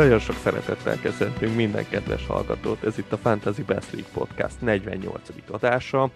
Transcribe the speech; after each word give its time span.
Nagyon 0.00 0.18
sok 0.18 0.36
szeretettel 0.36 1.00
köszöntünk 1.00 1.56
minden 1.56 1.88
kedves 1.88 2.26
hallgatót. 2.26 2.84
Ez 2.84 2.98
itt 2.98 3.12
a 3.12 3.16
Fantasy 3.16 3.62
Best 3.62 3.92
League 3.92 4.10
Podcast 4.12 4.60
48. 4.60 5.28
adása. 5.50 6.10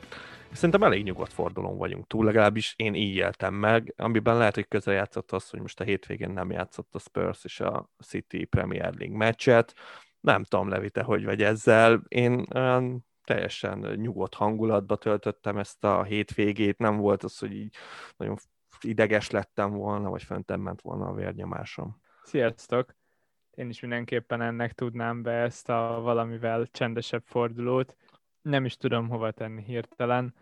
Szerintem 0.52 0.82
elég 0.82 1.04
nyugodt 1.04 1.32
fordulón 1.32 1.76
vagyunk 1.76 2.06
túl, 2.06 2.24
legalábbis 2.24 2.74
én 2.76 2.94
így 2.94 3.14
éltem 3.14 3.54
meg, 3.54 3.94
amiben 3.96 4.36
lehet, 4.36 4.54
hogy 4.54 4.68
közel 4.68 4.94
játszott 4.94 5.32
az, 5.32 5.50
hogy 5.50 5.60
most 5.60 5.80
a 5.80 5.84
hétvégén 5.84 6.30
nem 6.30 6.50
játszott 6.50 6.94
a 6.94 6.98
Spurs 6.98 7.44
és 7.44 7.60
a 7.60 7.90
City 8.06 8.44
Premier 8.44 8.94
League 8.94 9.16
meccset. 9.16 9.74
Nem 10.20 10.44
tudom, 10.44 10.68
Levi, 10.68 10.90
hogy 11.02 11.24
vagy 11.24 11.42
ezzel. 11.42 12.02
Én 12.08 12.46
olyan 12.54 13.06
teljesen 13.24 13.78
nyugodt 13.78 14.34
hangulatba 14.34 14.96
töltöttem 14.96 15.58
ezt 15.58 15.84
a 15.84 16.02
hétvégét, 16.02 16.78
nem 16.78 16.96
volt 16.96 17.22
az, 17.22 17.38
hogy 17.38 17.54
így 17.54 17.76
nagyon 18.16 18.36
ideges 18.80 19.30
lettem 19.30 19.70
volna, 19.70 20.10
vagy 20.10 20.22
föntem 20.22 20.60
ment 20.60 20.80
volna 20.80 21.06
a 21.06 21.14
vérnyomásom. 21.14 22.00
Sziasztok! 22.22 23.02
Én 23.54 23.68
is 23.68 23.80
mindenképpen 23.80 24.40
ennek 24.40 24.72
tudnám 24.72 25.22
be 25.22 25.32
ezt 25.32 25.68
a 25.68 26.00
valamivel 26.02 26.66
csendesebb 26.66 27.22
fordulót. 27.24 27.96
Nem 28.42 28.64
is 28.64 28.76
tudom 28.76 29.08
hova 29.08 29.30
tenni 29.30 29.62
hirtelen. 29.62 30.34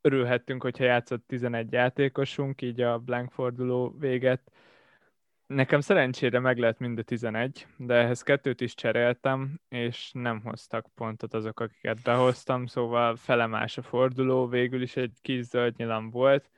Örülhettünk, 0.00 0.62
hogyha 0.62 0.84
játszott 0.84 1.26
11 1.26 1.72
játékosunk, 1.72 2.62
így 2.62 2.80
a 2.80 2.98
blank 2.98 3.30
forduló 3.30 3.94
véget. 3.98 4.52
Nekem 5.46 5.80
szerencsére 5.80 6.38
meg 6.38 6.58
lett 6.58 6.78
mind 6.78 6.98
a 6.98 7.02
11, 7.02 7.66
de 7.76 7.94
ehhez 7.94 8.22
kettőt 8.22 8.60
is 8.60 8.74
cseréltem, 8.74 9.60
és 9.68 10.10
nem 10.12 10.40
hoztak 10.40 10.86
pontot 10.94 11.34
azok, 11.34 11.60
akiket 11.60 12.02
behoztam, 12.02 12.66
szóval 12.66 13.16
felemás 13.16 13.78
a 13.78 13.82
forduló, 13.82 14.46
végül 14.46 14.82
is 14.82 14.96
egy 14.96 15.18
kis 15.22 15.44
zöld 15.44 15.76
nyilam 15.76 16.10
volt, 16.10 16.50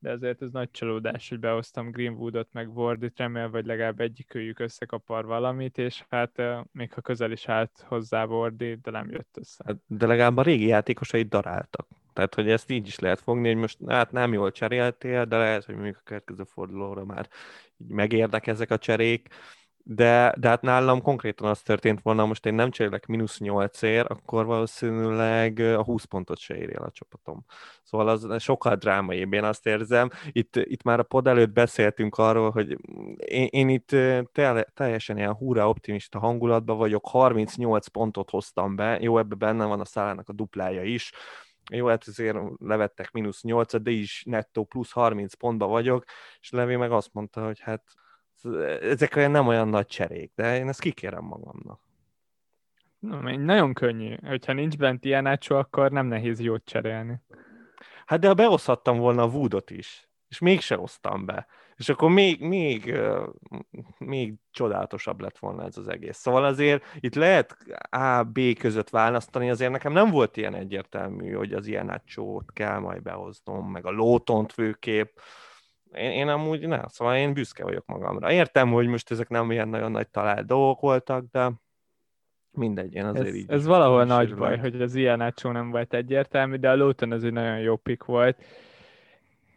de 0.00 0.10
azért 0.10 0.42
ez 0.42 0.50
nagy 0.50 0.70
csalódás, 0.70 1.28
hogy 1.28 1.38
behoztam 1.38 1.90
Greenwoodot, 1.90 2.48
meg 2.52 2.76
Wardit, 2.76 3.18
remélve, 3.18 3.48
vagy 3.48 3.66
legalább 3.66 4.00
egyikőjük 4.00 4.58
összekapar 4.58 5.24
valamit, 5.24 5.78
és 5.78 6.04
hát 6.08 6.42
még 6.72 6.92
ha 6.92 7.00
közel 7.00 7.32
is 7.32 7.48
állt 7.48 7.84
hozzá 7.86 8.24
Wardi, 8.24 8.74
de 8.82 8.90
nem 8.90 9.10
jött 9.10 9.36
össze. 9.40 9.64
Hát, 9.66 9.76
de 9.86 10.06
legalább 10.06 10.36
a 10.36 10.42
régi 10.42 10.66
játékosai 10.66 11.22
daráltak. 11.22 11.86
Tehát, 12.12 12.34
hogy 12.34 12.50
ezt 12.50 12.70
így 12.70 12.86
is 12.86 12.98
lehet 12.98 13.20
fogni, 13.20 13.48
hogy 13.48 13.56
most 13.56 13.78
hát 13.86 14.12
nem 14.12 14.32
jól 14.32 14.50
cseréltél, 14.50 15.24
de 15.24 15.36
lehet, 15.36 15.64
hogy 15.64 15.74
mondjuk 15.74 15.96
a 15.96 16.04
következő 16.04 16.44
fordulóra 16.44 17.04
már 17.04 17.28
így 17.76 17.90
megérdek 17.90 18.46
ezek 18.46 18.70
a 18.70 18.78
cserék 18.78 19.28
de, 19.84 20.34
de 20.38 20.48
hát 20.48 20.62
nálam 20.62 21.02
konkrétan 21.02 21.48
az 21.48 21.60
történt 21.60 22.02
volna, 22.02 22.26
most 22.26 22.46
én 22.46 22.54
nem 22.54 22.70
cserélek 22.70 23.06
mínusz 23.06 23.38
8 23.38 23.82
akkor 23.82 24.44
valószínűleg 24.44 25.58
a 25.58 25.82
20 25.82 26.04
pontot 26.04 26.38
se 26.38 26.56
éri 26.56 26.72
a 26.72 26.90
csapatom. 26.90 27.44
Szóval 27.82 28.08
az 28.08 28.42
sokkal 28.42 28.76
drámaibb, 28.76 29.32
én 29.32 29.44
azt 29.44 29.66
érzem. 29.66 30.10
Itt, 30.32 30.56
itt 30.56 30.82
már 30.82 30.98
a 30.98 31.02
pod 31.02 31.26
előtt 31.26 31.52
beszéltünk 31.52 32.18
arról, 32.18 32.50
hogy 32.50 32.76
én, 33.16 33.46
én 33.50 33.68
itt 33.68 33.88
te, 34.32 34.70
teljesen 34.74 35.16
ilyen 35.16 35.34
húra 35.34 35.68
optimista 35.68 36.18
hangulatban 36.18 36.76
vagyok, 36.76 37.06
38 37.06 37.86
pontot 37.86 38.30
hoztam 38.30 38.76
be, 38.76 38.98
jó, 39.00 39.18
ebben 39.18 39.38
benne 39.38 39.64
van 39.64 39.80
a 39.80 39.84
szálának 39.84 40.28
a 40.28 40.32
duplája 40.32 40.82
is, 40.82 41.12
jó, 41.70 41.86
hát 41.86 42.04
azért 42.06 42.38
levettek 42.58 43.10
mínusz 43.10 43.42
8 43.42 43.76
de 43.76 43.90
is 43.90 44.22
nettó 44.26 44.64
plusz 44.64 44.92
30 44.92 45.34
pontba 45.34 45.66
vagyok, 45.66 46.04
és 46.40 46.50
Levi 46.50 46.76
meg 46.76 46.92
azt 46.92 47.12
mondta, 47.12 47.44
hogy 47.44 47.60
hát 47.60 47.82
ezek 48.80 49.16
olyan 49.16 49.30
nem 49.30 49.46
olyan 49.46 49.68
nagy 49.68 49.86
cserék, 49.86 50.32
de 50.34 50.56
én 50.58 50.68
ezt 50.68 50.80
kikérem 50.80 51.24
magamnak. 51.24 51.80
Nagyon 53.38 53.74
könnyű. 53.74 54.14
Hogyha 54.26 54.52
nincs 54.52 54.76
bent 54.76 55.04
ilyen 55.04 55.26
ácsó, 55.26 55.56
akkor 55.56 55.90
nem 55.90 56.06
nehéz 56.06 56.40
jót 56.40 56.64
cserélni. 56.64 57.20
Hát 58.06 58.20
de 58.20 58.26
ha 58.26 58.34
behozhattam 58.34 58.98
volna 58.98 59.22
a 59.22 59.26
Woodot 59.26 59.70
is, 59.70 60.08
és 60.28 60.38
mégse 60.38 60.74
hoztam 60.74 61.26
be, 61.26 61.46
és 61.76 61.88
akkor 61.88 62.10
még, 62.10 62.40
még, 62.40 62.98
még 63.98 64.34
csodálatosabb 64.50 65.20
lett 65.20 65.38
volna 65.38 65.64
ez 65.64 65.76
az 65.76 65.88
egész. 65.88 66.16
Szóval 66.16 66.44
azért 66.44 66.84
itt 67.00 67.14
lehet 67.14 67.56
A, 67.90 68.22
B 68.22 68.40
között 68.58 68.90
választani, 68.90 69.50
azért 69.50 69.70
nekem 69.70 69.92
nem 69.92 70.10
volt 70.10 70.36
ilyen 70.36 70.54
egyértelmű, 70.54 71.32
hogy 71.32 71.52
az 71.52 71.66
ilyen 71.66 71.90
ácsót 71.90 72.52
kell 72.52 72.78
majd 72.78 73.02
behoznom, 73.02 73.70
meg 73.70 73.86
a 73.86 73.90
lótont 73.90 74.52
főkép, 74.52 75.20
én, 75.94 76.10
én 76.10 76.28
amúgy 76.28 76.66
nem, 76.66 76.84
szóval 76.86 77.16
én 77.16 77.32
büszke 77.32 77.64
vagyok 77.64 77.86
magamra. 77.86 78.32
Értem, 78.32 78.72
hogy 78.72 78.86
most 78.86 79.10
ezek 79.10 79.28
nem 79.28 79.50
ilyen 79.50 79.68
nagyon 79.68 79.90
nagy 79.90 80.08
talált 80.08 80.46
dolgok 80.46 80.80
voltak, 80.80 81.24
de 81.30 81.52
mindegy, 82.50 82.94
én 82.94 83.04
azért 83.04 83.26
ez, 83.26 83.34
így... 83.34 83.50
Ez 83.50 83.66
valahol 83.66 84.04
nagy 84.04 84.26
sírva. 84.26 84.46
baj, 84.46 84.58
hogy 84.58 84.82
az 84.82 84.94
ilyen 84.94 85.20
ácsó 85.20 85.50
nem 85.50 85.70
volt 85.70 85.94
egyértelmű, 85.94 86.56
de 86.56 86.70
a 86.70 86.76
Luton 86.76 87.12
az 87.12 87.24
egy 87.24 87.32
nagyon 87.32 87.58
jó 87.58 87.76
pick 87.76 88.04
volt. 88.04 88.44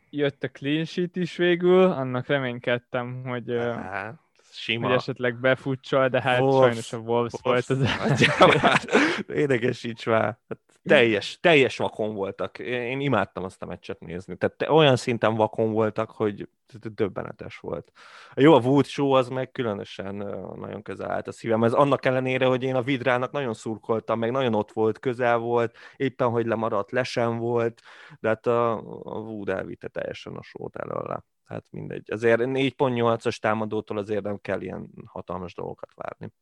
Jött 0.10 0.44
a 0.44 0.50
clean 0.50 0.86
sheet 0.86 1.16
is 1.16 1.38
végül, 1.38 1.84
annak 1.84 2.28
reménykedtem, 2.28 3.24
hogy, 3.26 3.50
Há, 3.58 4.23
sima. 4.54 4.88
hogy 4.88 4.96
esetleg 4.96 5.40
befutsol, 5.40 6.08
de 6.08 6.22
hát 6.22 6.40
Wolves, 6.40 6.64
sajnos 6.64 6.94
a 6.94 6.98
Wolves, 6.98 7.34
Wolves 7.44 7.68
volt 7.68 7.82
az. 7.82 9.28
Érdekesíts 9.28 10.06
már. 10.06 10.38
Hát 10.48 10.60
teljes, 10.84 11.40
teljes 11.40 11.78
vakon 11.78 12.14
voltak. 12.14 12.60
Én 12.60 13.00
imádtam 13.00 13.44
azt 13.44 13.62
a 13.62 13.66
meccset 13.66 14.00
nézni. 14.00 14.38
Tehát 14.38 14.70
olyan 14.70 14.96
szinten 14.96 15.36
vakon 15.36 15.72
voltak, 15.72 16.12
hogy 16.12 16.48
döbbenetes 16.80 17.58
volt. 17.58 17.92
Jó, 18.36 18.54
a 18.54 18.60
Wood 18.60 18.86
Show 18.86 19.12
az 19.12 19.28
meg 19.28 19.52
különösen 19.52 20.16
nagyon 20.56 20.82
közel 20.82 21.12
állt 21.12 21.28
a 21.28 21.32
szívem. 21.32 21.64
Ez 21.64 21.74
annak 21.74 22.06
ellenére, 22.06 22.46
hogy 22.46 22.64
én 22.64 22.76
a 22.76 22.82
Vidrának 22.82 23.32
nagyon 23.32 23.54
szurkoltam, 23.54 24.20
meg 24.20 24.32
nagyon 24.32 24.54
ott 24.54 24.72
volt, 24.72 25.00
közel 25.00 25.38
volt, 25.38 25.78
éppen, 25.96 26.30
hogy 26.30 26.46
lemaradt, 26.46 26.92
lesen 26.92 27.38
volt, 27.38 27.82
de 28.20 28.28
hát 28.28 28.48
a, 28.48 28.72
a 29.04 29.20
Wood 29.20 29.50
elvitte 29.50 29.88
teljesen 29.88 30.34
a 30.34 30.44
sót 30.44 30.76
előle. 30.76 31.24
Hát 31.46 31.64
mindegy. 31.72 32.12
Azért 32.12 32.42
4.8-as 32.44 33.38
támadótól 33.38 33.98
azért 33.98 34.24
nem 34.24 34.38
kell 34.42 34.62
ilyen 34.62 34.90
hatalmas 35.06 35.54
dolgokat 35.54 35.94
várni. 35.96 36.34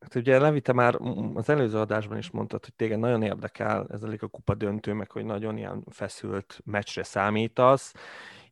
Hát 0.00 0.14
ugye 0.14 0.38
Levi, 0.38 0.60
te 0.60 0.72
már 0.72 0.98
az 1.34 1.48
előző 1.48 1.78
adásban 1.78 2.18
is 2.18 2.30
mondtad, 2.30 2.64
hogy 2.64 2.74
téged 2.74 2.98
nagyon 2.98 3.22
érdekel 3.22 3.86
ez 3.90 4.02
a 4.02 4.28
kupa 4.30 4.54
döntő, 4.54 4.92
meg 4.92 5.10
hogy 5.10 5.24
nagyon 5.24 5.56
ilyen 5.56 5.84
feszült 5.90 6.60
meccsre 6.64 7.02
számítasz. 7.02 7.94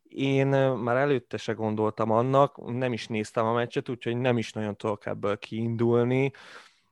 Én 0.03 0.47
már 0.71 0.95
előtte 0.95 1.37
se 1.37 1.53
gondoltam 1.53 2.11
annak, 2.11 2.71
nem 2.71 2.93
is 2.93 3.07
néztem 3.07 3.45
a 3.45 3.53
meccset, 3.53 3.89
úgyhogy 3.89 4.17
nem 4.17 4.37
is 4.37 4.53
nagyon 4.53 4.75
tudok 4.75 5.05
ebből 5.05 5.37
kiindulni, 5.37 6.31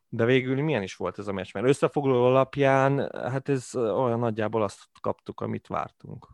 de 0.09 0.25
végül 0.25 0.61
milyen 0.61 0.83
is 0.83 0.95
volt 0.95 1.19
ez 1.19 1.27
a 1.27 1.33
meccs? 1.33 1.53
Mert 1.53 1.67
összefoglaló 1.67 2.23
alapján, 2.23 3.09
hát 3.13 3.49
ez 3.49 3.75
olyan 3.75 4.19
nagyjából 4.19 4.63
azt 4.63 4.87
kaptuk, 5.01 5.41
amit 5.41 5.67
vártunk. 5.67 6.27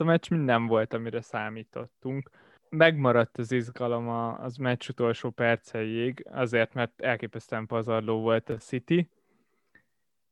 A 0.00 0.04
meccs 0.04 0.30
minden 0.30 0.66
volt, 0.66 0.92
amire 0.92 1.20
számítottunk 1.20 2.30
megmaradt 2.68 3.38
az 3.38 3.52
izgalom 3.52 4.08
az 4.40 4.56
meccs 4.56 4.88
utolsó 4.88 5.30
perceiig, 5.30 6.26
azért, 6.30 6.74
mert 6.74 7.00
elképesztően 7.00 7.66
pazarló 7.66 8.20
volt 8.20 8.48
a 8.48 8.56
City, 8.56 9.08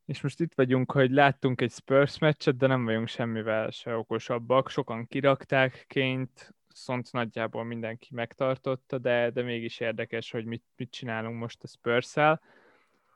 és 0.05 0.21
most 0.21 0.41
itt 0.41 0.55
vagyunk, 0.55 0.93
hogy 0.93 1.11
láttunk 1.11 1.61
egy 1.61 1.71
Spurs 1.71 2.19
meccset, 2.19 2.57
de 2.57 2.67
nem 2.67 2.85
vagyunk 2.85 3.09
semmivel 3.09 3.71
se 3.71 3.97
okosabbak. 3.97 4.71
Sokan 4.71 5.07
kirakták 5.07 5.85
ként, 5.89 6.55
szont 6.69 7.13
nagyjából 7.13 7.65
mindenki 7.65 8.15
megtartotta, 8.15 8.99
de, 8.99 9.31
de 9.31 9.43
mégis 9.43 9.81
érdekes, 9.81 10.31
hogy 10.31 10.45
mit, 10.45 10.65
mit 10.77 10.91
csinálunk 10.91 11.39
most 11.39 11.63
a 11.63 11.67
spurs 11.67 12.15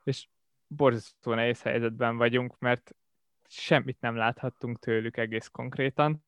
és 0.03 0.27
borzasztó 0.67 1.33
nehéz 1.33 1.61
helyzetben 1.61 2.17
vagyunk, 2.17 2.59
mert 2.59 2.95
semmit 3.47 3.97
nem 3.99 4.15
láthattunk 4.15 4.79
tőlük 4.79 5.17
egész 5.17 5.47
konkrétan. 5.47 6.23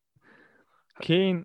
Kane 0.98 1.42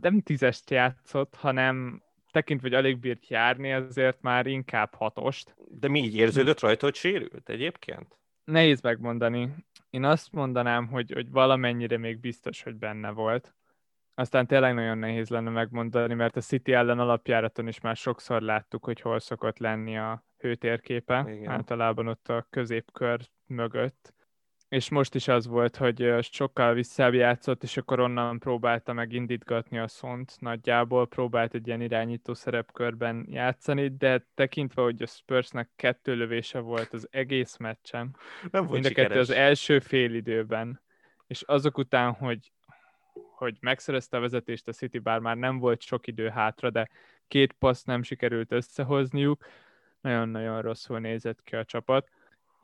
nem 0.00 0.20
tízest 0.20 0.70
játszott, 0.70 1.34
hanem 1.34 2.02
tekintve, 2.30 2.68
hogy 2.68 2.76
alig 2.76 2.98
bírt 2.98 3.28
járni, 3.28 3.72
azért 3.72 4.22
már 4.22 4.46
inkább 4.46 4.94
hatost. 4.94 5.54
De 5.68 5.88
mi 5.88 6.02
így 6.02 6.16
érződött 6.16 6.60
rajta, 6.60 6.84
hogy 6.84 6.94
sérült 6.94 7.48
egyébként? 7.48 8.18
Nehéz 8.44 8.80
megmondani. 8.80 9.54
Én 9.90 10.04
azt 10.04 10.32
mondanám, 10.32 10.86
hogy, 10.86 11.12
hogy 11.12 11.30
valamennyire 11.30 11.98
még 11.98 12.20
biztos, 12.20 12.62
hogy 12.62 12.76
benne 12.76 13.10
volt. 13.10 13.54
Aztán 14.14 14.46
tényleg 14.46 14.74
nagyon 14.74 14.98
nehéz 14.98 15.28
lenne 15.28 15.50
megmondani, 15.50 16.14
mert 16.14 16.36
a 16.36 16.40
City 16.40 16.72
ellen 16.72 16.98
alapjáraton 16.98 17.68
is 17.68 17.80
már 17.80 17.96
sokszor 17.96 18.42
láttuk, 18.42 18.84
hogy 18.84 19.00
hol 19.00 19.20
szokott 19.20 19.58
lenni 19.58 19.98
a 19.98 20.24
hőtérképe, 20.38 21.24
Igen. 21.28 21.50
általában 21.50 22.06
ott 22.06 22.28
a 22.28 22.46
középkör 22.50 23.20
mögött 23.46 24.14
és 24.68 24.88
most 24.88 25.14
is 25.14 25.28
az 25.28 25.46
volt, 25.46 25.76
hogy 25.76 26.14
sokkal 26.20 26.74
visszább 26.74 27.14
játszott, 27.14 27.62
és 27.62 27.76
akkor 27.76 28.00
onnan 28.00 28.38
próbálta 28.38 28.92
meg 28.92 29.12
indítgatni 29.12 29.78
a 29.78 29.88
szont. 29.88 30.36
Nagyjából, 30.40 31.06
próbált 31.06 31.54
egy 31.54 31.66
ilyen 31.66 31.80
irányító 31.80 32.34
szerepkörben 32.34 33.26
játszani, 33.30 33.88
de 33.96 34.26
tekintve, 34.34 34.82
hogy 34.82 35.02
a 35.02 35.06
Spursnek 35.06 35.70
kettő 35.76 36.14
lövése 36.14 36.58
volt 36.58 36.92
az 36.92 37.08
egész 37.10 37.56
meccsen, 37.56 38.16
Nem 38.50 38.66
volt 38.66 38.72
mind 38.72 38.84
a 38.84 38.90
kettő 39.02 39.18
az 39.18 39.30
első 39.30 39.78
fél 39.78 40.14
időben, 40.14 40.80
és 41.26 41.42
azok 41.42 41.78
után, 41.78 42.12
hogy, 42.12 42.52
hogy 43.12 43.56
megszerezte 43.60 44.16
a 44.16 44.20
vezetést 44.20 44.68
a 44.68 44.72
City, 44.72 44.98
bár 44.98 45.18
már 45.18 45.36
nem 45.36 45.58
volt 45.58 45.82
sok 45.82 46.06
idő 46.06 46.28
hátra, 46.28 46.70
de 46.70 46.88
két 47.28 47.52
passz 47.52 47.82
nem 47.82 48.02
sikerült 48.02 48.52
összehozniuk, 48.52 49.46
nagyon-nagyon 50.00 50.62
rosszul 50.62 50.98
nézett 50.98 51.42
ki 51.42 51.56
a 51.56 51.64
csapat 51.64 52.10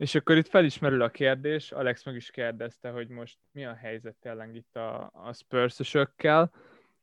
és 0.01 0.15
akkor 0.15 0.37
itt 0.37 0.49
felismerül 0.49 1.03
a 1.03 1.11
kérdés, 1.11 1.73
Alex 1.73 2.05
meg 2.05 2.15
is 2.15 2.31
kérdezte, 2.31 2.91
hogy 2.91 3.09
most 3.09 3.39
mi 3.53 3.65
a 3.65 3.75
helyzet 3.75 4.17
tényleg 4.21 4.55
itt 4.55 4.77
a, 4.77 5.11
a 5.13 5.33
spurs 5.33 5.79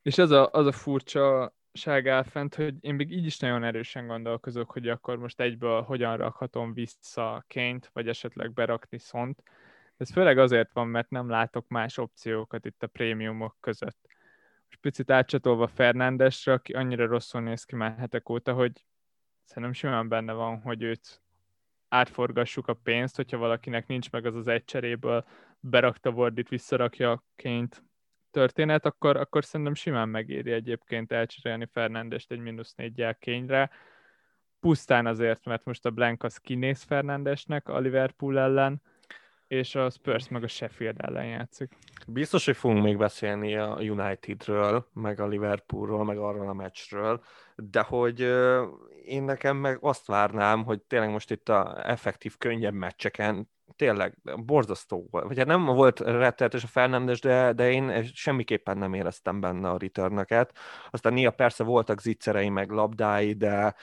és 0.02 0.18
az 0.18 0.32
a, 0.32 0.50
az 0.52 0.66
a 0.66 0.72
furcsa, 0.72 1.56
áll 1.86 2.24
fent, 2.24 2.56
hogy 2.56 2.76
én 2.80 2.96
még 2.96 3.12
így 3.12 3.26
is 3.26 3.40
nagyon 3.40 3.64
erősen 3.64 4.08
gondolkozok, 4.08 4.72
hogy 4.72 4.90
akkor 4.90 5.18
most 5.18 5.40
egyből 5.40 5.82
hogyan 5.82 6.18
rakhatom 6.18 6.74
vissza 6.74 7.44
Ként, 7.48 7.90
vagy 7.94 8.08
esetleg 8.08 8.54
berakni 8.54 8.98
Szont. 8.98 9.44
Ez 9.98 10.12
főleg 10.12 10.38
azért 10.38 10.74
van, 10.74 10.88
mert 10.88 11.10
nem 11.10 11.30
látok 11.30 11.68
más 11.68 11.98
opciókat 11.98 12.66
itt 12.66 12.84
a 12.84 12.88
prémiumok 12.88 13.58
között. 13.60 14.00
Most 14.68 14.82
picit 14.82 15.12
átcsatolva 15.12 15.68
Fernándesre, 15.68 16.54
aki 16.54 16.74
annyira 16.74 17.06
rosszul 17.06 17.42
néz 17.42 17.64
ki 17.64 17.76
már 17.76 17.98
hetek 17.98 18.30
óta, 18.30 18.54
hogy 18.54 18.84
szerintem 19.44 19.74
simán 19.74 20.08
benne 20.08 20.34
van, 20.34 20.62
hogy 20.62 20.84
őt 20.84 21.22
átforgassuk 21.90 22.68
a 22.68 22.74
pénzt, 22.74 23.16
hogyha 23.16 23.38
valakinek 23.38 23.88
nincs 23.88 24.12
meg 24.12 24.26
az 24.26 24.36
az 24.36 24.48
egy 24.48 24.64
cseréből, 24.64 25.26
berakta 25.60 26.10
Wardit, 26.10 26.50
visszarakja 26.50 27.24
Ként 27.36 27.84
történet, 28.32 28.86
akkor, 28.86 29.18
akkor 29.18 29.46
szerintem 29.46 29.76
simán 29.76 30.10
megéri 30.10 30.52
egyébként 30.52 31.12
elcserélni 31.12 31.70
Fernandest 31.72 32.32
egy 32.32 32.40
mínusz 32.40 32.74
négyel 32.76 33.16
kényre. 33.16 33.70
Pusztán 34.60 35.06
azért, 35.06 35.46
mert 35.46 35.66
most 35.66 35.86
a 35.86 35.90
Blank 35.90 36.24
az 36.24 36.38
kinéz 36.38 36.84
Fernandesnek 36.84 37.70
a 37.70 37.80
Liverpool 37.80 38.40
ellen, 38.40 38.82
és 39.48 39.76
a 39.76 39.90
Spurs 39.90 40.30
meg 40.30 40.44
a 40.44 40.48
Sheffield 40.48 40.96
ellen 40.98 41.26
játszik. 41.26 41.78
Biztos, 42.08 42.46
hogy 42.46 42.56
fogunk 42.56 42.84
még 42.84 42.98
beszélni 42.98 43.56
a 43.56 43.76
Unitedről, 43.80 44.88
meg 44.94 45.20
a 45.20 45.28
Liverpoolról, 45.28 46.06
meg 46.06 46.18
arról 46.18 46.50
a 46.50 46.54
meccsről, 46.54 47.24
de 47.56 47.82
hogy 47.82 48.20
én 49.06 49.24
nekem 49.24 49.58
meg 49.58 49.78
azt 49.82 50.08
várnám, 50.08 50.64
hogy 50.64 50.82
tényleg 50.82 51.10
most 51.10 51.32
itt 51.32 51.50
a 51.50 51.90
effektív, 51.90 52.38
könnyebb 52.38 52.74
meccseken 52.74 53.50
tényleg 53.76 54.18
borzasztó 54.46 55.08
volt. 55.12 55.28
Vagy 55.28 55.38
hát 55.38 55.48
nem 55.48 55.66
volt 55.66 56.00
rettenetes 56.00 56.64
a 56.64 56.68
Fernandes, 56.68 57.20
de, 57.20 57.54
de 57.54 57.72
én 57.72 58.04
semmiképpen 58.14 58.78
nem 58.78 58.94
éreztem 58.94 59.40
benne 59.40 59.70
a 59.70 59.78
returnöket. 59.78 60.58
Aztán 60.90 61.14
néha 61.14 61.32
persze 61.32 61.64
voltak 61.64 62.02
zicserei, 62.02 62.50
meg 62.50 62.70
labdái, 62.70 63.34
de 63.34 63.76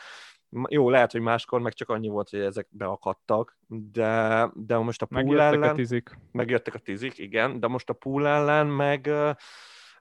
jó, 0.69 0.91
lehet, 0.91 1.13
hogy 1.13 1.21
máskor 1.21 1.61
meg 1.61 1.73
csak 1.73 1.89
annyi 1.89 2.09
volt, 2.09 2.31
hogy 2.31 2.41
ezek 2.41 2.67
beakadtak, 2.71 3.59
de, 3.67 4.51
de 4.55 4.77
most 4.77 5.03
a 5.03 5.07
pool 5.07 5.23
megjöttek 5.23 5.53
ellen... 5.53 5.71
a 5.71 5.75
tizik. 5.75 6.19
Megjöttek 6.33 6.75
a 6.75 6.79
tizik, 6.79 7.19
igen, 7.19 7.61
de 7.61 7.67
most 7.67 7.91
a 7.91 7.93
pool 7.93 8.27
ellen 8.27 8.67
meg 8.67 9.11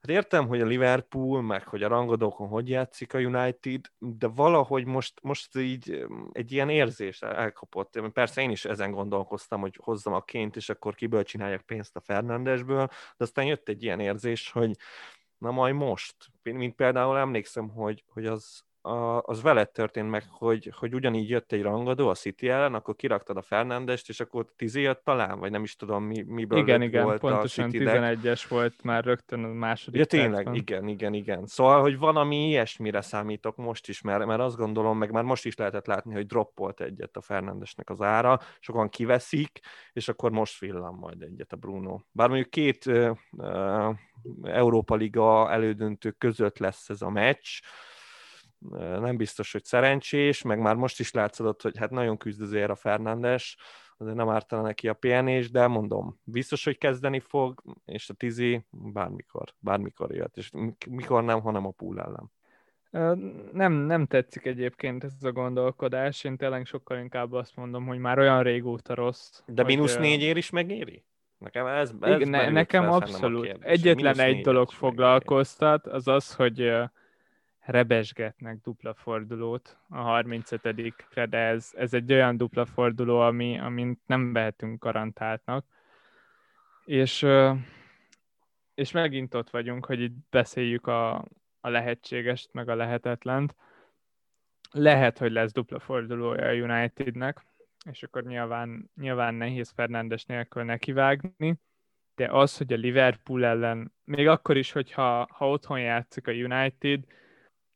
Hát 0.04 0.12
értem, 0.12 0.48
hogy 0.48 0.62
a 0.62 0.66
Liverpool, 0.66 1.42
meg 1.42 1.68
hogy 1.68 1.84
a 1.84 1.88
rangadókon 1.88 2.48
hogy 2.48 2.70
játszik 2.70 3.14
a 3.14 3.20
United, 3.20 3.82
de 3.98 4.28
valahogy 4.28 4.86
most, 4.86 5.20
most 5.22 5.58
így 5.58 6.06
egy 6.32 6.52
ilyen 6.52 6.70
érzés 6.70 7.22
elkapott. 7.22 8.02
Persze 8.14 8.42
én 8.42 8.50
is 8.50 8.66
ezen 8.66 8.92
gondolkoztam, 8.92 9.62
hogy 9.62 9.80
hozzam 9.82 10.14
a 10.14 10.22
ként, 10.22 10.56
és 10.56 10.70
akkor 10.70 10.96
kiből 10.96 11.24
csináljak 11.24 11.62
pénzt 11.62 11.96
a 11.96 12.00
Fernandesből, 12.00 12.88
de 12.88 13.24
aztán 13.24 13.46
jött 13.46 13.70
egy 13.70 13.84
ilyen 13.84 14.00
érzés, 14.00 14.52
hogy 14.52 14.78
na 15.38 15.52
majd 15.52 15.76
most, 15.76 16.16
mint 16.42 16.76
például 16.76 17.18
emlékszem, 17.18 17.70
hogy, 17.70 18.04
hogy 18.08 18.26
az, 18.26 18.64
a, 18.86 19.22
az 19.22 19.42
veled 19.42 19.70
történt 19.70 20.10
meg, 20.10 20.24
hogy, 20.30 20.74
hogy 20.76 20.94
ugyanígy 20.94 21.30
jött 21.30 21.52
egy 21.52 21.62
rangadó 21.62 22.10
a 22.10 22.14
City 22.14 22.50
ellen, 22.50 22.74
akkor 22.74 22.96
kiraktad 22.96 23.38
a 23.38 23.42
Fernandest, 23.42 24.10
és 24.10 24.20
akkor 24.20 24.46
tízi 24.56 24.82
jött 24.82 25.04
talán, 25.04 25.40
vagy 25.40 25.52
nem 25.52 25.64
is 25.64 25.76
tudom, 25.76 26.04
mi, 26.04 26.22
miből 26.28 26.60
igen, 26.60 26.82
igen, 26.82 27.04
volt 27.04 27.20
pontosan 27.20 27.66
a 27.66 27.70
City 27.70 27.84
11-es 27.88 28.44
volt 28.50 28.84
már 28.84 29.04
rögtön 29.04 29.44
a 29.44 29.48
második 29.48 30.00
Ja, 30.00 30.06
tényleg, 30.06 30.32
percben. 30.32 30.54
igen, 30.54 30.88
igen, 30.88 31.14
igen. 31.14 31.46
Szóval, 31.46 31.82
hogy 31.82 31.98
van, 31.98 32.16
ami 32.16 32.48
ilyesmire 32.48 33.02
számítok 33.02 33.56
most 33.56 33.88
is, 33.90 34.02
mert, 34.02 34.26
mert 34.26 34.42
azt 34.42 34.58
gondolom, 34.58 34.98
meg 34.98 35.12
már 35.12 35.24
most 35.24 35.46
is 35.46 35.56
lehetett 35.56 35.86
látni, 35.86 36.14
hogy 36.14 36.26
droppolt 36.26 36.82
egyet 36.82 37.18
a 37.18 37.22
Fernandesnek 37.22 37.90
az 37.90 38.02
ára, 38.02 38.40
sokan 38.60 38.90
kiveszik, 38.90 39.60
és 39.94 40.08
akkor 40.08 40.32
most 40.32 40.60
villan 40.60 40.94
majd 40.94 41.22
egyet 41.22 41.54
a 41.54 41.56
Bruno. 41.56 42.00
Bár 42.12 42.28
mondjuk 42.28 42.50
két 42.50 42.86
uh, 42.86 43.18
uh, 43.32 43.96
Európa 44.44 44.96
Liga 44.96 45.52
elődöntő 45.52 46.12
között 46.12 46.58
lesz 46.58 46.90
ez 46.90 47.02
a 47.02 47.10
meccs, 47.10 47.62
nem 49.00 49.18
biztos, 49.18 49.52
hogy 49.52 49.64
szerencsés, 49.64 50.42
meg 50.42 50.60
már 50.60 50.76
most 50.76 51.00
is 51.00 51.12
látszott, 51.12 51.62
hogy 51.62 51.78
hát 51.78 51.90
nagyon 51.90 52.18
küzd 52.18 52.42
azért 52.42 52.70
a 52.70 52.76
Fernándes, 52.76 53.58
azért 53.98 54.16
nem 54.16 54.30
ártana 54.30 54.62
neki 54.62 54.88
a 54.88 54.94
pihenés, 54.94 55.52
de 55.52 55.68
mondom, 55.68 56.20
biztos, 56.24 56.64
hogy 56.64 56.78
kezdeni 56.78 57.20
fog, 57.20 57.62
és 57.86 58.10
a 58.10 58.14
Tizi 58.14 58.66
bármikor, 58.72 59.54
bármikor 59.60 60.16
jött, 60.16 60.38
és 60.38 60.52
mikor 60.90 61.24
nem, 61.24 61.42
hanem 61.42 61.66
a 61.66 61.72
pool 61.72 62.00
ellen. 62.00 62.32
Nem, 63.52 63.74
nem 63.74 64.06
tetszik 64.06 64.46
egyébként 64.46 65.04
ez 65.04 65.14
a 65.22 65.32
gondolkodás, 65.32 66.24
én 66.24 66.38
tényleg 66.38 66.66
sokkal 66.66 66.98
inkább 66.98 67.34
azt 67.34 67.56
mondom, 67.56 67.86
hogy 67.86 68.00
már 68.00 68.20
olyan 68.20 68.44
régóta 68.44 68.94
rossz. 68.94 69.42
De 69.46 69.64
mínusz 69.64 69.98
négyér 69.98 70.38
is 70.38 70.50
megéri? 70.50 71.06
Nekem 71.38 71.66
ez, 71.66 71.92
ez 72.02 72.16
igen, 72.16 72.30
ne, 72.30 72.50
nekem 72.50 72.92
abszolút. 72.92 73.58
Egyetlen 73.60 74.20
egy 74.20 74.42
dolog 74.42 74.72
foglalkoztat, 74.72 75.88
az 75.88 76.08
az, 76.08 76.36
hogy 76.36 76.74
rebesgetnek 77.66 78.62
dupla 78.62 78.94
fordulót 78.94 79.78
a 79.90 80.22
35-re, 80.22 81.26
de 81.26 81.38
ez, 81.38 81.72
ez 81.76 81.94
egy 81.94 82.14
olyan 82.14 82.38
dupla 82.38 82.66
forduló, 82.66 83.20
ami, 83.20 83.60
amint 83.60 84.00
nem 84.06 84.34
vehetünk 84.34 84.84
garantáltnak. 84.84 85.66
És, 86.86 87.26
és 88.74 88.92
megint 88.92 89.34
ott 89.34 89.50
vagyunk, 89.50 89.86
hogy 89.86 90.02
itt 90.02 90.16
beszéljük 90.30 90.88
a, 90.88 91.16
a 91.60 91.70
lehetségest, 91.70 92.54
meg 92.54 92.70
a 92.70 92.76
lehetetlent. 92.76 93.56
Lehet, 94.72 95.18
hogy 95.18 95.32
lesz 95.32 95.52
dupla 95.52 95.80
fordulója 95.80 96.48
a 96.48 96.54
Unitednek, 96.54 97.46
és 97.92 98.04
akkor 98.04 98.24
nyilván, 98.24 98.92
nyilván 98.96 99.36
nehéz 99.36 99.70
Fernándes 99.70 100.26
nélkül 100.26 100.64
nekivágni, 100.64 101.60
de 102.16 102.28
az, 102.32 102.58
hogy 102.58 102.74
a 102.74 102.78
Liverpool 102.78 103.46
ellen, 103.46 103.94
még 104.04 104.28
akkor 104.28 104.58
is, 104.58 104.72
hogyha 104.72 105.28
ha 105.32 105.50
otthon 105.50 105.80
játszik 105.80 106.28
a 106.28 106.32
United, 106.32 107.04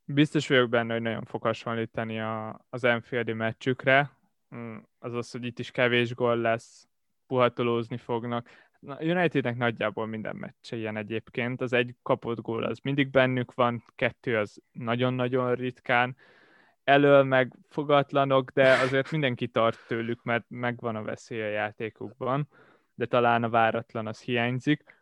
Biztos 0.10 0.48
vagyok 0.48 0.70
benne, 0.70 0.94
hogy 0.94 1.02
nagyon 1.02 1.24
fog 1.24 1.42
hasonlítani 1.42 2.20
a, 2.20 2.66
az 2.70 2.84
Enfieldi 2.84 3.34
meccsükre, 3.34 4.12
mm, 4.56 4.78
azaz, 5.00 5.32
hogy 5.32 5.46
itt 5.46 5.60
is 5.60 5.72
kevés 5.72 6.16
gól 6.16 6.38
lesz, 6.38 6.88
puhatolózni 7.26 7.98
fognak. 7.98 8.50
A 8.82 9.04
Unitednek 9.04 9.58
nagyjából 9.58 10.06
minden 10.06 10.36
meccse 10.36 10.76
ilyen 10.76 10.98
egyébként, 10.98 11.62
az 11.62 11.74
egy 11.74 11.96
kapott 12.02 12.42
gól 12.42 12.64
az 12.64 12.80
mindig 12.80 13.10
bennük 13.10 13.54
van, 13.54 13.84
kettő 13.96 14.38
az 14.38 14.62
nagyon-nagyon 14.72 15.56
ritkán, 15.56 16.16
elől 16.84 17.24
meg 17.24 17.54
fogatlanok, 17.70 18.52
de 18.52 18.72
azért 18.72 19.12
mindenki 19.12 19.48
tart 19.48 19.80
tőlük, 19.88 20.24
mert 20.24 20.46
megvan 20.48 20.96
a 20.96 21.04
veszély 21.04 21.42
a 21.42 21.50
játékukban, 21.50 22.48
de 22.96 23.06
talán 23.06 23.44
a 23.44 23.50
váratlan 23.50 24.08
az 24.08 24.22
hiányzik. 24.22 24.97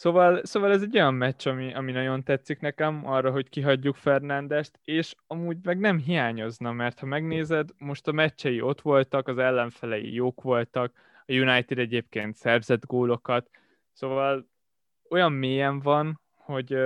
Szóval, 0.00 0.44
szóval 0.44 0.72
ez 0.72 0.82
egy 0.82 0.96
olyan 0.96 1.14
meccs, 1.14 1.46
ami, 1.46 1.74
ami 1.74 1.92
nagyon 1.92 2.22
tetszik 2.22 2.60
nekem, 2.60 3.06
arra, 3.06 3.30
hogy 3.30 3.48
kihagyjuk 3.48 3.96
Fernándest, 3.96 4.80
és 4.84 5.14
amúgy 5.26 5.56
meg 5.62 5.78
nem 5.78 5.98
hiányozna, 5.98 6.72
mert 6.72 6.98
ha 6.98 7.06
megnézed, 7.06 7.68
most 7.78 8.08
a 8.08 8.12
meccsei 8.12 8.60
ott 8.60 8.80
voltak, 8.80 9.28
az 9.28 9.38
ellenfelei 9.38 10.14
jók 10.14 10.42
voltak, 10.42 10.92
a 11.26 11.32
United 11.32 11.78
egyébként 11.78 12.36
szerzett 12.36 12.86
gólokat, 12.86 13.50
szóval 13.92 14.48
olyan 15.10 15.32
mélyen 15.32 15.80
van, 15.80 16.20
hogy, 16.36 16.76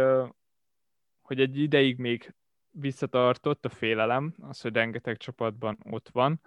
hogy 1.22 1.40
egy 1.40 1.58
ideig 1.58 1.98
még 1.98 2.34
visszatartott 2.70 3.64
a 3.64 3.68
félelem, 3.68 4.34
az, 4.40 4.60
hogy 4.60 4.74
rengeteg 4.74 5.16
csapatban 5.16 5.78
ott 5.90 6.08
van, 6.12 6.40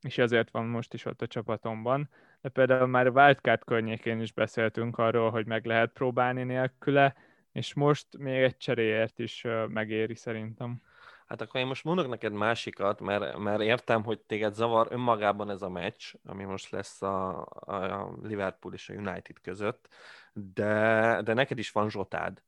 és 0.00 0.18
ezért 0.18 0.50
van 0.50 0.66
most 0.66 0.94
is 0.94 1.04
ott 1.04 1.22
a 1.22 1.26
csapatomban, 1.26 2.08
de 2.40 2.48
például 2.48 2.86
már 2.86 3.06
a 3.06 3.10
Wildcard 3.10 3.64
környékén 3.64 4.20
is 4.20 4.32
beszéltünk 4.32 4.98
arról, 4.98 5.30
hogy 5.30 5.46
meg 5.46 5.64
lehet 5.64 5.92
próbálni 5.92 6.42
nélküle, 6.42 7.14
és 7.52 7.74
most 7.74 8.18
még 8.18 8.42
egy 8.42 8.56
cseréért 8.56 9.18
is 9.18 9.46
megéri 9.68 10.14
szerintem. 10.14 10.82
Hát 11.26 11.40
akkor 11.40 11.60
én 11.60 11.66
most 11.66 11.84
mondok 11.84 12.08
neked 12.08 12.32
másikat, 12.32 13.00
mert, 13.00 13.38
mert 13.38 13.60
értem, 13.60 14.04
hogy 14.04 14.20
téged 14.20 14.54
zavar 14.54 14.86
önmagában 14.90 15.50
ez 15.50 15.62
a 15.62 15.68
meccs, 15.68 16.14
ami 16.24 16.44
most 16.44 16.70
lesz 16.70 17.02
a, 17.02 17.40
a 17.44 18.10
Liverpool 18.22 18.74
és 18.74 18.88
a 18.88 18.94
United 18.94 19.40
között, 19.42 19.88
de, 20.32 21.20
de 21.24 21.34
neked 21.34 21.58
is 21.58 21.70
van 21.70 21.90
Zsotád, 21.90 22.42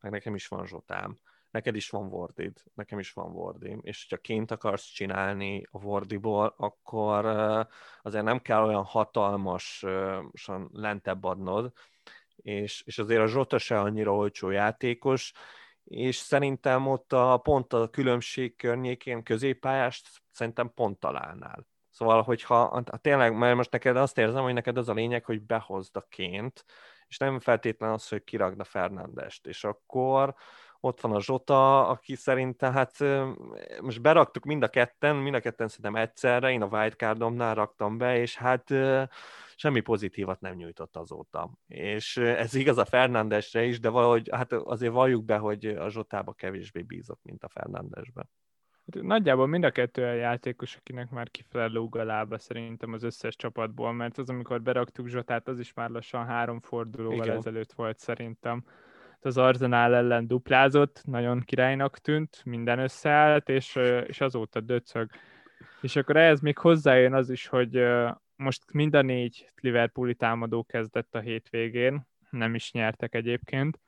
meg 0.00 0.12
nekem 0.12 0.34
is 0.34 0.48
van 0.48 0.66
Zsotám 0.66 1.18
neked 1.54 1.76
is 1.76 1.90
van 1.90 2.06
Wordid, 2.06 2.62
nekem 2.74 2.98
is 2.98 3.12
van 3.12 3.32
Wordim, 3.32 3.80
és 3.82 4.06
ha 4.10 4.16
ként 4.16 4.50
akarsz 4.50 4.84
csinálni 4.84 5.66
a 5.70 5.78
Wordiból, 5.84 6.54
akkor 6.56 7.26
azért 8.02 8.24
nem 8.24 8.40
kell 8.40 8.62
olyan 8.62 8.84
hatalmasan 8.84 10.70
lentebb 10.72 11.24
adnod, 11.24 11.72
és, 12.36 12.82
és 12.86 12.98
azért 12.98 13.20
a 13.20 13.26
Zsota 13.26 13.58
se 13.58 13.80
annyira 13.80 14.14
olcsó 14.14 14.50
játékos, 14.50 15.32
és 15.84 16.16
szerintem 16.16 16.86
ott 16.86 17.12
a 17.12 17.36
pont 17.36 17.72
a 17.72 17.88
különbség 17.88 18.56
környékén 18.56 19.22
középpályást 19.22 20.08
szerintem 20.30 20.72
pont 20.74 20.98
találnál. 20.98 21.66
Szóval, 21.90 22.22
hogyha 22.22 22.82
tényleg, 23.00 23.36
mert 23.36 23.56
most 23.56 23.70
neked 23.70 23.96
azt 23.96 24.18
érzem, 24.18 24.42
hogy 24.42 24.54
neked 24.54 24.76
az 24.76 24.88
a 24.88 24.94
lényeg, 24.94 25.24
hogy 25.24 25.42
behozd 25.42 25.96
a 25.96 26.06
ként, 26.08 26.64
és 27.06 27.18
nem 27.18 27.40
feltétlen 27.40 27.90
az, 27.90 28.08
hogy 28.08 28.24
kiragd 28.24 28.60
a 28.60 28.64
Fernandest, 28.64 29.46
és 29.46 29.64
akkor 29.64 30.34
ott 30.84 31.00
van 31.00 31.12
a 31.12 31.20
Zsota, 31.20 31.88
aki 31.88 32.14
szerintem, 32.14 32.72
hát 32.72 32.98
most 33.80 34.00
beraktuk 34.00 34.44
mind 34.44 34.62
a 34.62 34.68
ketten, 34.68 35.16
mind 35.16 35.34
a 35.34 35.40
ketten 35.40 35.68
szerintem 35.68 36.02
egyszerre, 36.02 36.50
én 36.50 36.62
a 36.62 36.78
wildcardomnál 36.78 37.54
raktam 37.54 37.98
be, 37.98 38.18
és 38.18 38.36
hát 38.36 38.74
semmi 39.56 39.80
pozitívat 39.80 40.40
nem 40.40 40.54
nyújtott 40.54 40.96
azóta. 40.96 41.50
És 41.66 42.16
ez 42.16 42.54
igaz 42.54 42.78
a 42.78 42.84
Fernándesre 42.84 43.64
is, 43.64 43.80
de 43.80 43.88
valahogy 43.88 44.28
hát 44.32 44.52
azért 44.52 44.92
valljuk 44.92 45.24
be, 45.24 45.36
hogy 45.36 45.66
a 45.66 45.88
Zsotába 45.88 46.32
kevésbé 46.32 46.82
bízok, 46.82 47.18
mint 47.22 47.44
a 47.44 47.48
Fernándesbe. 47.48 48.28
Hát 48.92 49.02
nagyjából 49.02 49.46
mind 49.46 49.64
a 49.64 49.70
kettő 49.70 50.04
a 50.04 50.12
játékos, 50.12 50.76
akinek 50.76 51.10
már 51.10 51.30
kifele 51.30 51.66
lóg 51.66 51.96
a 51.96 52.04
lába 52.04 52.38
szerintem 52.38 52.92
az 52.92 53.02
összes 53.02 53.36
csapatból, 53.36 53.92
mert 53.92 54.18
az, 54.18 54.28
amikor 54.28 54.62
beraktuk 54.62 55.06
Zsotát, 55.06 55.48
az 55.48 55.58
is 55.58 55.74
már 55.74 55.90
lassan 55.90 56.26
három 56.26 56.60
fordulóval 56.60 57.24
Igen. 57.24 57.36
ezelőtt 57.36 57.72
volt 57.72 57.98
szerintem. 57.98 58.64
Az 59.24 59.38
Arzenál 59.38 59.94
ellen 59.94 60.26
duplázott, 60.26 61.00
nagyon 61.04 61.40
királynak 61.40 61.98
tűnt, 61.98 62.42
minden 62.44 62.78
összeállt, 62.78 63.48
és, 63.48 63.76
és 64.06 64.20
azóta 64.20 64.60
döcög. 64.60 65.10
És 65.80 65.96
akkor 65.96 66.16
ehhez 66.16 66.40
még 66.40 66.58
hozzájön 66.58 67.14
az 67.14 67.30
is, 67.30 67.46
hogy 67.46 67.84
most 68.36 68.72
mind 68.72 68.94
a 68.94 69.02
négy 69.02 69.52
Liverpooli 69.60 70.14
támadó 70.14 70.64
kezdett 70.64 71.14
a 71.14 71.20
hétvégén, 71.20 72.06
nem 72.30 72.54
is 72.54 72.72
nyertek 72.72 73.14
egyébként, 73.14 73.80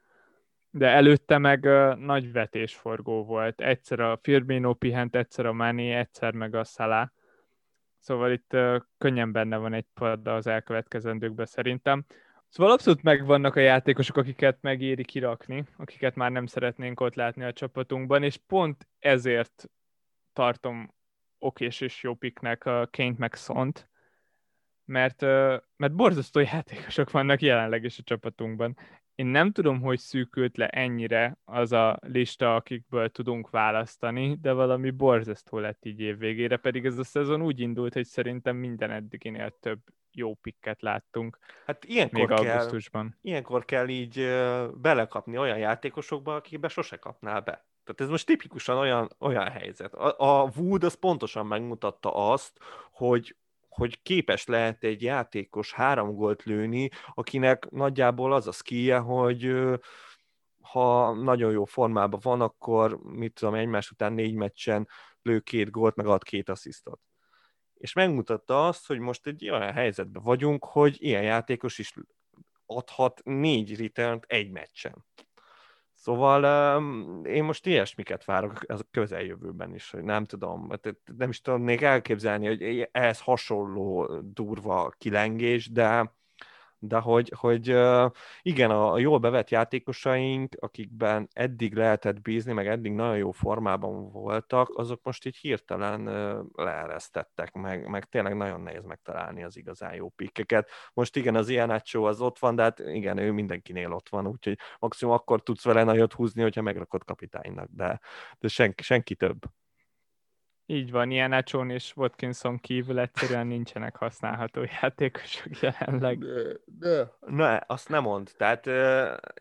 de 0.70 0.88
előtte 0.88 1.38
meg 1.38 1.64
nagy 1.98 2.32
vetésforgó 2.32 3.24
volt. 3.24 3.60
Egyszer 3.60 4.00
a 4.00 4.18
Firmino 4.22 4.74
pihent, 4.74 5.16
egyszer 5.16 5.46
a 5.46 5.52
Mani, 5.52 5.90
egyszer 5.90 6.32
meg 6.32 6.54
a 6.54 6.64
Salah. 6.64 7.08
Szóval 7.98 8.32
itt 8.32 8.56
könnyen 8.98 9.32
benne 9.32 9.56
van 9.56 9.72
egy 9.72 9.86
pad 9.94 10.26
az 10.26 10.46
elkövetkezendőkben 10.46 11.46
szerintem. 11.46 12.04
Szóval 12.48 12.72
abszolút 12.72 13.02
megvannak 13.02 13.56
a 13.56 13.60
játékosok, 13.60 14.16
akiket 14.16 14.58
megéri 14.60 15.04
kirakni, 15.04 15.64
akiket 15.76 16.14
már 16.14 16.30
nem 16.30 16.46
szeretnénk 16.46 17.00
ott 17.00 17.14
látni 17.14 17.44
a 17.44 17.52
csapatunkban, 17.52 18.22
és 18.22 18.36
pont 18.46 18.88
ezért 18.98 19.70
tartom 20.32 20.94
okés 21.38 21.80
és 21.80 22.02
jó 22.02 22.14
piknek 22.14 22.64
a 22.64 22.88
Kane 22.90 23.14
meg 23.16 23.34
Szont, 23.34 23.88
mert, 24.84 25.20
mert 25.76 25.94
borzasztó 25.94 26.40
játékosok 26.40 27.10
vannak 27.10 27.40
jelenleg 27.40 27.84
is 27.84 27.98
a 27.98 28.02
csapatunkban. 28.02 28.76
Én 29.16 29.26
nem 29.26 29.52
tudom, 29.52 29.80
hogy 29.80 29.99
szűkült 29.99 30.56
le 30.56 30.68
ennyire 30.68 31.38
az 31.44 31.73
a 31.73 31.99
lista, 32.00 32.54
akikből 32.54 33.08
tudunk 33.08 33.50
választani, 33.50 34.38
de 34.40 34.52
valami 34.52 34.90
borzasztó 34.90 35.58
lett 35.58 35.85
így 35.85 36.00
év 36.00 36.18
végére, 36.18 36.56
pedig 36.56 36.85
ez 36.85 36.99
a 36.99 37.04
szezon 37.04 37.42
úgy 37.42 37.61
indult, 37.61 37.92
hogy 37.92 38.04
szerintem 38.04 38.56
minden 38.56 38.90
eddiginél 38.90 39.56
több 39.61 39.80
jó 40.12 40.35
pikket 40.35 40.82
láttunk. 40.82 41.38
Hát 41.66 41.85
ilyenkor 41.85 42.18
még 42.18 42.28
kell, 42.28 42.37
augusztusban. 42.37 43.18
Ilyenkor 43.23 43.64
kell 43.64 43.88
így 43.88 44.26
belekapni 44.75 45.38
olyan 45.38 45.58
játékosokba, 45.58 46.35
akikbe 46.35 46.68
sose 46.68 46.96
kapnál 46.96 47.40
be. 47.40 47.66
Tehát 47.85 48.00
ez 48.00 48.08
most 48.08 48.26
tipikusan 48.26 48.76
olyan, 48.76 49.11
olyan 49.18 49.50
helyzet. 49.50 49.94
A, 49.94 50.42
a 50.42 50.50
Wood 50.56 50.85
az 50.85 50.94
pontosan 50.94 51.46
megmutatta 51.46 52.30
azt, 52.30 52.58
hogy 52.90 53.37
hogy 53.76 54.02
képes 54.02 54.47
lehet 54.47 54.85
egy 54.85 55.02
játékos 55.02 55.73
három 55.73 56.14
gólt 56.14 56.42
lőni, 56.42 56.90
akinek 57.14 57.71
nagyjából 57.71 58.33
az 58.33 58.47
a 58.47 58.52
skije, 58.52 58.99
hogy 58.99 59.52
ha 60.61 61.14
nagyon 61.14 61.52
jó 61.52 61.64
formában 61.64 62.21
van, 62.23 62.40
akkor 62.40 62.99
mit 63.02 63.35
tudom, 63.35 63.54
egymás 63.54 63.90
után 63.90 64.12
négy 64.12 64.35
meccsen 64.35 64.88
lő 65.23 65.40
két 65.40 65.71
gólt, 65.71 65.97
meg 65.97 66.06
ad 66.06 66.23
két 66.23 66.49
asszisztot. 66.49 67.00
És 67.75 67.92
megmutatta 67.92 68.66
azt, 68.66 68.87
hogy 68.87 68.99
most 68.99 69.26
egy 69.26 69.50
olyan 69.50 69.73
helyzetben 69.73 70.23
vagyunk, 70.23 70.64
hogy 70.64 70.97
ilyen 70.99 71.23
játékos 71.23 71.78
is 71.78 71.95
adhat 72.66 73.21
négy 73.25 73.80
return 73.80 74.21
egy 74.26 74.50
meccsen. 74.50 75.04
Szóval 76.06 76.42
én 77.25 77.44
most 77.44 77.66
ilyesmiket 77.66 78.25
várok 78.25 78.52
a 78.68 78.78
közeljövőben 78.90 79.75
is, 79.75 79.90
hogy 79.90 80.02
nem 80.02 80.25
tudom, 80.25 80.70
nem 81.16 81.28
is 81.28 81.40
tudnék 81.40 81.80
elképzelni, 81.80 82.46
hogy 82.46 82.88
ehhez 82.92 83.20
hasonló 83.20 84.06
durva 84.20 84.92
kilengés, 84.98 85.70
de 85.70 86.14
de 86.78 86.99
hogy, 86.99 87.33
hogy 87.37 87.66
igen, 88.42 88.71
a 88.71 88.99
jól 88.99 89.18
bevett 89.18 89.50
játékosaink, 89.50 90.56
akikben 90.61 91.28
eddig 91.33 91.75
lehetett 91.75 92.21
bízni, 92.21 92.52
meg 92.52 92.66
eddig 92.66 92.92
nagyon 92.92 93.16
jó 93.16 93.30
formában 93.30 94.11
voltak, 94.11 94.78
azok 94.78 95.00
most 95.02 95.26
így 95.26 95.37
hirtelen 95.37 96.04
leeresztettek, 96.54 97.52
meg, 97.52 97.88
meg 97.88 98.04
tényleg 98.04 98.37
nagyon 98.37 98.61
nehéz 98.61 98.85
megtalálni 98.85 99.45
az 99.45 99.56
igazán 99.56 99.95
jó 99.95 100.09
pikkeket. 100.09 100.71
Most 100.92 101.16
igen, 101.16 101.35
az 101.35 101.49
ilyen 101.49 101.83
az 101.92 102.21
ott 102.21 102.38
van, 102.38 102.54
de 102.54 102.62
hát 102.62 102.78
igen, 102.78 103.18
ő 103.18 103.33
mindenkinél 103.33 103.92
ott 103.92 104.09
van, 104.09 104.26
úgyhogy 104.26 104.59
maximum 104.78 105.14
akkor 105.14 105.42
tudsz 105.42 105.64
vele 105.64 105.85
nagyot 105.85 106.12
húzni, 106.12 106.42
hogyha 106.42 106.62
megrakod 106.62 107.04
kapitánynak, 107.04 107.68
de, 107.73 108.00
de 108.38 108.49
senki, 108.49 108.83
senki 108.83 109.14
több. 109.14 109.38
Így 110.68 110.90
van, 110.90 111.11
ilyen 111.11 111.32
Echon 111.32 111.70
és 111.70 111.92
Watkinson 111.96 112.58
kívül 112.58 112.99
egyszerűen 112.99 113.46
nincsenek 113.46 113.96
használható 113.96 114.62
játékosok 114.80 115.61
jelenleg. 115.61 116.18
De, 116.18 116.56
de. 116.64 117.12
Ne, 117.26 117.58
azt 117.66 117.88
nem 117.88 118.02
mond. 118.02 118.30
Tehát 118.37 118.66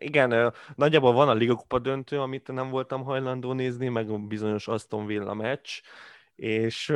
igen, 0.00 0.52
nagyjából 0.74 1.12
van 1.12 1.28
a 1.28 1.34
Liga 1.34 1.54
Kupa 1.54 1.78
döntő, 1.78 2.20
amit 2.20 2.52
nem 2.52 2.70
voltam 2.70 3.04
hajlandó 3.04 3.52
nézni, 3.52 3.88
meg 3.88 4.10
a 4.10 4.18
bizonyos 4.18 4.68
Aston 4.68 5.06
Villa 5.06 5.34
meccs, 5.34 5.80
és 6.36 6.94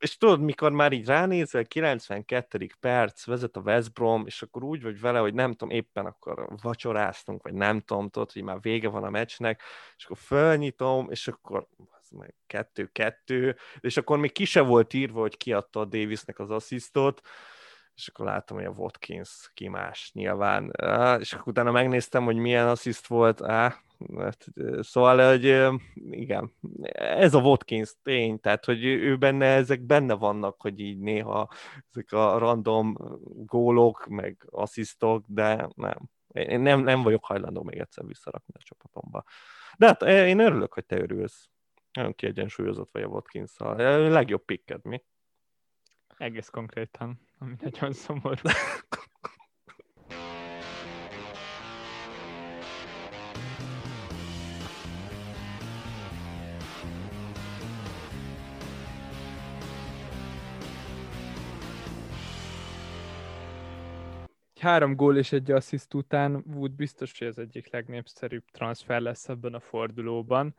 és 0.00 0.16
tudod, 0.16 0.40
mikor 0.40 0.72
már 0.72 0.92
így 0.92 1.06
ránézel, 1.06 1.64
92. 1.64 2.66
perc, 2.80 3.26
vezet 3.26 3.56
a 3.56 3.60
West 3.60 3.92
Brom, 3.92 4.26
és 4.26 4.42
akkor 4.42 4.64
úgy 4.64 4.82
vagy 4.82 5.00
vele, 5.00 5.18
hogy 5.18 5.34
nem 5.34 5.52
tudom, 5.52 5.70
éppen 5.70 6.06
akkor 6.06 6.48
vacsoráztunk, 6.62 7.42
vagy 7.42 7.54
nem 7.54 7.80
tudom, 7.80 8.08
tudod, 8.08 8.32
hogy 8.32 8.42
már 8.42 8.60
vége 8.60 8.88
van 8.88 9.04
a 9.04 9.10
meccsnek, 9.10 9.62
és 9.96 10.04
akkor 10.04 10.16
fölnyitom, 10.16 11.10
és 11.10 11.28
akkor 11.28 11.66
kettő-kettő, 12.46 13.56
és 13.80 13.96
akkor 13.96 14.18
még 14.18 14.32
ki 14.32 14.44
se 14.44 14.60
volt 14.60 14.94
írva, 14.94 15.20
hogy 15.20 15.36
kiadta 15.36 15.80
a 15.80 15.84
Davisnek 15.84 16.38
az 16.38 16.50
asszisztot, 16.50 17.20
és 17.94 18.08
akkor 18.08 18.26
láttam, 18.26 18.56
hogy 18.56 18.66
a 18.66 18.74
Watkins 18.76 19.50
ki 19.54 19.68
más 19.68 20.10
nyilván, 20.14 20.72
és 21.18 21.32
akkor 21.32 21.48
utána 21.48 21.70
megnéztem, 21.70 22.24
hogy 22.24 22.36
milyen 22.36 22.68
assziszt 22.68 23.06
volt, 23.06 23.42
á, 23.42 23.76
hát, 24.16 24.46
szóval, 24.80 25.28
hogy 25.28 25.44
igen, 26.10 26.52
ez 26.92 27.34
a 27.34 27.40
Watkins 27.40 27.94
tény, 28.02 28.40
tehát, 28.40 28.64
hogy 28.64 28.84
ő 28.84 29.16
benne, 29.16 29.46
ezek 29.46 29.80
benne 29.80 30.14
vannak, 30.14 30.60
hogy 30.60 30.80
így 30.80 30.98
néha 30.98 31.48
ezek 31.90 32.12
a 32.12 32.38
random 32.38 32.96
gólok, 33.46 34.06
meg 34.06 34.46
asszisztok, 34.50 35.24
de 35.26 35.68
nem, 35.74 35.98
én 36.32 36.60
nem, 36.60 36.80
nem 36.80 37.02
vagyok 37.02 37.24
hajlandó 37.24 37.62
még 37.62 37.78
egyszer 37.78 38.06
visszarakni 38.06 38.54
a 38.56 38.62
csapatomba. 38.62 39.24
De 39.78 39.86
hát 39.86 40.02
én 40.02 40.38
örülök, 40.38 40.74
hogy 40.74 40.86
te 40.86 41.00
örülsz. 41.00 41.50
Nagyon 41.92 42.14
kiegyensúlyozott 42.14 42.90
vagy 42.92 43.02
a 43.02 43.06
watkins 43.06 43.50
-szal. 43.50 43.78
A 43.78 44.08
legjobb 44.08 44.44
pikked, 44.44 44.84
mi? 44.84 45.02
Egész 46.16 46.48
konkrétan, 46.48 47.20
ami 47.38 47.54
nagyon 47.60 47.92
szomorú. 47.92 48.50
három 64.60 64.96
gól 64.96 65.16
és 65.16 65.32
egy 65.32 65.50
assziszt 65.50 65.94
után 65.94 66.44
Wood 66.54 66.72
biztos, 66.72 67.18
hogy 67.18 67.26
az 67.28 67.38
egyik 67.38 67.70
legnépszerűbb 67.70 68.44
transfer 68.52 69.00
lesz 69.00 69.28
ebben 69.28 69.54
a 69.54 69.60
fordulóban. 69.60 70.54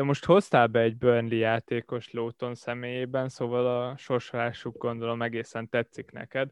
De 0.00 0.06
most 0.06 0.24
hoztál 0.24 0.66
be 0.66 0.80
egy 0.80 0.96
Burnley 0.96 1.38
játékos 1.38 2.10
Lóton 2.10 2.54
személyében, 2.54 3.28
szóval 3.28 3.66
a 3.66 3.96
sorsolásuk 3.96 4.78
gondolom 4.78 5.22
egészen 5.22 5.68
tetszik 5.68 6.10
neked. 6.10 6.50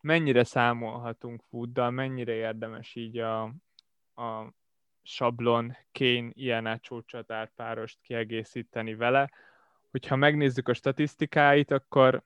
Mennyire 0.00 0.44
számolhatunk 0.44 1.42
Wooddal, 1.50 1.90
mennyire 1.90 2.32
érdemes 2.32 2.94
így 2.94 3.18
a, 3.18 3.42
a 4.14 4.52
sablon 5.02 5.76
Kane 5.92 6.30
ilyen 6.32 6.80
csatárpárost 7.06 7.98
kiegészíteni 8.02 8.94
vele. 8.94 9.30
Hogyha 9.90 10.16
megnézzük 10.16 10.68
a 10.68 10.74
statisztikáit, 10.74 11.70
akkor 11.70 12.22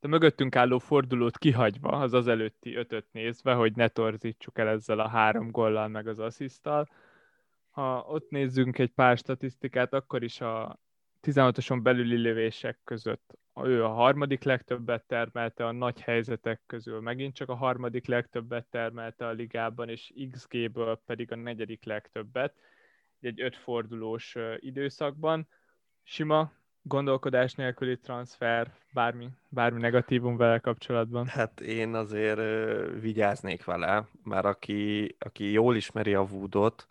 a 0.00 0.06
mögöttünk 0.06 0.56
álló 0.56 0.78
fordulót 0.78 1.38
kihagyva, 1.38 1.90
az 1.90 2.12
az 2.12 2.28
előtti 2.28 2.74
ötöt 2.74 3.06
nézve, 3.12 3.52
hogy 3.52 3.76
ne 3.76 3.88
torzítsuk 3.88 4.58
el 4.58 4.68
ezzel 4.68 4.98
a 4.98 5.08
három 5.08 5.50
gollal 5.50 5.88
meg 5.88 6.06
az 6.06 6.18
asszisztal, 6.18 6.88
ha 7.78 8.04
ott 8.08 8.30
nézzünk 8.30 8.78
egy 8.78 8.90
pár 8.90 9.16
statisztikát, 9.16 9.92
akkor 9.92 10.22
is 10.22 10.40
a 10.40 10.80
16-oson 11.22 11.82
belüli 11.82 12.16
lövések 12.16 12.78
között 12.84 13.38
ő 13.62 13.84
a 13.84 13.88
harmadik 13.88 14.42
legtöbbet 14.42 15.04
termelte, 15.06 15.66
a 15.66 15.72
nagy 15.72 16.00
helyzetek 16.00 16.60
közül 16.66 17.00
megint 17.00 17.34
csak 17.34 17.48
a 17.48 17.54
harmadik 17.54 18.06
legtöbbet 18.06 18.66
termelte 18.66 19.26
a 19.26 19.30
ligában, 19.30 19.88
és 19.88 20.12
XG-ből 20.30 21.02
pedig 21.06 21.32
a 21.32 21.36
negyedik 21.36 21.84
legtöbbet, 21.84 22.54
egy 23.20 23.40
ötfordulós 23.40 24.36
időszakban. 24.56 25.48
Sima 26.02 26.52
gondolkodás 26.82 27.54
nélküli 27.54 27.98
transfer, 27.98 28.72
bármi, 28.92 29.28
bármi 29.48 29.80
negatívum 29.80 30.36
vele 30.36 30.58
kapcsolatban? 30.58 31.26
Hát 31.26 31.60
én 31.60 31.94
azért 31.94 32.40
vigyáznék 33.00 33.64
vele, 33.64 34.08
mert 34.24 34.44
aki, 34.44 35.14
aki 35.18 35.50
jól 35.50 35.76
ismeri 35.76 36.14
a 36.14 36.22
Woodot, 36.30 36.86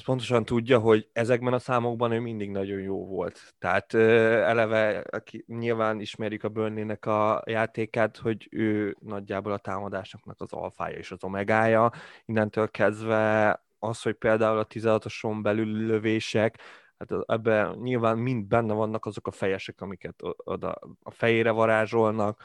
az 0.00 0.06
pontosan 0.06 0.44
tudja, 0.44 0.78
hogy 0.78 1.08
ezekben 1.12 1.52
a 1.52 1.58
számokban 1.58 2.12
ő 2.12 2.20
mindig 2.20 2.50
nagyon 2.50 2.80
jó 2.80 3.06
volt. 3.06 3.54
Tehát 3.58 3.94
eleve, 3.94 4.98
aki 5.10 5.44
nyilván 5.46 6.00
ismerjük 6.00 6.44
a 6.44 6.48
Burnley-nek 6.48 7.06
a 7.06 7.42
játékát, 7.46 8.16
hogy 8.16 8.48
ő 8.50 8.96
nagyjából 9.00 9.52
a 9.52 9.58
támadásoknak 9.58 10.40
az 10.40 10.52
alfája 10.52 10.96
és 10.96 11.10
az 11.10 11.24
omegája. 11.24 11.90
Innentől 12.24 12.70
kezdve 12.70 13.62
az, 13.78 14.02
hogy 14.02 14.14
például 14.14 14.58
a 14.58 14.66
16-oson 14.66 15.42
belül 15.42 15.86
lövések, 15.86 16.58
hát 16.98 17.10
ebben 17.26 17.78
nyilván 17.78 18.18
mind 18.18 18.46
benne 18.46 18.72
vannak 18.72 19.06
azok 19.06 19.26
a 19.26 19.30
fejesek, 19.30 19.80
amiket 19.80 20.22
oda 20.36 20.78
a 21.02 21.10
fejére 21.10 21.50
varázsolnak, 21.50 22.42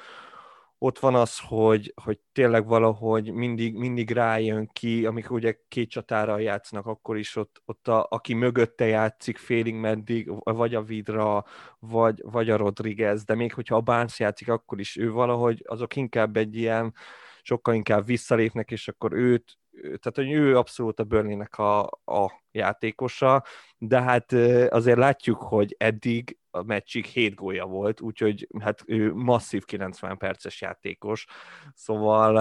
ott 0.77 1.00
van 1.00 1.15
az, 1.15 1.39
hogy, 1.39 1.94
hogy 2.03 2.20
tényleg 2.32 2.67
valahogy 2.67 3.32
mindig, 3.34 3.75
mindig 3.75 4.12
rájön 4.12 4.70
ki, 4.74 5.05
amikor 5.05 5.36
ugye 5.38 5.58
két 5.67 5.89
csatára 5.89 6.39
játsznak, 6.39 6.86
akkor 6.86 7.17
is 7.17 7.36
ott, 7.36 7.62
ott 7.65 7.88
a, 7.88 8.08
aki 8.10 8.34
mögötte 8.34 8.86
játszik 8.86 9.38
félig 9.38 9.75
meddig, 9.75 10.32
vagy 10.44 10.75
a 10.75 10.84
Vidra, 10.84 11.46
vagy, 11.79 12.22
vagy 12.24 12.50
a 12.50 12.58
Rodriguez, 12.58 13.24
de 13.24 13.36
még 13.36 13.53
hogyha 13.53 13.75
a 13.75 13.82
Barnes 13.82 14.20
játszik, 14.20 14.50
akkor 14.50 14.79
is 14.79 14.98
ő 14.98 15.12
valahogy, 15.12 15.63
azok 15.67 15.96
inkább 15.96 16.38
egy 16.38 16.55
ilyen, 16.55 16.94
sokkal 17.41 17.74
inkább 17.74 18.05
visszalépnek, 18.05 18.72
és 18.72 18.88
akkor 18.88 19.13
őt, 19.13 19.58
tehát 19.82 20.13
hogy 20.15 20.32
ő 20.32 20.58
abszolút 20.58 21.00
a 21.00 21.03
Burnley-nek 21.03 21.58
a, 21.58 21.82
a 22.05 22.44
játékosa, 22.51 23.44
de 23.77 24.01
hát 24.01 24.32
azért 24.70 24.98
látjuk, 24.98 25.41
hogy 25.41 25.75
eddig 25.77 26.38
a 26.51 26.63
meccsig 26.63 27.05
7 27.05 27.36
gólya 27.36 27.65
volt, 27.65 28.01
úgyhogy 28.01 28.48
hát 28.60 28.84
ő 28.86 29.13
masszív 29.13 29.65
90 29.65 30.17
perces 30.17 30.62
játékos, 30.62 31.25
szóval 31.74 32.36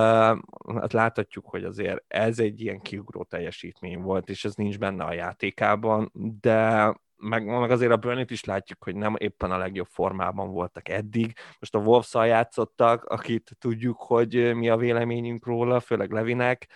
hát 0.81 0.93
láthatjuk, 0.93 1.47
hogy 1.47 1.65
azért 1.65 2.05
ez 2.09 2.39
egy 2.39 2.61
ilyen 2.61 2.81
kiugró 2.81 3.23
teljesítmény 3.23 4.01
volt, 4.01 4.29
és 4.29 4.45
ez 4.45 4.55
nincs 4.55 4.79
benne 4.79 5.05
a 5.05 5.13
játékában, 5.13 6.11
de 6.41 6.95
meg, 7.17 7.45
meg 7.45 7.71
azért 7.71 7.93
a 7.93 7.97
burnley 7.97 8.25
is 8.29 8.45
látjuk, 8.45 8.85
hogy 8.85 8.97
nem 8.97 9.15
éppen 9.19 9.51
a 9.51 9.59
legjobb 9.59 9.89
formában 9.91 10.51
voltak 10.51 10.89
eddig. 10.89 11.33
Most 11.59 11.75
a 11.75 11.79
wolves 11.79 12.13
játszottak, 12.13 13.05
akit 13.05 13.57
tudjuk, 13.59 13.97
hogy 13.99 14.55
mi 14.55 14.69
a 14.69 14.77
véleményünk 14.77 15.47
róla, 15.47 15.81
főleg 15.81 16.11
Levinek. 16.11 16.69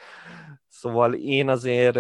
Szóval 0.69 1.15
én 1.15 1.49
azért 1.49 1.95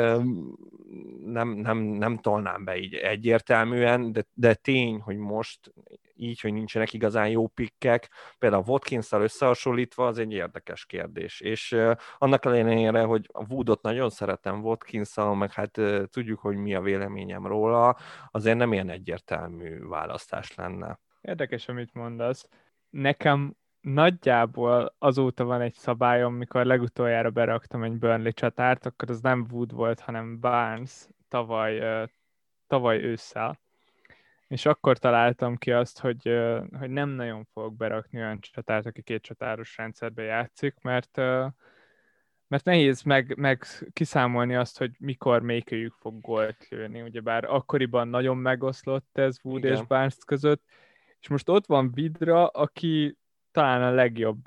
nem, 1.24 1.48
nem, 1.48 1.78
nem 1.78 2.18
tolnám 2.18 2.64
be 2.64 2.76
így 2.76 2.94
egyértelműen, 2.94 4.12
de, 4.12 4.26
de 4.34 4.54
tény, 4.54 5.00
hogy 5.00 5.16
most 5.16 5.72
így, 6.18 6.40
hogy 6.40 6.52
nincsenek 6.52 6.92
igazán 6.92 7.28
jó 7.28 7.46
pikkek, 7.46 8.10
például 8.38 8.62
a 8.62 8.70
watkins 8.70 9.12
összehasonlítva, 9.12 10.06
az 10.06 10.18
egy 10.18 10.32
érdekes 10.32 10.86
kérdés. 10.86 11.40
És 11.40 11.76
annak 12.18 12.44
ellenére, 12.44 13.02
hogy 13.02 13.28
a 13.32 13.44
Woodot 13.48 13.82
nagyon 13.82 14.10
szeretem 14.10 14.64
watkins 14.64 15.14
meg 15.34 15.52
hát 15.52 15.80
tudjuk, 16.10 16.38
hogy 16.38 16.56
mi 16.56 16.74
a 16.74 16.80
véleményem 16.80 17.46
róla, 17.46 17.96
azért 18.30 18.56
nem 18.56 18.72
ilyen 18.72 18.90
egyértelmű 18.90 19.86
választás 19.86 20.54
lenne. 20.54 21.00
Érdekes, 21.20 21.68
amit 21.68 21.94
mondasz. 21.94 22.48
Nekem 22.90 23.56
nagyjából 23.80 24.94
azóta 24.98 25.44
van 25.44 25.60
egy 25.60 25.74
szabályom, 25.74 26.34
mikor 26.34 26.64
legutoljára 26.64 27.30
beraktam 27.30 27.82
egy 27.82 27.98
Burnley 27.98 28.32
csatárt, 28.32 28.86
akkor 28.86 29.10
az 29.10 29.20
nem 29.20 29.46
Wood 29.50 29.72
volt, 29.72 30.00
hanem 30.00 30.40
Barnes 30.40 31.06
tavaly, 31.28 32.06
tavaly 32.66 33.02
ősszel 33.02 33.60
és 34.48 34.66
akkor 34.66 34.98
találtam 34.98 35.56
ki 35.56 35.72
azt, 35.72 36.00
hogy, 36.00 36.38
hogy 36.78 36.90
nem 36.90 37.08
nagyon 37.08 37.44
fogok 37.52 37.76
berakni 37.76 38.18
olyan 38.18 38.40
csatát, 38.40 38.86
aki 38.86 39.02
két 39.02 39.22
csatáros 39.22 39.76
rendszerbe 39.76 40.22
játszik, 40.22 40.74
mert, 40.80 41.16
mert 42.46 42.64
nehéz 42.64 43.02
meg, 43.02 43.36
meg 43.36 43.64
kiszámolni 43.92 44.54
azt, 44.54 44.78
hogy 44.78 44.90
mikor 44.98 45.42
melyikőjük 45.42 45.94
fog 45.94 46.20
gólt 46.20 46.66
lőni. 46.68 47.02
Ugyebár 47.02 47.44
akkoriban 47.44 48.08
nagyon 48.08 48.36
megoszlott 48.36 49.18
ez 49.18 49.38
Wood 49.42 49.64
Igen. 49.64 49.72
és 49.76 49.86
Barnes 49.86 50.16
között, 50.26 50.62
és 51.20 51.28
most 51.28 51.48
ott 51.48 51.66
van 51.66 51.92
Vidra, 51.92 52.46
aki 52.46 53.16
talán 53.50 53.82
a 53.82 53.90
legjobb 53.90 54.42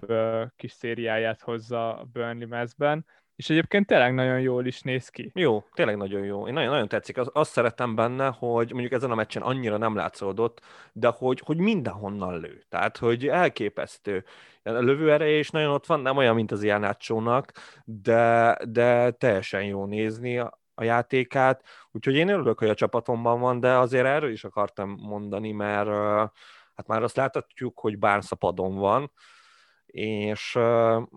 kis 0.55 0.71
szériáját 0.71 1.41
hozza 1.41 1.97
a 1.97 2.03
Burnley 2.03 2.47
mezben, 2.47 3.05
és 3.41 3.49
egyébként 3.49 3.87
tényleg 3.87 4.13
nagyon 4.13 4.39
jól 4.39 4.65
is 4.65 4.81
néz 4.81 5.09
ki. 5.09 5.31
Jó, 5.33 5.63
tényleg 5.73 5.97
nagyon 5.97 6.23
jó. 6.23 6.47
Én 6.47 6.53
nagyon, 6.53 6.69
nagyon 6.69 6.87
tetszik. 6.87 7.17
Az, 7.17 7.29
azt 7.33 7.51
szeretem 7.51 7.95
benne, 7.95 8.27
hogy 8.27 8.71
mondjuk 8.71 8.91
ezen 8.91 9.11
a 9.11 9.15
meccsen 9.15 9.41
annyira 9.41 9.77
nem 9.77 9.95
látszódott, 9.95 10.61
de 10.93 11.07
hogy, 11.07 11.41
hogy 11.45 11.57
mindenhonnan 11.57 12.39
lő. 12.39 12.63
Tehát, 12.69 12.97
hogy 12.97 13.27
elképesztő. 13.27 14.25
A 14.63 14.69
lövő 14.71 15.11
ereje 15.11 15.37
is 15.37 15.49
nagyon 15.49 15.71
ott 15.71 15.85
van, 15.85 15.99
nem 15.99 16.17
olyan, 16.17 16.35
mint 16.35 16.51
az 16.51 16.63
Jánácsónak, 16.63 17.51
de, 17.85 18.57
de 18.69 19.11
teljesen 19.11 19.63
jó 19.63 19.85
nézni 19.85 20.37
a 20.75 20.83
játékát. 20.83 21.63
Úgyhogy 21.91 22.15
én 22.15 22.29
örülök, 22.29 22.59
hogy 22.59 22.69
a 22.69 22.75
csapatomban 22.75 23.39
van, 23.39 23.59
de 23.59 23.77
azért 23.77 24.05
erről 24.05 24.31
is 24.31 24.43
akartam 24.43 24.97
mondani, 24.99 25.51
mert 25.51 25.89
hát 26.75 26.87
már 26.87 27.03
azt 27.03 27.15
láthatjuk, 27.15 27.79
hogy 27.79 27.99
Barnes 27.99 28.31
a 28.31 28.35
padon 28.35 28.75
van, 28.75 29.11
és 29.91 30.53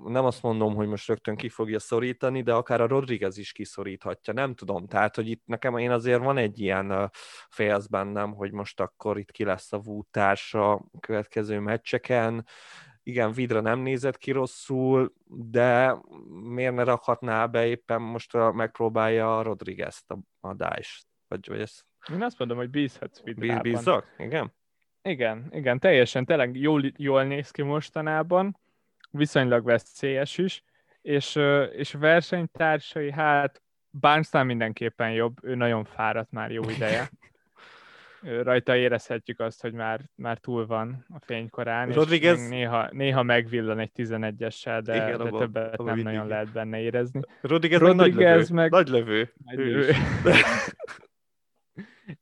nem 0.05 0.25
azt 0.25 0.43
mondom, 0.43 0.75
hogy 0.75 0.89
most 0.89 1.09
rögtön 1.09 1.37
ki 1.37 1.49
fogja 1.49 1.79
szorítani, 1.79 2.43
de 2.43 2.53
akár 2.53 2.81
a 2.81 2.87
Rodriguez 2.87 3.39
is 3.39 3.53
kiszoríthatja, 3.53 4.33
nem 4.33 4.55
tudom. 4.55 4.87
Tehát, 4.87 5.15
hogy 5.15 5.29
itt 5.29 5.43
nekem 5.47 5.77
én 5.77 5.91
azért 5.91 6.23
van 6.23 6.37
egy 6.37 6.61
ilyen 6.61 7.11
félsz 7.49 7.87
bennem, 7.87 8.35
hogy 8.35 8.53
most 8.53 8.81
akkor 8.81 9.19
itt 9.19 9.31
ki 9.31 9.45
lesz 9.45 9.73
a 9.73 9.79
vútársa 9.79 10.73
a 10.73 11.01
következő 11.01 11.59
meccseken. 11.59 12.47
Igen, 13.03 13.33
Vidra 13.33 13.61
nem 13.61 13.79
nézett 13.79 14.19
ki 14.19 14.31
rosszul, 14.31 15.13
de 15.27 15.97
miért 16.43 16.75
ne 16.75 16.83
rakhatná 16.83 17.47
be 17.47 17.67
éppen 17.67 18.03
most 18.03 18.33
megpróbálja 18.53 19.39
a 19.39 19.43
Rodriguez-t 19.43 20.11
a, 20.11 20.19
a 20.41 20.55
Dice? 20.55 21.03
Vagy, 21.29 21.49
vagy 21.49 21.61
ez... 21.61 21.81
Én 22.13 22.23
azt 22.23 22.39
mondom, 22.39 22.57
hogy 22.57 22.71
bízhatsz 22.71 23.23
Vidrában. 23.23 23.63
Bízzak? 23.63 24.15
Igen? 24.19 24.55
Igen, 25.03 25.49
igen, 25.51 25.79
teljesen, 25.79 26.25
tényleg 26.25 26.57
jól, 26.57 26.83
jól 26.97 27.25
néz 27.25 27.51
ki 27.51 27.63
mostanában 27.63 28.63
viszonylag 29.17 29.65
veszélyes 29.65 30.39
is, 30.39 30.63
és, 31.03 31.41
és 31.73 31.93
versenytársai, 31.93 33.13
hát 33.13 33.63
Barnstán 34.01 34.47
mindenképpen 34.47 35.13
jobb, 35.13 35.37
ő 35.43 35.55
nagyon 35.55 35.85
fáradt 35.85 36.31
már 36.31 36.51
jó 36.51 36.69
ideje. 36.69 37.11
Rajta 38.43 38.77
érezhetjük 38.77 39.41
azt, 39.41 39.61
hogy 39.61 39.73
már, 39.73 40.01
már 40.15 40.39
túl 40.39 40.67
van 40.67 41.07
a 41.09 41.19
fénykorán, 41.21 41.93
Rodriguez... 41.93 42.43
és 42.43 42.49
néha, 42.49 42.89
néha 42.91 43.23
megvillan 43.23 43.79
egy 43.79 43.91
11-essel, 43.97 44.81
de, 44.85 44.95
Igen, 44.95 45.19
de 45.19 45.25
abba, 45.25 45.39
többet 45.39 45.75
abba 45.75 45.95
nem 45.95 45.99
nagyon 45.99 46.27
lehet 46.27 46.53
benne 46.53 46.81
érezni. 46.81 47.21
Rodriguez, 47.41 47.81
Rodriguez 47.81 48.49
meg, 48.49 48.71
nagy 48.71 48.89
lövő. 48.89 49.33
Meg... 49.45 49.57
Nagy 49.57 49.67
lövő. 49.67 49.93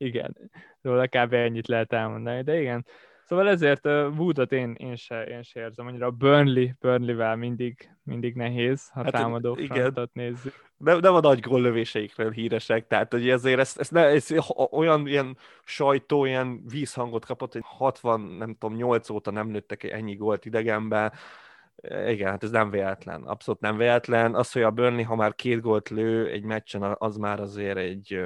igen, 0.09 0.37
róla 0.81 1.07
kb. 1.07 1.33
ennyit 1.33 1.68
lehet 1.68 1.92
elmondani, 1.92 2.42
de 2.42 2.61
igen, 2.61 2.87
Szóval 3.33 3.49
ezért 3.49 3.87
Woodot 3.87 4.53
én, 4.53 4.75
én, 4.79 4.97
se, 4.97 5.25
én 5.25 5.42
se 5.42 5.61
érzem 5.61 5.87
annyira. 5.87 6.07
A 6.07 6.11
Burnley, 6.11 6.68
Burnley-vel 6.81 7.37
mindig, 7.37 7.90
mindig 8.03 8.35
nehéz, 8.35 8.88
ha 8.88 9.03
hát, 9.03 9.12
támadó 9.12 9.57
igen. 9.57 10.11
nézzük. 10.12 10.55
De 10.77 10.95
nem 10.95 11.14
a 11.14 11.21
nagy 11.21 11.40
góllövéseikről 11.40 12.31
híresek, 12.31 12.87
tehát 12.87 13.12
hogy 13.12 13.29
ezért 13.29 13.59
ezt, 13.59 13.79
ezt, 13.79 13.90
ne, 13.90 14.05
ezt 14.05 14.35
olyan 14.71 15.07
ilyen 15.07 15.37
sajtó, 15.64 16.25
ilyen 16.25 16.62
vízhangot 16.68 17.25
kapott, 17.25 17.53
hogy 17.53 17.62
60, 17.64 18.21
nem 18.21 18.57
tudom, 18.59 18.77
8 18.77 19.11
óta 19.11 19.31
nem 19.31 19.53
lőttek 19.53 19.83
ennyi 19.83 20.14
gólt 20.14 20.45
idegenben, 20.45 21.12
igen, 22.07 22.31
hát 22.31 22.42
ez 22.42 22.51
nem 22.51 22.71
véletlen, 22.71 23.23
abszolút 23.23 23.61
nem 23.61 23.77
véletlen. 23.77 24.35
Az, 24.35 24.53
hogy 24.53 24.62
a 24.62 24.71
Burnley, 24.71 25.05
ha 25.05 25.14
már 25.14 25.35
két 25.35 25.61
gólt 25.61 25.88
lő 25.88 26.29
egy 26.31 26.45
meccsen, 26.45 26.97
az 26.99 27.16
már 27.16 27.40
azért 27.40 27.79
egy 27.79 28.21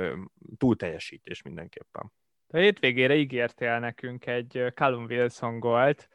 túlteljesítés 0.56 1.42
mindenképpen. 1.42 2.12
A 2.48 2.56
hétvégére 2.56 3.14
ígértél 3.14 3.78
nekünk 3.78 4.26
egy 4.26 4.72
Callum 4.74 5.04
Wilson 5.04 5.58
gólt. 5.58 6.08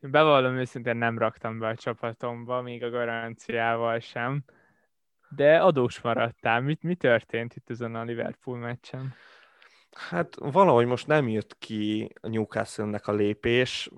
Bevallom 0.00 0.56
őszintén 0.56 0.96
nem 0.96 1.18
raktam 1.18 1.58
be 1.58 1.68
a 1.68 1.74
csapatomba, 1.74 2.62
még 2.62 2.84
a 2.84 2.90
garanciával 2.90 3.98
sem. 3.98 4.44
De 5.28 5.58
adós 5.58 6.00
maradtál. 6.00 6.60
Mit, 6.60 6.82
mi 6.82 6.94
történt 6.94 7.54
itt 7.54 7.70
ezen 7.70 7.94
a 7.94 8.02
Liverpool 8.02 8.58
meccsen? 8.58 9.14
Hát 9.90 10.34
valahogy 10.38 10.86
most 10.86 11.06
nem 11.06 11.28
jött 11.28 11.58
ki 11.58 12.12
a 12.20 12.28
Newcastle-nek 12.28 13.06
a 13.06 13.12
lépés 13.12 13.90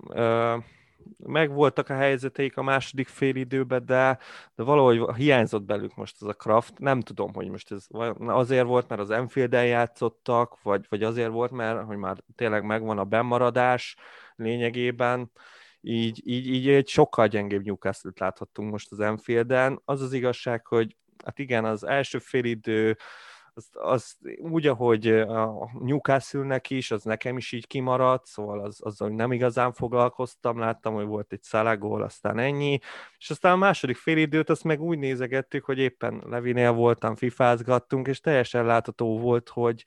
megvoltak 1.19 1.89
a 1.89 1.95
helyzeteik 1.95 2.57
a 2.57 2.63
második 2.63 3.09
fél 3.09 3.37
időben, 3.37 3.87
de, 3.87 4.19
de 4.55 4.63
valahogy 4.63 5.15
hiányzott 5.17 5.63
belük 5.63 5.97
most 5.97 6.17
ez 6.21 6.29
a 6.29 6.33
Kraft. 6.33 6.79
Nem 6.79 7.01
tudom, 7.01 7.35
hogy 7.35 7.49
most 7.49 7.73
ez 7.73 7.87
azért 8.19 8.67
volt, 8.67 8.89
mert 8.89 9.01
az 9.01 9.11
enfield 9.11 9.53
játszottak, 9.53 10.63
vagy, 10.63 10.87
vagy 10.89 11.03
azért 11.03 11.31
volt, 11.31 11.51
mert 11.51 11.85
hogy 11.85 11.97
már 11.97 12.17
tényleg 12.35 12.65
megvan 12.65 12.99
a 12.99 13.05
bemaradás 13.05 13.97
lényegében. 14.37 15.31
Így, 15.81 16.21
így, 16.25 16.47
így 16.47 16.69
egy 16.69 16.89
sokkal 16.89 17.27
gyengébb 17.27 17.65
Newcastle-t 17.65 18.19
láthattunk 18.19 18.71
most 18.71 18.93
az 18.93 19.01
Enfielden. 19.01 19.81
Az 19.85 20.01
az 20.01 20.13
igazság, 20.13 20.67
hogy 20.67 20.97
hát 21.25 21.39
igen, 21.39 21.65
az 21.65 21.85
első 21.85 22.19
félidő 22.19 22.97
azt, 23.61 23.77
azt 23.77 24.17
úgy, 24.39 24.67
ahogy 24.67 25.07
a 25.09 25.71
Newcastle-nek 25.81 26.71
is, 26.71 26.91
az 26.91 27.03
nekem 27.03 27.37
is 27.37 27.53
így 27.53 27.67
kimaradt, 27.67 28.27
szóval 28.27 28.61
az, 28.61 28.81
azzal 28.83 29.09
nem 29.09 29.33
igazán 29.33 29.73
foglalkoztam, 29.73 30.59
láttam, 30.59 30.95
hogy 30.95 31.07
volt 31.07 31.33
egy 31.33 31.43
szalágól, 31.43 32.03
aztán 32.03 32.39
ennyi, 32.39 32.79
és 33.19 33.31
aztán 33.31 33.53
a 33.53 33.57
második 33.57 33.97
fél 33.97 34.17
időt 34.17 34.51
azt 34.51 34.65
meg 34.65 34.81
úgy 34.81 34.99
nézegettük, 34.99 35.65
hogy 35.65 35.79
éppen 35.79 36.23
Levinél 36.27 36.73
voltam, 36.73 37.17
fifázgattunk, 37.17 38.07
és 38.07 38.21
teljesen 38.21 38.65
látható 38.65 39.19
volt, 39.19 39.49
hogy, 39.49 39.85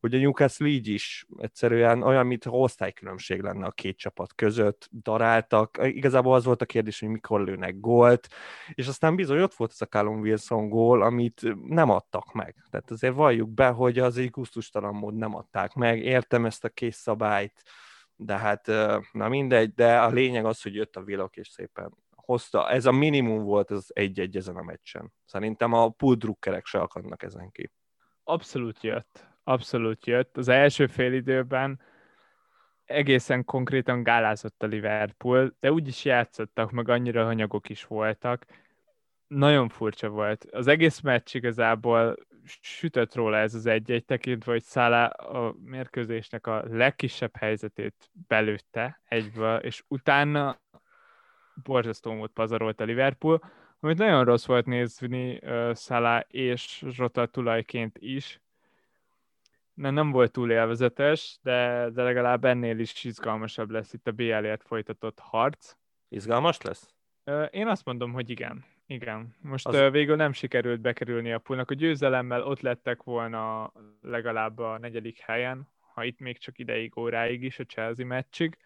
hogy 0.00 0.14
a 0.14 0.18
Newcastle 0.18 0.66
így 0.66 0.88
is 0.88 1.26
egyszerűen 1.38 2.02
olyan, 2.02 2.26
mint 2.26 2.46
osztálykülönbség 2.46 3.40
lenne 3.40 3.66
a 3.66 3.70
két 3.70 3.98
csapat 3.98 4.34
között, 4.34 4.88
daráltak, 4.92 5.78
igazából 5.82 6.34
az 6.34 6.44
volt 6.44 6.62
a 6.62 6.66
kérdés, 6.66 7.00
hogy 7.00 7.08
mikor 7.08 7.40
lőnek 7.40 7.80
gólt, 7.80 8.28
és 8.74 8.88
aztán 8.88 9.16
bizony 9.16 9.40
ott 9.40 9.54
volt 9.54 9.70
ez 9.70 9.80
a 9.80 9.86
Callum 9.86 10.20
Wilson 10.20 10.68
gól, 10.68 11.02
amit 11.02 11.42
nem 11.64 11.90
adtak 11.90 12.32
meg. 12.32 12.54
Tehát 12.70 12.90
azért 12.90 13.14
valljuk 13.14 13.50
be, 13.50 13.68
hogy 13.68 13.98
az 13.98 14.16
egy 14.18 14.30
gusztustalan 14.30 14.94
mód 14.94 15.14
nem 15.14 15.34
adták 15.34 15.74
meg, 15.74 16.04
értem 16.04 16.44
ezt 16.44 16.64
a 16.64 16.68
kész 16.68 16.96
szabályt, 16.96 17.62
de 18.16 18.36
hát 18.36 18.66
na 19.12 19.28
mindegy, 19.28 19.74
de 19.74 20.00
a 20.00 20.08
lényeg 20.08 20.44
az, 20.44 20.62
hogy 20.62 20.74
jött 20.74 20.96
a 20.96 21.02
vilok, 21.02 21.36
és 21.36 21.48
szépen 21.48 21.96
hozta. 22.14 22.70
Ez 22.70 22.86
a 22.86 22.92
minimum 22.92 23.44
volt 23.44 23.70
az 23.70 23.90
egy-egy 23.94 24.36
ezen 24.36 24.56
a 24.56 24.62
meccsen. 24.62 25.12
Szerintem 25.24 25.72
a 25.72 25.88
pulldrukkerek 25.88 26.66
se 26.66 26.80
akadnak 26.80 27.22
ezen 27.22 27.50
ki. 27.50 27.72
Abszolút 28.24 28.82
jött 28.82 29.26
abszolút 29.48 30.06
jött. 30.06 30.36
Az 30.36 30.48
első 30.48 30.86
fél 30.86 31.12
időben 31.12 31.80
egészen 32.84 33.44
konkrétan 33.44 34.02
gálázott 34.02 34.62
a 34.62 34.66
Liverpool, 34.66 35.56
de 35.60 35.72
úgy 35.72 35.88
is 35.88 36.04
játszottak, 36.04 36.70
meg 36.70 36.88
annyira 36.88 37.24
hanyagok 37.24 37.68
is 37.68 37.84
voltak. 37.84 38.44
Nagyon 39.26 39.68
furcsa 39.68 40.08
volt. 40.08 40.44
Az 40.50 40.66
egész 40.66 41.00
meccs 41.00 41.34
igazából 41.34 42.16
sütött 42.60 43.14
róla 43.14 43.36
ez 43.36 43.54
az 43.54 43.66
egy-egy 43.66 44.04
tekintve, 44.04 44.52
hogy 44.52 44.62
Szála 44.62 45.06
a 45.06 45.54
mérkőzésnek 45.64 46.46
a 46.46 46.64
legkisebb 46.66 47.36
helyzetét 47.36 48.10
belőtte 48.26 49.00
egyből, 49.08 49.56
és 49.56 49.82
utána 49.88 50.60
borzasztó 51.62 52.12
mód 52.12 52.30
pazarolt 52.30 52.80
a 52.80 52.84
Liverpool, 52.84 53.42
amit 53.80 53.98
nagyon 53.98 54.24
rossz 54.24 54.46
volt 54.46 54.66
nézni 54.66 55.38
uh, 55.42 55.74
Szála 55.74 56.20
és 56.28 56.84
Rota 56.96 57.26
tulajként 57.26 57.98
is, 57.98 58.40
nem, 59.78 59.94
nem 59.94 60.10
volt 60.10 60.32
túl 60.32 60.50
élvezetes, 60.50 61.38
de, 61.42 61.90
de 61.90 62.02
legalább 62.02 62.44
ennél 62.44 62.78
is 62.78 63.04
izgalmasabb 63.04 63.70
lesz 63.70 63.92
itt 63.92 64.06
a 64.06 64.12
BL-ért 64.12 64.62
folytatott 64.62 65.18
harc. 65.18 65.74
Izgalmas 66.08 66.60
lesz? 66.60 66.94
Én 67.50 67.66
azt 67.66 67.84
mondom, 67.84 68.12
hogy 68.12 68.30
igen. 68.30 68.64
Igen. 68.86 69.36
Most 69.40 69.66
az... 69.66 69.90
végül 69.90 70.16
nem 70.16 70.32
sikerült 70.32 70.80
bekerülni 70.80 71.32
a 71.32 71.38
pulnak. 71.38 71.70
A 71.70 71.74
győzelemmel 71.74 72.42
ott 72.42 72.60
lettek 72.60 73.02
volna 73.02 73.72
legalább 74.00 74.58
a 74.58 74.78
negyedik 74.78 75.18
helyen, 75.18 75.68
ha 75.94 76.04
itt 76.04 76.18
még 76.18 76.38
csak 76.38 76.58
ideig, 76.58 76.98
óráig 76.98 77.42
is 77.42 77.58
a 77.58 77.64
Chelsea 77.64 78.06
meccsig. 78.06 78.58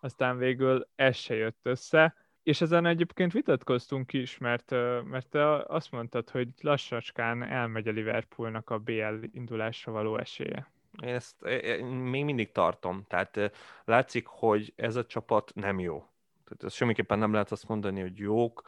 Aztán 0.00 0.38
végül 0.38 0.88
ez 0.94 1.16
se 1.16 1.34
jött 1.34 1.58
össze 1.62 2.14
és 2.46 2.60
ezen 2.60 2.86
egyébként 2.86 3.32
vitatkoztunk 3.32 4.12
is, 4.12 4.38
mert, 4.38 4.70
mert 5.04 5.26
te 5.30 5.56
azt 5.56 5.90
mondtad, 5.90 6.30
hogy 6.30 6.48
lassacskán 6.60 7.42
elmegy 7.42 7.88
a 7.88 7.90
Liverpoolnak 7.90 8.70
a 8.70 8.78
BL 8.78 9.24
indulásra 9.32 9.92
való 9.92 10.18
esélye. 10.18 10.70
Én 11.02 11.14
ezt 11.14 11.42
én 11.42 11.84
még 11.84 12.24
mindig 12.24 12.52
tartom. 12.52 13.04
Tehát 13.08 13.52
látszik, 13.84 14.26
hogy 14.26 14.72
ez 14.76 14.96
a 14.96 15.06
csapat 15.06 15.52
nem 15.54 15.80
jó. 15.80 16.06
Tehát 16.44 16.64
ez 16.64 16.72
semmiképpen 16.72 17.18
nem 17.18 17.32
lehet 17.32 17.50
azt 17.50 17.68
mondani, 17.68 18.00
hogy 18.00 18.18
jók 18.18 18.62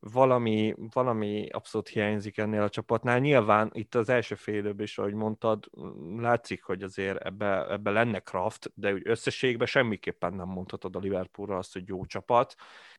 valami, 0.00 0.74
valami 0.92 1.48
abszolút 1.50 1.88
hiányzik 1.88 2.38
ennél 2.38 2.62
a 2.62 2.68
csapatnál. 2.68 3.18
Nyilván 3.18 3.70
itt 3.72 3.94
az 3.94 4.08
első 4.08 4.34
fél 4.34 4.54
időben 4.54 4.84
is, 4.84 4.98
ahogy 4.98 5.14
mondtad, 5.14 5.70
látszik, 6.16 6.62
hogy 6.62 6.82
azért 6.82 7.24
ebbe, 7.24 7.70
ebbe 7.70 7.90
lenne 7.90 8.18
Kraft, 8.18 8.72
de 8.74 8.92
úgy 8.92 9.02
összességben 9.04 9.66
semmiképpen 9.66 10.34
nem 10.34 10.48
mondhatod 10.48 10.96
a 10.96 10.98
Liverpoolra 10.98 11.56
azt, 11.56 11.72
hogy 11.72 11.88
jó 11.88 12.06
csapat. 12.06 12.54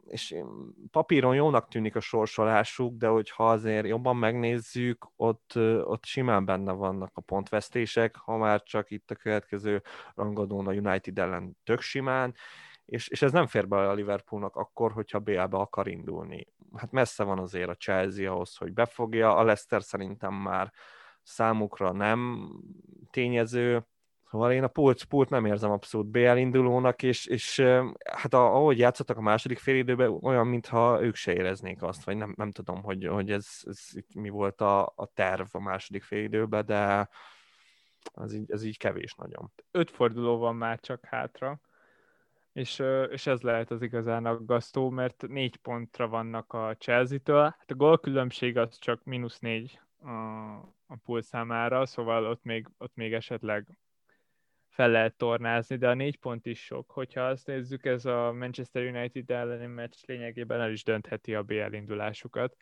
És 0.05 0.35
papíron 0.91 1.35
jónak 1.35 1.67
tűnik 1.67 1.95
a 1.95 1.99
sorsolásuk, 1.99 2.97
de 2.97 3.07
hogyha 3.07 3.49
azért 3.49 3.87
jobban 3.87 4.15
megnézzük, 4.15 5.07
ott, 5.15 5.53
ott 5.83 6.05
simán 6.05 6.45
benne 6.45 6.71
vannak 6.71 7.11
a 7.13 7.21
pontvesztések, 7.21 8.15
ha 8.15 8.37
már 8.37 8.63
csak 8.63 8.91
itt 8.91 9.11
a 9.11 9.15
következő 9.15 9.81
rangadón 10.15 10.67
a 10.67 10.73
United 10.73 11.19
ellen 11.19 11.57
tök 11.63 11.81
simán, 11.81 12.35
és, 12.91 13.07
és 13.07 13.21
ez 13.21 13.31
nem 13.31 13.47
fér 13.47 13.67
be 13.67 13.89
a 13.89 13.93
Liverpoolnak 13.93 14.55
akkor, 14.55 14.91
hogyha 14.91 15.19
BL-be 15.19 15.57
akar 15.57 15.87
indulni. 15.87 16.47
Hát 16.75 16.91
messze 16.91 17.23
van 17.23 17.39
azért 17.39 17.69
a 17.69 17.75
Chelsea 17.75 18.31
ahhoz, 18.31 18.55
hogy 18.55 18.73
befogja, 18.73 19.35
a 19.35 19.43
Leicester 19.43 19.83
szerintem 19.83 20.33
már 20.33 20.71
számukra 21.21 21.91
nem 21.91 22.49
tényező, 23.11 23.85
Szóval 24.29 24.51
én 24.51 24.63
a 24.63 24.67
pult, 24.67 25.03
pult 25.03 25.29
nem 25.29 25.45
érzem 25.45 25.71
abszolút 25.71 26.07
BL 26.07 26.35
indulónak, 26.35 27.03
és, 27.03 27.25
és 27.25 27.59
hát 28.11 28.33
ahogy 28.33 28.77
játszottak 28.77 29.17
a 29.17 29.21
második 29.21 29.57
fél 29.57 29.75
időben, 29.75 30.09
olyan, 30.21 30.47
mintha 30.47 31.01
ők 31.01 31.15
se 31.15 31.33
éreznék 31.33 31.81
azt, 31.81 32.03
vagy 32.03 32.17
nem, 32.17 32.33
nem 32.37 32.51
tudom, 32.51 32.83
hogy, 32.83 33.07
hogy 33.07 33.31
ez, 33.31 33.47
ez 33.63 33.89
mi 34.15 34.29
volt 34.29 34.61
a, 34.61 34.93
a 34.95 35.05
terv 35.13 35.47
a 35.51 35.59
második 35.59 36.03
fél 36.03 36.23
időben, 36.23 36.65
de 36.65 37.09
ez 38.13 38.33
így, 38.33 38.51
ez 38.51 38.63
így 38.63 38.77
kevés 38.77 39.13
nagyon. 39.13 39.51
Öt 39.71 39.91
forduló 39.91 40.37
van 40.37 40.55
már 40.55 40.79
csak 40.79 41.05
hátra 41.05 41.59
és, 42.53 42.83
és 43.09 43.27
ez 43.27 43.41
lehet 43.41 43.71
az 43.71 43.81
igazán 43.81 44.25
aggasztó, 44.25 44.89
mert 44.89 45.27
négy 45.27 45.57
pontra 45.57 46.07
vannak 46.07 46.53
a 46.53 46.75
Chelsea-től. 46.77 47.43
Hát 47.43 47.71
a 47.71 47.75
gólkülönbség 47.75 48.57
az 48.57 48.77
csak 48.79 49.03
mínusz 49.03 49.39
négy 49.39 49.79
a, 49.99 50.09
a 50.87 50.95
pool 51.05 51.21
számára, 51.21 51.85
szóval 51.85 52.25
ott 52.25 52.43
még, 52.43 52.67
ott 52.77 52.95
még 52.95 53.13
esetleg 53.13 53.77
fel 54.69 54.89
lehet 54.89 55.15
tornázni, 55.15 55.75
de 55.75 55.89
a 55.89 55.93
négy 55.93 56.17
pont 56.17 56.45
is 56.45 56.63
sok. 56.63 56.91
Hogyha 56.91 57.21
azt 57.21 57.47
nézzük, 57.47 57.85
ez 57.85 58.05
a 58.05 58.31
Manchester 58.31 58.85
United 58.85 59.31
elleni 59.31 59.65
meccs 59.65 59.95
lényegében 60.05 60.61
el 60.61 60.71
is 60.71 60.83
döntheti 60.83 61.35
a 61.35 61.43
BL 61.43 61.73
indulásukat. 61.73 62.57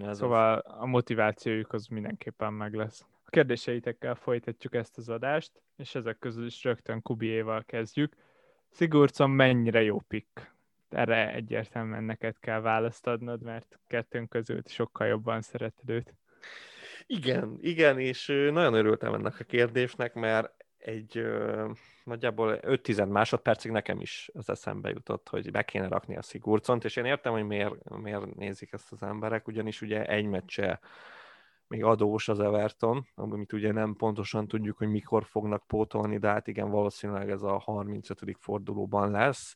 Ez 0.00 0.18
szóval 0.18 0.58
az. 0.58 0.80
a 0.80 0.86
motivációjuk 0.86 1.72
az 1.72 1.86
mindenképpen 1.86 2.52
meg 2.52 2.74
lesz. 2.74 3.06
A 3.24 3.30
kérdéseitekkel 3.30 4.14
folytatjuk 4.14 4.74
ezt 4.74 4.98
az 4.98 5.08
adást, 5.08 5.62
és 5.76 5.94
ezek 5.94 6.18
közül 6.18 6.46
is 6.46 6.64
rögtön 6.64 7.02
Kubiéval 7.02 7.64
kezdjük. 7.64 8.16
Sigurdsson 8.72 9.30
mennyire 9.30 9.82
jó 9.82 10.00
pick? 10.08 10.54
Erre 10.88 11.32
egyértelműen 11.32 12.04
neked 12.04 12.38
kell 12.38 12.60
választ 12.60 13.06
adnod, 13.06 13.42
mert 13.42 13.78
kettőnk 13.86 14.28
között 14.28 14.68
sokkal 14.68 15.06
jobban 15.06 15.40
szereted 15.40 15.90
őt. 15.90 16.14
Igen, 17.06 17.58
igen, 17.60 17.98
és 17.98 18.26
nagyon 18.26 18.74
örültem 18.74 19.14
ennek 19.14 19.40
a 19.40 19.44
kérdésnek, 19.44 20.14
mert 20.14 20.64
egy 20.78 21.18
ö, 21.18 21.70
nagyjából 22.04 22.58
5-10 22.62 23.08
másodpercig 23.08 23.70
nekem 23.70 24.00
is 24.00 24.30
az 24.34 24.48
eszembe 24.48 24.88
jutott, 24.88 25.28
hogy 25.28 25.50
be 25.50 25.62
kéne 25.62 25.88
rakni 25.88 26.16
a 26.16 26.22
Sigurdssont, 26.22 26.84
és 26.84 26.96
én 26.96 27.04
értem, 27.04 27.32
hogy 27.32 27.46
miért, 27.46 27.88
miért 27.88 28.34
nézik 28.34 28.72
ezt 28.72 28.92
az 28.92 29.02
emberek, 29.02 29.46
ugyanis 29.46 29.82
ugye 29.82 30.06
egy 30.06 30.26
meccse 30.26 30.80
még 31.70 31.84
adós 31.84 32.28
az 32.28 32.40
Everton, 32.40 33.06
amit 33.14 33.52
ugye 33.52 33.72
nem 33.72 33.94
pontosan 33.94 34.48
tudjuk, 34.48 34.76
hogy 34.76 34.88
mikor 34.88 35.24
fognak 35.24 35.66
pótolni, 35.66 36.18
de 36.18 36.28
hát 36.28 36.46
igen, 36.46 36.70
valószínűleg 36.70 37.30
ez 37.30 37.42
a 37.42 37.58
35. 37.58 38.36
fordulóban 38.38 39.10
lesz, 39.10 39.54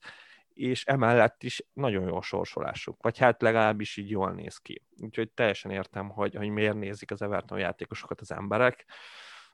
és 0.48 0.84
emellett 0.84 1.42
is 1.42 1.66
nagyon 1.72 2.06
jó 2.06 2.20
sorsolásuk, 2.20 3.02
vagy 3.02 3.18
hát 3.18 3.42
legalábbis 3.42 3.96
így 3.96 4.10
jól 4.10 4.32
néz 4.32 4.58
ki. 4.58 4.82
Úgyhogy 5.00 5.30
teljesen 5.30 5.70
értem, 5.70 6.08
hogy, 6.08 6.34
hogy 6.34 6.48
miért 6.48 6.76
nézik 6.76 7.10
az 7.10 7.22
Everton 7.22 7.58
játékosokat 7.58 8.20
az 8.20 8.32
emberek. 8.32 8.84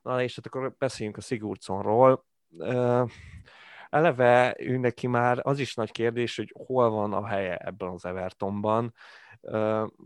Na 0.03 0.23
és 0.23 0.37
hát 0.37 0.46
akkor 0.46 0.75
beszéljünk 0.79 1.16
a 1.16 1.20
Sigurdssonról. 1.20 2.25
Uh, 2.49 3.11
eleve 3.90 4.55
ő 4.59 4.77
neki 4.77 5.07
már 5.07 5.38
az 5.42 5.59
is 5.59 5.75
nagy 5.75 5.90
kérdés, 5.90 6.37
hogy 6.37 6.55
hol 6.66 6.90
van 6.90 7.12
a 7.12 7.27
helye 7.27 7.57
ebben 7.57 7.88
az 7.88 8.05
Evertonban. 8.05 8.94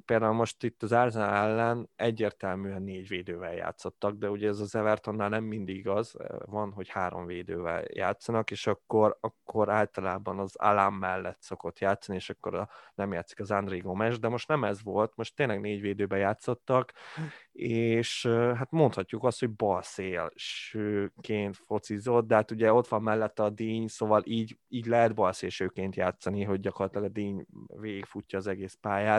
Például 0.05 0.33
most 0.33 0.63
itt 0.63 0.83
az 0.83 0.93
Arsenal 0.93 1.35
ellen 1.35 1.91
egyértelműen 1.97 2.83
négy 2.83 3.09
védővel 3.09 3.55
játszottak, 3.55 4.15
de 4.15 4.31
ugye 4.31 4.49
ez 4.49 4.61
az 4.61 4.75
Evertonnál 4.75 5.29
nem 5.29 5.45
mindig 5.45 5.77
igaz, 5.77 6.17
van, 6.45 6.73
hogy 6.73 6.89
három 6.89 7.27
védővel 7.27 7.85
játszanak, 7.93 8.51
és 8.51 8.67
akkor, 8.67 9.19
akkor 9.21 9.71
általában 9.71 10.39
az 10.39 10.57
Alám 10.57 10.95
mellett 10.95 11.41
szokott 11.41 11.79
játszani, 11.79 12.19
és 12.19 12.31
akkor 12.31 12.55
a, 12.55 12.69
nem 12.95 13.13
játszik 13.13 13.41
az 13.41 13.51
André 13.51 13.79
Gomes, 13.79 14.19
de 14.19 14.29
most 14.29 14.49
nem 14.49 14.65
ez 14.65 14.83
volt, 14.83 15.13
most 15.17 15.37
tényleg 15.37 15.61
négy 15.61 15.81
védőben 15.81 16.19
játszottak, 16.19 16.93
és 17.53 18.27
hát 18.27 18.71
mondhatjuk 18.71 19.25
azt, 19.25 19.41
hogy 19.41 19.51
balszélsőként 19.51 21.57
focizott, 21.57 22.27
de 22.27 22.35
hát 22.35 22.51
ugye 22.51 22.73
ott 22.73 22.89
van 22.89 23.03
mellette 23.03 23.43
a 23.43 23.51
díny, 23.51 23.89
szóval 23.89 24.23
így, 24.25 24.59
így 24.69 24.87
lehet 24.87 25.15
balszélsőként 25.15 25.97
játszani, 25.97 26.43
hogy 26.43 26.61
gyakorlatilag 26.61 27.07
a 27.07 27.13
díny 27.13 27.47
végigfutja 27.67 28.39
az 28.39 28.47
egész 28.47 28.79
pályát, 28.81 29.13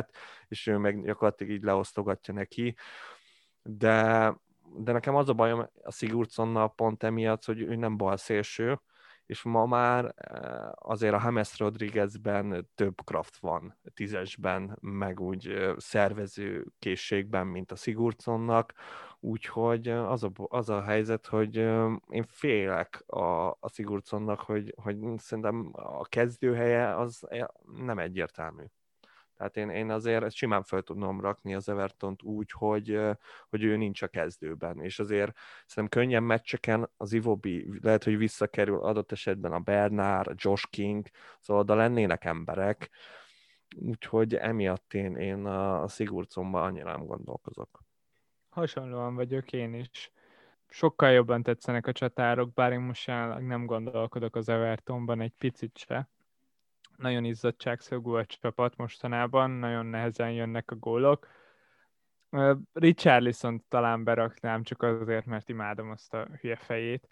és 0.48 0.68
ő 0.68 0.78
meg 0.78 1.04
gyakorlatilag 1.04 1.54
így 1.54 1.64
leosztogatja 1.64 2.34
neki, 2.34 2.76
de, 3.62 4.34
de 4.78 4.92
nekem 4.92 5.16
az 5.16 5.30
a 5.30 5.34
bajom 5.34 5.70
a 5.84 5.92
Sigurdssonnal 5.92 6.74
pont 6.74 7.04
emiatt, 7.04 7.46
hogy 7.46 7.62
ő 7.62 7.76
nem 7.76 7.98
balszélső, 7.98 8.80
és 9.26 9.44
ma 9.44 9.66
már 9.66 10.14
azért 10.76 11.14
a 11.14 11.22
James 11.24 11.60
Rodriguezben 11.60 12.70
több 12.76 13.04
kraft 13.04 13.38
van 13.38 13.78
tízesben, 13.94 14.78
meg 14.82 15.20
úgy 15.20 15.74
szervező 15.78 16.66
készségben, 16.80 17.48
mint 17.48 17.72
a 17.72 17.76
Sigurdssonnak, 17.76 18.74
úgyhogy 19.20 19.88
az 19.88 20.24
a, 20.24 20.32
az 20.36 20.70
a 20.70 20.82
helyzet, 20.82 21.26
hogy 21.26 21.56
én 22.10 22.26
félek 22.28 23.04
a, 23.08 23.48
a 23.48 23.70
Sigurdssonnak, 23.74 24.40
hogy, 24.40 24.74
hogy 24.82 24.98
szerintem 25.18 25.70
a 25.74 26.06
kezdőhelye 26.06 26.96
az 26.96 27.28
nem 27.78 28.00
egyértelmű. 28.00 28.64
Tehát 29.36 29.58
én, 29.58 29.70
én 29.70 29.90
azért 29.90 30.32
simán 30.32 30.64
fel 30.64 30.82
tudnom 30.82 31.22
rakni 31.22 31.56
az 31.56 31.70
Evertont 31.70 32.24
úgy, 32.24 32.52
hogy, 32.52 33.00
hogy 33.50 33.64
ő 33.64 33.78
nincs 33.78 34.02
a 34.02 34.08
kezdőben, 34.08 34.82
és 34.82 35.00
azért 35.00 35.38
szerintem 35.66 36.02
könnyen 36.02 36.24
meccseken 36.24 36.90
az 36.98 37.14
Ivobi 37.14 37.80
lehet, 37.82 38.04
hogy 38.04 38.18
visszakerül 38.18 38.80
adott 38.80 39.12
esetben 39.12 39.52
a 39.52 39.60
Bernard, 39.60 40.28
a 40.28 40.34
Josh 40.36 40.70
King, 40.70 41.08
szóval 41.40 41.64
oda 41.64 41.76
lennének 41.76 42.26
emberek, 42.26 42.90
úgyhogy 43.76 44.36
emiatt 44.36 44.94
én, 44.94 45.16
én 45.16 45.46
a 45.46 45.88
Sigurdssonban 45.88 46.64
annyira 46.64 46.92
nem 46.92 47.06
gondolkozok. 47.06 47.84
Hasonlóan 48.50 49.16
vagyok 49.16 49.52
én 49.52 49.74
is. 49.74 50.12
Sokkal 50.70 51.12
jobban 51.12 51.44
tetszenek 51.44 51.88
a 51.88 51.92
csatárok, 51.92 52.54
bár 52.54 52.72
én 52.72 52.80
most 52.80 53.08
jelenleg 53.08 53.46
nem 53.46 53.66
gondolkodok 53.66 54.36
az 54.36 54.50
Evertonban 54.50 55.22
egy 55.22 55.34
picit 55.38 55.78
se 55.78 56.10
nagyon 56.98 57.24
izzadságszögű 57.24 58.12
a 58.12 58.26
csapat 58.26 58.76
mostanában, 58.78 59.52
nagyon 59.52 59.86
nehezen 59.86 60.32
jönnek 60.32 60.72
a 60.72 60.76
gólok. 60.76 61.28
Richarlison 62.74 63.66
talán 63.70 64.04
beraknám, 64.04 64.64
csak 64.64 64.84
azért, 64.84 65.26
mert 65.26 65.50
imádom 65.50 65.90
azt 65.90 66.14
a 66.14 66.28
hülye 66.42 66.56
fejét. 66.56 67.08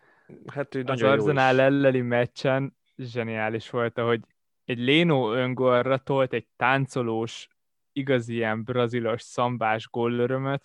Hát 0.54 0.76
ő 0.76 0.80
az 0.80 0.86
nagyon 0.86 1.12
Arsenal 1.12 1.60
elleni 1.60 2.02
meccsen 2.02 2.78
zseniális 2.98 3.70
volt, 3.70 3.98
ahogy 3.98 4.22
egy 4.66 4.78
Léno 4.78 5.34
öngolra 5.34 5.98
tolt 5.98 6.34
egy 6.34 6.48
táncolós, 6.56 7.48
igazi 7.92 8.34
ilyen 8.34 8.64
brazilos 8.64 9.22
szambás 9.22 9.88
gólörömöt. 9.90 10.64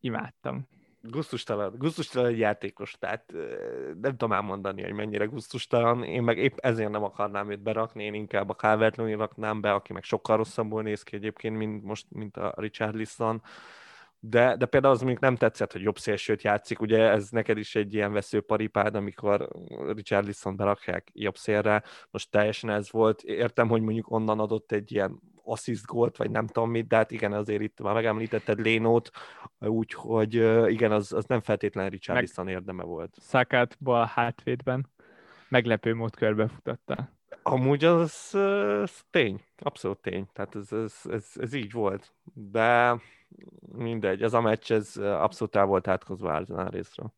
Imádtam 0.00 0.68
gusztustalan, 1.10 1.74
gusztustalan 1.78 2.36
játékos, 2.36 2.96
tehát 2.98 3.32
nem 4.00 4.10
tudom 4.10 4.32
elmondani, 4.32 4.82
hogy 4.82 4.92
mennyire 4.92 5.24
gusztustalan. 5.24 6.04
Én 6.04 6.22
meg 6.22 6.38
épp 6.38 6.56
ezért 6.56 6.90
nem 6.90 7.02
akarnám 7.02 7.50
őt 7.50 7.62
berakni, 7.62 8.04
én 8.04 8.14
inkább 8.14 8.50
a 8.50 8.54
calvert 8.54 8.96
raknám 8.96 9.60
be, 9.60 9.72
aki 9.72 9.92
meg 9.92 10.02
sokkal 10.02 10.36
rosszabbul 10.36 10.82
néz 10.82 11.02
ki 11.02 11.16
egyébként, 11.16 11.56
mint 11.56 11.84
most, 11.84 12.06
mint 12.08 12.36
a 12.36 12.54
Richard 12.56 12.94
Lisson. 12.94 13.42
De, 14.18 14.56
de 14.56 14.66
például 14.66 14.94
az 14.94 15.02
még 15.02 15.18
nem 15.18 15.36
tetszett, 15.36 15.72
hogy 15.72 15.82
jobb 15.82 15.98
szélsőt 15.98 16.42
játszik, 16.42 16.80
ugye 16.80 16.98
ez 16.98 17.28
neked 17.28 17.58
is 17.58 17.74
egy 17.74 17.94
ilyen 17.94 18.12
veszőparipád, 18.12 18.94
amikor 18.94 19.48
Richard 19.94 20.26
Lisson 20.26 20.56
berakják 20.56 21.08
jobb 21.12 21.36
szélre, 21.36 21.82
most 22.10 22.30
teljesen 22.30 22.70
ez 22.70 22.90
volt. 22.90 23.22
Értem, 23.22 23.68
hogy 23.68 23.82
mondjuk 23.82 24.10
onnan 24.10 24.40
adott 24.40 24.72
egy 24.72 24.92
ilyen 24.92 25.20
assist 25.44 25.86
gólt, 25.86 26.16
vagy 26.16 26.30
nem 26.30 26.46
tudom 26.46 26.70
mit, 26.70 26.86
de 26.86 26.96
hát 26.96 27.10
igen, 27.10 27.32
azért 27.32 27.62
itt 27.62 27.80
már 27.80 27.94
megemlítetted 27.94 28.60
Lénót, 28.60 29.10
úgyhogy 29.58 30.34
igen, 30.70 30.92
az, 30.92 31.12
az 31.12 31.24
nem 31.24 31.40
feltétlenül 31.40 31.90
Richarlison 31.90 32.48
érdeme 32.48 32.82
volt. 32.82 33.16
Szakát 33.20 33.76
bal 33.80 34.10
hátvédben 34.14 34.92
meglepő 35.48 35.94
mód 35.94 36.16
körbefutatta. 36.16 37.08
Amúgy 37.42 37.84
az, 37.84 38.34
az 38.82 39.04
tény, 39.10 39.40
abszolút 39.58 39.98
tény, 39.98 40.26
tehát 40.32 40.54
ez, 40.54 40.72
ez, 40.72 41.00
ez, 41.10 41.30
ez 41.34 41.52
így 41.52 41.72
volt, 41.72 42.14
de 42.32 43.00
mindegy, 43.76 44.22
ez 44.22 44.32
a 44.32 44.40
meccs, 44.40 44.72
ez 44.72 44.96
abszolút 44.96 45.56
el 45.56 45.64
volt 45.64 45.88
átkozva 45.88 46.34
Arsenal 46.34 46.68
részről. 46.68 47.12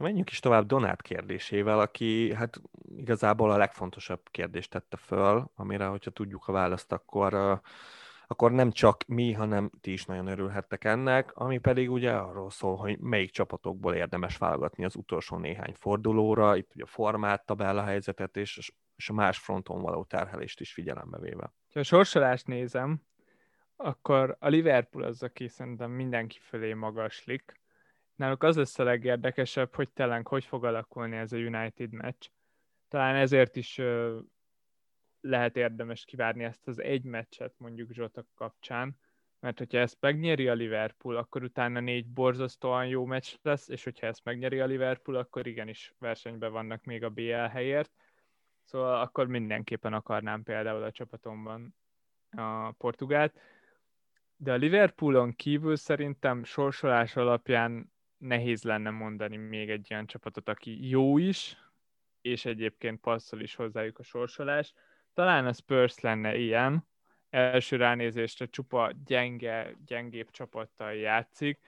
Menjünk 0.00 0.30
is 0.30 0.40
tovább 0.40 0.66
Donát 0.66 1.02
kérdésével, 1.02 1.80
aki 1.80 2.34
hát 2.34 2.60
igazából 2.96 3.50
a 3.50 3.56
legfontosabb 3.56 4.20
kérdést 4.30 4.70
tette 4.70 4.96
föl, 4.96 5.50
amire, 5.54 5.86
hogyha 5.86 6.10
tudjuk 6.10 6.48
a 6.48 6.52
választ, 6.52 6.92
akkor, 6.92 7.60
akkor 8.26 8.52
nem 8.52 8.70
csak 8.70 9.04
mi, 9.06 9.32
hanem 9.32 9.70
ti 9.80 9.92
is 9.92 10.04
nagyon 10.04 10.26
örülhettek 10.26 10.84
ennek, 10.84 11.32
ami 11.34 11.58
pedig 11.58 11.90
ugye 11.90 12.12
arról 12.12 12.50
szól, 12.50 12.76
hogy 12.76 12.98
melyik 12.98 13.30
csapatokból 13.30 13.94
érdemes 13.94 14.36
válogatni 14.36 14.84
az 14.84 14.96
utolsó 14.96 15.36
néhány 15.36 15.74
fordulóra, 15.74 16.56
itt 16.56 16.70
ugye 16.74 16.84
a 16.84 16.86
formát, 16.86 17.46
tabella 17.46 17.82
helyzetet 17.82 18.36
és, 18.36 18.72
és 18.96 19.08
a 19.08 19.12
más 19.12 19.38
fronton 19.38 19.82
való 19.82 20.04
terhelést 20.04 20.60
is 20.60 20.72
figyelembe 20.72 21.18
véve. 21.18 21.52
Ha 21.72 21.80
a 21.80 21.82
sorsolást 21.82 22.46
nézem, 22.46 23.02
akkor 23.76 24.36
a 24.38 24.48
Liverpool 24.48 25.04
az, 25.04 25.22
aki 25.22 25.48
szerintem 25.48 25.90
mindenki 25.90 26.38
fölé 26.38 26.72
magaslik, 26.72 27.59
náluk 28.20 28.42
az 28.42 28.56
lesz 28.56 28.78
a 28.78 28.82
legérdekesebb, 28.82 29.74
hogy 29.74 29.90
telen 29.90 30.24
hogy 30.24 30.44
fog 30.44 30.64
alakulni 30.64 31.16
ez 31.16 31.32
a 31.32 31.36
United 31.36 31.92
meccs. 31.92 32.26
Talán 32.88 33.16
ezért 33.16 33.56
is 33.56 33.78
ö, 33.78 34.18
lehet 35.20 35.56
érdemes 35.56 36.04
kivárni 36.04 36.44
ezt 36.44 36.68
az 36.68 36.80
egy 36.80 37.04
meccset 37.04 37.54
mondjuk 37.56 37.90
Zsota 37.92 38.24
kapcsán, 38.34 38.96
mert 39.38 39.58
hogyha 39.58 39.78
ezt 39.78 39.96
megnyeri 40.00 40.48
a 40.48 40.52
Liverpool, 40.52 41.16
akkor 41.16 41.42
utána 41.42 41.80
négy 41.80 42.06
borzasztóan 42.06 42.86
jó 42.86 43.04
meccs 43.04 43.34
lesz, 43.42 43.68
és 43.68 43.84
hogyha 43.84 44.06
ezt 44.06 44.24
megnyeri 44.24 44.60
a 44.60 44.66
Liverpool, 44.66 45.16
akkor 45.16 45.46
igenis 45.46 45.94
versenyben 45.98 46.52
vannak 46.52 46.84
még 46.84 47.04
a 47.04 47.10
BL 47.10 47.32
helyért. 47.32 47.92
Szóval 48.64 49.00
akkor 49.00 49.26
mindenképpen 49.26 49.92
akarnám 49.92 50.42
például 50.42 50.82
a 50.82 50.92
csapatomban 50.92 51.74
a 52.30 52.70
Portugált. 52.70 53.40
De 54.36 54.52
a 54.52 54.56
Liverpoolon 54.56 55.36
kívül 55.36 55.76
szerintem 55.76 56.44
sorsolás 56.44 57.16
alapján 57.16 57.92
nehéz 58.20 58.62
lenne 58.62 58.90
mondani 58.90 59.36
még 59.36 59.70
egy 59.70 59.86
ilyen 59.88 60.06
csapatot, 60.06 60.48
aki 60.48 60.88
jó 60.88 61.18
is, 61.18 61.56
és 62.20 62.44
egyébként 62.44 63.00
passzol 63.00 63.40
is 63.40 63.54
hozzájuk 63.54 63.98
a 63.98 64.02
sorsolás. 64.02 64.72
Talán 65.14 65.46
a 65.46 65.52
Spurs 65.52 66.00
lenne 66.00 66.36
ilyen, 66.36 66.88
első 67.30 67.76
ránézésre 67.76 68.46
csupa 68.46 68.90
gyenge, 69.04 69.74
gyengébb 69.86 70.30
csapattal 70.30 70.94
játszik, 70.94 71.60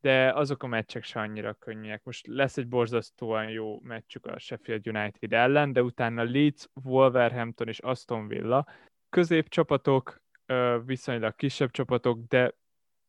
de 0.00 0.32
azok 0.32 0.62
a 0.62 0.66
meccsek 0.66 1.04
se 1.04 1.20
annyira 1.20 1.54
könnyűek. 1.54 2.04
Most 2.04 2.26
lesz 2.26 2.56
egy 2.56 2.68
borzasztóan 2.68 3.50
jó 3.50 3.80
meccsük 3.80 4.26
a 4.26 4.38
Sheffield 4.38 4.88
United 4.88 5.32
ellen, 5.32 5.72
de 5.72 5.82
utána 5.82 6.22
Leeds, 6.22 6.68
Wolverhampton 6.84 7.68
és 7.68 7.78
Aston 7.78 8.28
Villa. 8.28 8.66
Középcsapatok, 9.08 10.22
viszonylag 10.84 11.34
kisebb 11.34 11.70
csapatok, 11.70 12.26
de 12.28 12.54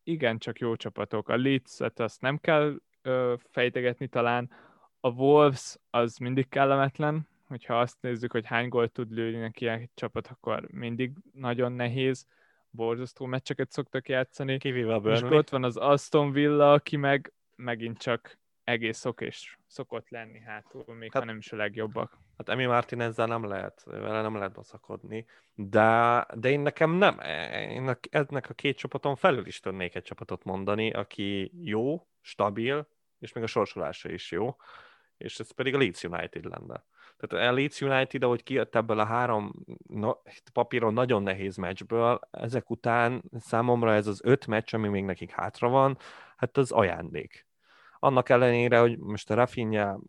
igen, 0.04 0.38
csak 0.38 0.60
jó 0.60 0.76
csapatok. 0.76 1.30
A 1.30 1.38
Leeds-et 1.38 2.00
azt 2.00 2.22
nem 2.22 2.38
kell 2.38 2.82
ö, 3.02 3.34
fejtegetni 3.50 4.08
talán. 4.08 4.52
A 5.00 5.10
Wolves 5.10 5.78
az 5.90 6.18
mindig 6.18 6.50
kellemetlen, 6.50 7.28
hogyha 7.48 7.80
azt 7.80 7.98
nézzük, 8.02 8.32
hogy 8.32 8.46
hány 8.46 8.70
gólt 8.70 8.92
tud 8.92 9.12
lőni 9.12 9.38
neki 9.38 9.68
egy 9.68 9.90
csapat, 9.94 10.28
akkor 10.28 10.68
mindig 10.72 11.12
nagyon 11.34 11.72
nehéz. 11.72 12.28
Borzasztó 12.70 13.26
meccseket 13.26 13.72
szoktak 13.72 14.10
játszani. 14.10 14.58
Kivéve 14.58 14.94
a 14.94 15.00
Burnley. 15.00 15.32
És 15.32 15.38
ott 15.38 15.50
van 15.50 15.64
az 15.64 15.78
Aston 15.78 16.32
Villa, 16.32 16.74
aki 16.74 16.98
meg 16.98 17.34
megint 17.56 17.98
csak 17.98 18.40
egész 18.64 18.98
szok 18.98 19.22
és 19.22 19.58
szokott 19.68 20.10
lenni 20.10 20.40
hátul, 20.40 20.84
még 20.88 21.12
hát, 21.12 21.22
ha 21.22 21.28
nem 21.28 21.38
is 21.38 21.52
a 21.52 21.56
legjobbak. 21.56 22.18
Hát 22.38 22.50
Emi 22.50 22.66
Martin 22.66 23.02
ezzel 23.02 23.28
nem 23.28 23.44
lehet, 23.44 23.84
vele 23.84 24.22
nem 24.22 24.36
lehet 24.36 24.54
baszakodni, 24.54 25.26
de, 25.54 26.26
de 26.34 26.50
én 26.50 26.60
nekem 26.60 26.92
nem, 26.92 27.20
én 27.70 27.98
ennek 28.10 28.50
a 28.50 28.54
két 28.54 28.78
csapaton 28.78 29.16
felül 29.16 29.46
is 29.46 29.60
tudnék 29.60 29.96
egy 29.96 30.04
csapatot 30.04 30.44
mondani, 30.44 30.92
aki 30.92 31.52
jó, 31.64 32.08
stabil, 32.22 32.88
és 33.20 33.34
még 33.34 33.44
a 33.44 33.48
sorsolása 33.48 34.10
is 34.10 34.32
jó, 34.32 34.56
és 35.18 35.40
ez 35.40 35.52
pedig 35.52 35.74
a 35.74 35.78
Leeds 35.78 36.04
United 36.04 36.46
lenne. 36.46 36.84
Tehát 37.18 37.50
a 37.50 37.54
Leeds 37.54 37.82
United, 37.82 38.24
ahogy 38.24 38.44
kijött 38.44 38.76
ebből 38.76 39.00
a 39.00 39.06
három 39.06 39.54
no, 39.88 40.12
papíron 40.54 40.94
nagyon 40.94 41.24
nehéz 41.24 41.58
meccsből, 41.58 42.20
ezek 42.32 42.70
után 42.70 43.24
számomra 43.40 43.94
ez 43.94 44.08
az 44.08 44.22
öt 44.24 44.48
meccs, 44.48 44.74
ami 44.74 44.88
még 44.88 45.04
nekik 45.04 45.32
hátra 45.32 45.70
van, 45.70 45.98
hát 46.36 46.58
az 46.58 46.72
ajándék 46.72 47.46
annak 48.04 48.30
ellenére, 48.30 48.80
hogy 48.80 48.98
most 48.98 49.32
a 49.32 49.34
Rafinha, 49.34 50.00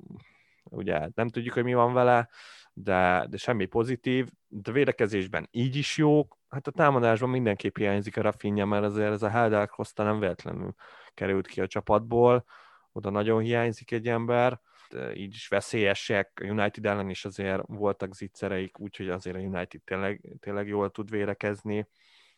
ugye 0.65 1.09
nem 1.15 1.29
tudjuk, 1.29 1.55
hogy 1.55 1.65
mi 1.65 1.75
van 1.75 1.93
vele, 1.93 2.29
de, 2.73 3.27
de 3.29 3.37
semmi 3.37 3.67
pozitív, 3.67 4.29
de 4.49 4.73
védekezésben 4.73 5.49
így 5.51 5.77
is 5.77 5.97
jó, 5.97 6.29
hát 6.49 6.67
a 6.67 6.71
támadásban 6.71 7.31
mindenképp 7.31 7.77
hiányzik 7.77 8.17
a 8.17 8.23
Rafinha, 8.23 8.65
mert 8.65 8.85
azért 8.85 9.13
ez 9.13 9.23
a 9.23 9.29
Helder 9.29 9.69
Costa 9.69 10.03
nem 10.03 10.19
véletlenül 10.19 10.75
került 11.15 11.47
ki 11.47 11.61
a 11.61 11.67
csapatból, 11.67 12.45
oda 12.93 13.11
nagyon 13.11 13.43
hiányzik 13.43 13.91
egy 13.91 14.09
ember, 14.09 14.61
de 14.89 15.15
így 15.15 15.35
is 15.35 15.49
veszélyesek, 15.49 16.41
a 16.43 16.47
United 16.47 16.87
ellen 16.87 17.11
is 17.11 17.25
azért 17.25 17.63
voltak 17.67 18.15
zicsereik, 18.15 18.79
úgyhogy 18.79 19.09
azért 19.09 19.37
a 19.37 19.41
United 19.41 19.81
tényleg, 19.85 20.37
tényleg 20.41 20.67
jól 20.67 20.91
tud 20.91 21.11
védekezni. 21.11 21.89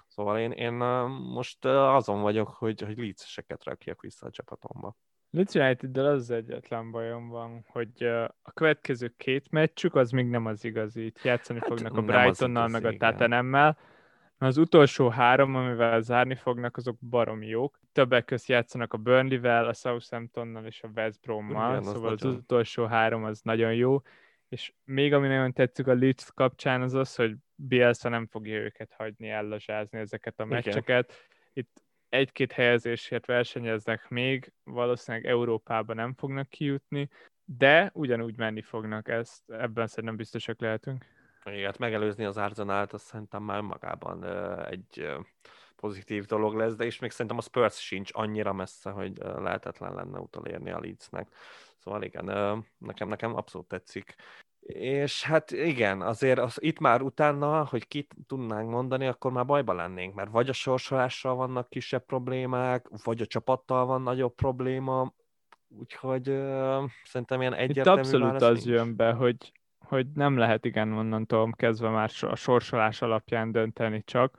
Szóval 0.09 0.38
én, 0.38 0.51
én 0.51 0.73
most 1.33 1.64
azon 1.64 2.21
vagyok, 2.21 2.49
hogy, 2.49 2.81
hogy 2.81 2.99
Leeds-eseket 2.99 3.64
rakjak 3.64 4.01
vissza 4.01 4.27
a 4.27 4.31
csapatomba. 4.31 4.97
Leeds 5.35 5.55
united 5.55 5.97
az 5.97 6.31
egyetlen 6.31 6.90
bajom 6.90 7.29
van, 7.29 7.64
hogy 7.68 8.03
a 8.42 8.53
következő 8.55 9.14
két 9.16 9.51
meccsük 9.51 9.94
az 9.94 10.11
még 10.11 10.27
nem 10.27 10.47
az 10.47 10.64
igazi. 10.64 11.05
Itt 11.05 11.23
játszani 11.23 11.59
hát 11.59 11.68
fognak 11.68 11.97
a 11.97 12.03
Brightonnal, 12.03 12.68
meg 12.68 12.85
a 12.85 12.97
Tottenhammel. 12.97 13.79
Az 14.38 14.57
utolsó 14.57 15.09
három, 15.09 15.55
amivel 15.55 16.01
zárni 16.01 16.35
fognak, 16.35 16.77
azok 16.77 16.99
baromi 17.01 17.47
jók. 17.47 17.81
Többek 17.92 18.25
között 18.25 18.47
játszanak 18.47 18.92
a 18.92 18.97
Burnley-vel, 18.97 19.66
a 19.66 19.73
Southamptonnal 19.73 20.64
és 20.66 20.83
a 20.83 20.90
West 20.94 21.20
Brom-mal, 21.20 21.83
szóval 21.83 22.12
az, 22.12 22.25
az 22.25 22.35
utolsó 22.35 22.85
három 22.85 23.25
az 23.25 23.40
nagyon 23.40 23.75
jó. 23.75 24.03
és 24.49 24.73
még 24.85 25.12
ami 25.12 25.29
nagyon 25.29 25.53
tetszik 25.53 25.87
a 25.87 25.94
Leeds 25.94 26.31
kapcsán 26.35 26.83
az 26.83 26.94
az, 26.94 27.14
hogy 27.14 27.35
Bielsa 27.55 28.09
nem 28.09 28.27
fogja 28.27 28.61
őket 28.61 28.92
hagyni 28.97 29.29
ellazsázni 29.29 29.99
ezeket 29.99 30.40
a 30.40 30.44
meccseket. 30.44 31.12
Itt 31.53 31.84
egy-két 32.14 32.53
helyezésért 32.53 33.27
versenyeznek 33.27 34.09
még, 34.09 34.53
valószínűleg 34.64 35.27
Európába 35.27 35.94
nem 35.94 36.14
fognak 36.14 36.48
kijutni, 36.48 37.09
de 37.44 37.90
ugyanúgy 37.94 38.37
menni 38.37 38.62
fognak, 38.62 39.09
ezt 39.09 39.50
ebben 39.50 39.87
szerintem 39.87 40.16
biztosak 40.16 40.61
lehetünk. 40.61 41.05
Igen, 41.44 41.64
hát 41.64 41.79
megelőzni 41.79 42.24
az 42.24 42.37
Arzenalt, 42.37 42.92
azt 42.92 43.05
szerintem 43.05 43.42
már 43.42 43.61
magában 43.61 44.24
egy 44.64 45.16
pozitív 45.77 46.24
dolog 46.24 46.55
lesz, 46.55 46.74
de 46.74 46.85
és 46.85 46.98
még 46.98 47.11
szerintem 47.11 47.37
a 47.37 47.40
Spurs 47.40 47.85
sincs 47.85 48.11
annyira 48.12 48.53
messze, 48.53 48.90
hogy 48.90 49.18
lehetetlen 49.18 49.94
lenne 49.94 50.18
utolérni 50.18 50.70
a 50.70 50.81
Leedsnek. 50.81 51.29
Szóval 51.79 52.03
igen, 52.03 52.24
nekem, 52.79 53.09
nekem 53.09 53.37
abszolút 53.37 53.68
tetszik. 53.68 54.14
És 54.66 55.22
hát 55.22 55.50
igen, 55.50 56.00
azért 56.00 56.38
az, 56.38 56.57
itt 56.61 56.79
már 56.79 57.03
utána, 57.03 57.64
hogy 57.64 57.88
kit 57.88 58.14
tudnánk 58.27 58.70
mondani, 58.70 59.07
akkor 59.07 59.33
már 59.33 59.46
bajba 59.46 59.72
lennénk, 59.72 60.14
mert 60.14 60.31
vagy 60.31 60.48
a 60.48 60.53
sorsolással 60.53 61.35
vannak 61.35 61.68
kisebb 61.68 62.05
problémák, 62.05 62.87
vagy 63.05 63.20
a 63.20 63.27
csapattal 63.27 63.87
van 63.87 64.03
nagyobb 64.03 64.35
probléma, 64.35 65.14
úgyhogy 65.79 66.29
uh, 66.29 66.90
szerintem 67.05 67.40
ilyen 67.40 67.55
egyértelmű 67.55 68.00
Itt 68.00 68.07
abszolút 68.07 68.42
az 68.42 68.64
nincs. 68.64 68.79
jön 68.79 68.96
be, 68.96 69.12
hogy, 69.12 69.53
hogy 69.79 70.07
nem 70.14 70.37
lehet 70.37 70.64
igen 70.64 70.92
onnantól 70.92 71.53
kezdve 71.53 71.88
már 71.88 72.11
a 72.20 72.37
sorsolás 72.37 73.03
alapján 73.03 73.53
dönteni 73.53 74.03
csak, 74.05 74.38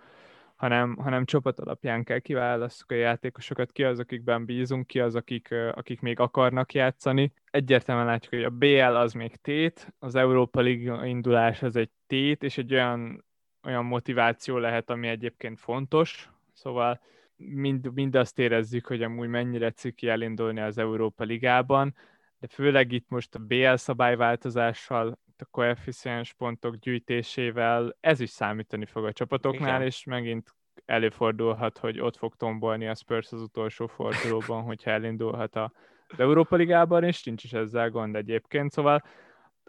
hanem, 0.56 0.96
hanem 0.96 1.26
csapat 1.26 1.60
alapján 1.60 2.04
kell 2.04 2.20
kiválasztjuk 2.20 2.92
a 2.92 2.96
játékosokat, 2.96 3.72
ki 3.72 3.84
az, 3.84 4.00
akikben 4.00 4.46
bízunk, 4.46 4.88
ki 4.88 5.00
az, 5.00 5.16
akik, 5.16 5.52
akik 5.52 6.02
még 6.02 6.20
akarnak 6.20 6.74
játszani. 6.74 7.34
Egyértelműen 7.46 8.08
látjuk, 8.08 8.34
hogy 8.34 8.44
a 8.44 8.50
BL 8.50 8.96
az 8.96 9.14
még 9.14 9.36
tét, 9.36 9.94
az 10.00 10.16
Európa 10.16 10.62
Liga 10.62 11.06
indulás 11.06 11.64
az 11.64 11.76
egy 11.76 11.90
tét, 12.08 12.44
és 12.44 12.58
egy 12.58 12.74
olyan, 12.74 13.26
olyan 13.64 13.86
motiváció 13.86 14.58
lehet, 14.58 14.90
ami 14.90 15.08
egyébként 15.08 15.60
fontos, 15.60 16.30
szóval 16.54 17.02
mind, 17.36 17.94
mind 17.94 18.16
azt 18.16 18.40
érezzük, 18.40 18.86
hogy 18.86 19.04
amúgy 19.04 19.28
mennyire 19.28 19.72
ciki 19.72 20.08
elindulni 20.08 20.60
az 20.60 20.78
Európa 20.78 21.24
Ligában, 21.24 21.96
de 22.40 22.48
főleg 22.48 22.92
itt 22.92 23.10
most 23.10 23.36
a 23.36 23.40
BL 23.40 23.76
szabályváltozással 23.76 25.20
a 25.42 25.46
koeficiens 25.52 26.34
pontok 26.34 26.76
gyűjtésével 26.76 27.98
ez 28.00 28.20
is 28.20 28.30
számítani 28.30 28.86
fog 28.86 29.06
a 29.06 29.12
csapatoknál, 29.12 29.76
Igen. 29.76 29.82
és 29.82 30.04
megint 30.04 30.56
előfordulhat, 30.86 31.78
hogy 31.78 32.00
ott 32.00 32.18
fog 32.18 32.36
tombolni 32.36 32.88
a 32.88 32.96
Spurs 32.96 33.32
az 33.32 33.42
utolsó 33.42 33.88
fordulóban, 33.88 34.64
hogyha 34.70 34.92
elindulhat 34.92 35.56
a, 35.56 35.72
az 36.08 36.20
Európa 36.20 36.56
Ligában, 36.56 37.04
és 37.04 37.24
nincs 37.24 37.44
is 37.44 37.54
ezzel 37.54 37.90
gond 37.90 38.16
egyébként, 38.16 38.72
szóval 38.72 39.04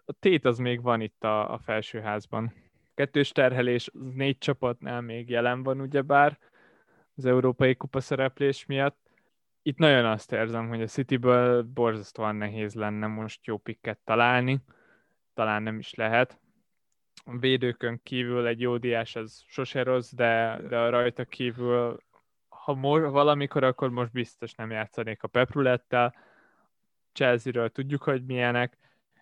a 0.04 0.12
tét 0.12 0.44
az 0.44 0.58
még 0.58 0.82
van 0.82 1.00
itt 1.00 1.24
a, 1.24 1.52
a 1.52 1.58
felsőházban. 1.58 2.52
Kettős 2.94 3.30
terhelés 3.30 3.90
négy 4.14 4.38
csapatnál 4.38 5.00
még 5.00 5.28
jelen 5.28 5.62
van, 5.62 5.80
ugyebár 5.80 6.38
az 7.16 7.24
európai 7.24 7.74
kupa 7.74 8.00
szereplés 8.00 8.66
miatt. 8.66 8.98
Itt 9.62 9.78
nagyon 9.78 10.04
azt 10.04 10.32
érzem, 10.32 10.68
hogy 10.68 10.82
a 10.82 10.86
Cityből 10.86 11.62
borzasztóan 11.62 12.36
nehéz 12.36 12.74
lenne 12.74 13.06
most 13.06 13.46
jó 13.46 13.56
pikket 13.56 13.98
találni 14.04 14.60
talán 15.36 15.62
nem 15.62 15.78
is 15.78 15.94
lehet. 15.94 16.40
A 17.24 17.38
védőkön 17.38 18.00
kívül 18.02 18.46
egy 18.46 18.60
jó 18.60 18.76
diás 18.76 19.16
az 19.16 19.42
sose 19.46 19.82
rossz, 19.82 20.12
de, 20.12 20.60
de 20.68 20.78
a 20.78 20.90
rajta 20.90 21.24
kívül, 21.24 21.98
ha 22.48 22.74
mo- 22.74 23.10
valamikor, 23.10 23.64
akkor 23.64 23.90
most 23.90 24.12
biztos 24.12 24.54
nem 24.54 24.70
játszanék 24.70 25.22
a 25.22 25.28
Peprulettel. 25.28 26.14
Chelsea-ről 27.12 27.70
tudjuk, 27.70 28.02
hogy 28.02 28.24
milyenek, 28.24 28.78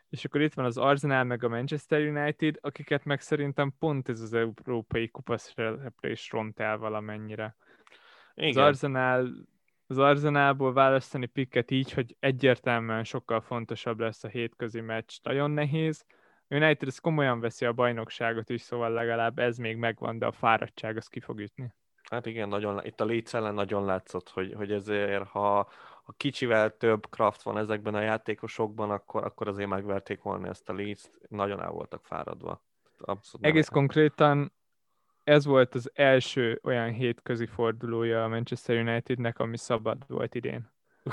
és 0.08 0.24
akkor 0.24 0.40
itt 0.40 0.54
van 0.54 0.64
az 0.64 0.78
Arsenal 0.78 1.24
meg 1.24 1.44
a 1.44 1.48
Manchester 1.48 2.00
United, 2.00 2.56
akiket 2.60 3.04
meg 3.04 3.20
szerintem 3.20 3.74
pont 3.78 4.08
ez 4.08 4.20
az 4.20 4.34
európai 4.34 5.10
is 6.00 6.30
ront 6.30 6.60
el 6.60 6.78
valamennyire. 6.78 7.56
Igen. 8.34 8.48
Az 8.48 8.56
Arsenal 8.56 9.46
az 9.98 10.04
Arzenálból 10.04 10.72
választani 10.72 11.26
pikket 11.26 11.70
így, 11.70 11.92
hogy 11.92 12.16
egyértelműen 12.20 13.04
sokkal 13.04 13.40
fontosabb 13.40 14.00
lesz 14.00 14.24
a 14.24 14.28
hétközi 14.28 14.80
meccs, 14.80 15.18
nagyon 15.22 15.50
nehéz. 15.50 16.04
United 16.48 16.88
ez 16.88 16.98
komolyan 16.98 17.40
veszi 17.40 17.64
a 17.64 17.72
bajnokságot 17.72 18.50
is, 18.50 18.60
szóval 18.60 18.90
legalább 18.90 19.38
ez 19.38 19.56
még 19.56 19.76
megvan, 19.76 20.18
de 20.18 20.26
a 20.26 20.32
fáradtság 20.32 20.96
az 20.96 21.06
ki 21.06 21.20
fog 21.20 21.40
ütni. 21.40 21.72
Hát 22.10 22.26
igen, 22.26 22.48
nagyon, 22.48 22.84
itt 22.84 23.00
a 23.00 23.04
Leeds 23.04 23.34
ellen 23.34 23.54
nagyon 23.54 23.84
látszott, 23.84 24.28
hogy, 24.28 24.52
hogy 24.52 24.72
ezért, 24.72 25.26
ha 25.26 25.58
a 26.04 26.12
kicsivel 26.16 26.76
több 26.76 27.10
kraft 27.10 27.42
van 27.42 27.58
ezekben 27.58 27.94
a 27.94 28.00
játékosokban, 28.00 28.90
akkor, 28.90 29.24
akkor 29.24 29.48
azért 29.48 29.68
megverték 29.68 30.22
volna 30.22 30.48
ezt 30.48 30.68
a 30.68 30.72
leeds 30.72 31.10
Nagyon 31.28 31.62
el 31.62 31.70
voltak 31.70 32.04
fáradva. 32.04 32.62
Abszolút 32.98 33.46
Egész 33.46 33.68
nem. 33.68 33.78
konkrétan 33.78 34.52
ez 35.24 35.44
volt 35.44 35.74
az 35.74 35.90
első 35.94 36.60
olyan 36.62 36.92
hétközi 36.92 37.46
fordulója 37.46 38.24
a 38.24 38.28
Manchester 38.28 38.76
Unitednek, 38.76 39.38
ami 39.38 39.56
szabad 39.56 40.04
volt 40.06 40.34
idén. 40.34 40.70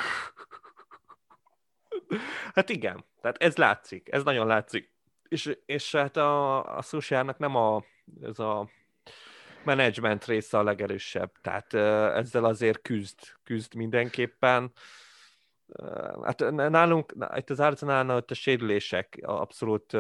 Hát 2.54 2.70
igen, 2.70 3.06
tehát 3.22 3.38
ez 3.38 3.56
látszik, 3.56 4.12
ez 4.12 4.24
nagyon 4.24 4.48
látszik. 4.48 4.94
És, 5.28 5.58
és 5.66 5.96
hát 5.96 6.18
a, 6.18 6.78
a 6.78 6.82
Sushiának 6.82 7.38
nem 7.38 7.56
a, 7.56 7.84
ez 8.22 8.40
a 8.40 8.70
menedzsment 9.64 10.26
része 10.26 10.58
a 10.58 10.64
legerősebb, 10.64 11.32
tehát 11.42 11.74
ezzel 12.18 12.46
azért 12.46 12.82
küzd, 12.82 13.20
küzd 13.44 13.76
mindenképpen. 13.76 14.72
Hát 16.24 16.50
nálunk, 16.50 17.14
itt 17.36 17.50
az 17.50 17.60
Arsenalnál 17.60 18.16
ott 18.16 18.32
a 18.32 18.34
sérülések 18.34 19.20
abszolút 19.22 19.92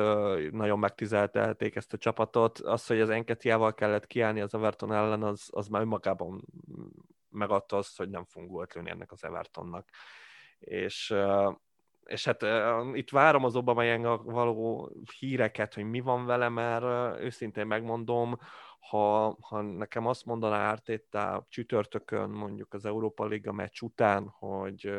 nagyon 0.51 0.79
megtizeltelték 0.79 1.75
ezt 1.75 1.93
a 1.93 1.97
csapatot. 1.97 2.60
Az, 2.60 2.88
hogy 2.88 3.01
az 3.01 3.10
Enketiával 3.10 3.73
kellett 3.73 4.07
kiállni 4.07 4.41
az 4.41 4.53
Everton 4.53 4.93
ellen, 4.93 5.23
az, 5.23 5.49
az 5.51 5.67
már 5.67 5.81
önmagában 5.81 6.45
megadta 7.29 7.77
azt, 7.77 7.97
hogy 7.97 8.10
nem 8.10 8.25
fogunk 8.25 8.73
lőni 8.73 8.89
ennek 8.89 9.12
az 9.12 9.23
Evertonnak. 9.23 9.89
És 10.60 11.15
és 12.05 12.25
hát 12.25 12.45
itt 12.93 13.10
várom 13.10 13.43
az 13.43 13.55
Obama 13.55 14.17
való 14.17 14.91
híreket, 15.19 15.73
hogy 15.73 15.84
mi 15.84 15.99
van 15.99 16.25
vele, 16.25 16.49
mert 16.49 17.19
őszintén 17.19 17.67
megmondom, 17.67 18.38
ha, 18.82 19.38
ha 19.41 19.62
nekem 19.62 20.08
azt 20.08 20.26
mondaná 20.26 20.58
Ártéta 20.58 21.46
csütörtökön, 21.50 22.30
mondjuk 22.30 22.74
az 22.74 22.86
Európa 22.86 23.26
Liga 23.26 23.52
meccs 23.52 23.82
után, 23.82 24.28
hogy, 24.28 24.91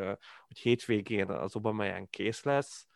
hogy 0.46 0.58
hétvégén 0.58 1.30
az 1.30 1.56
Obamaján 1.56 2.10
kész 2.10 2.42
lesz, 2.42 2.86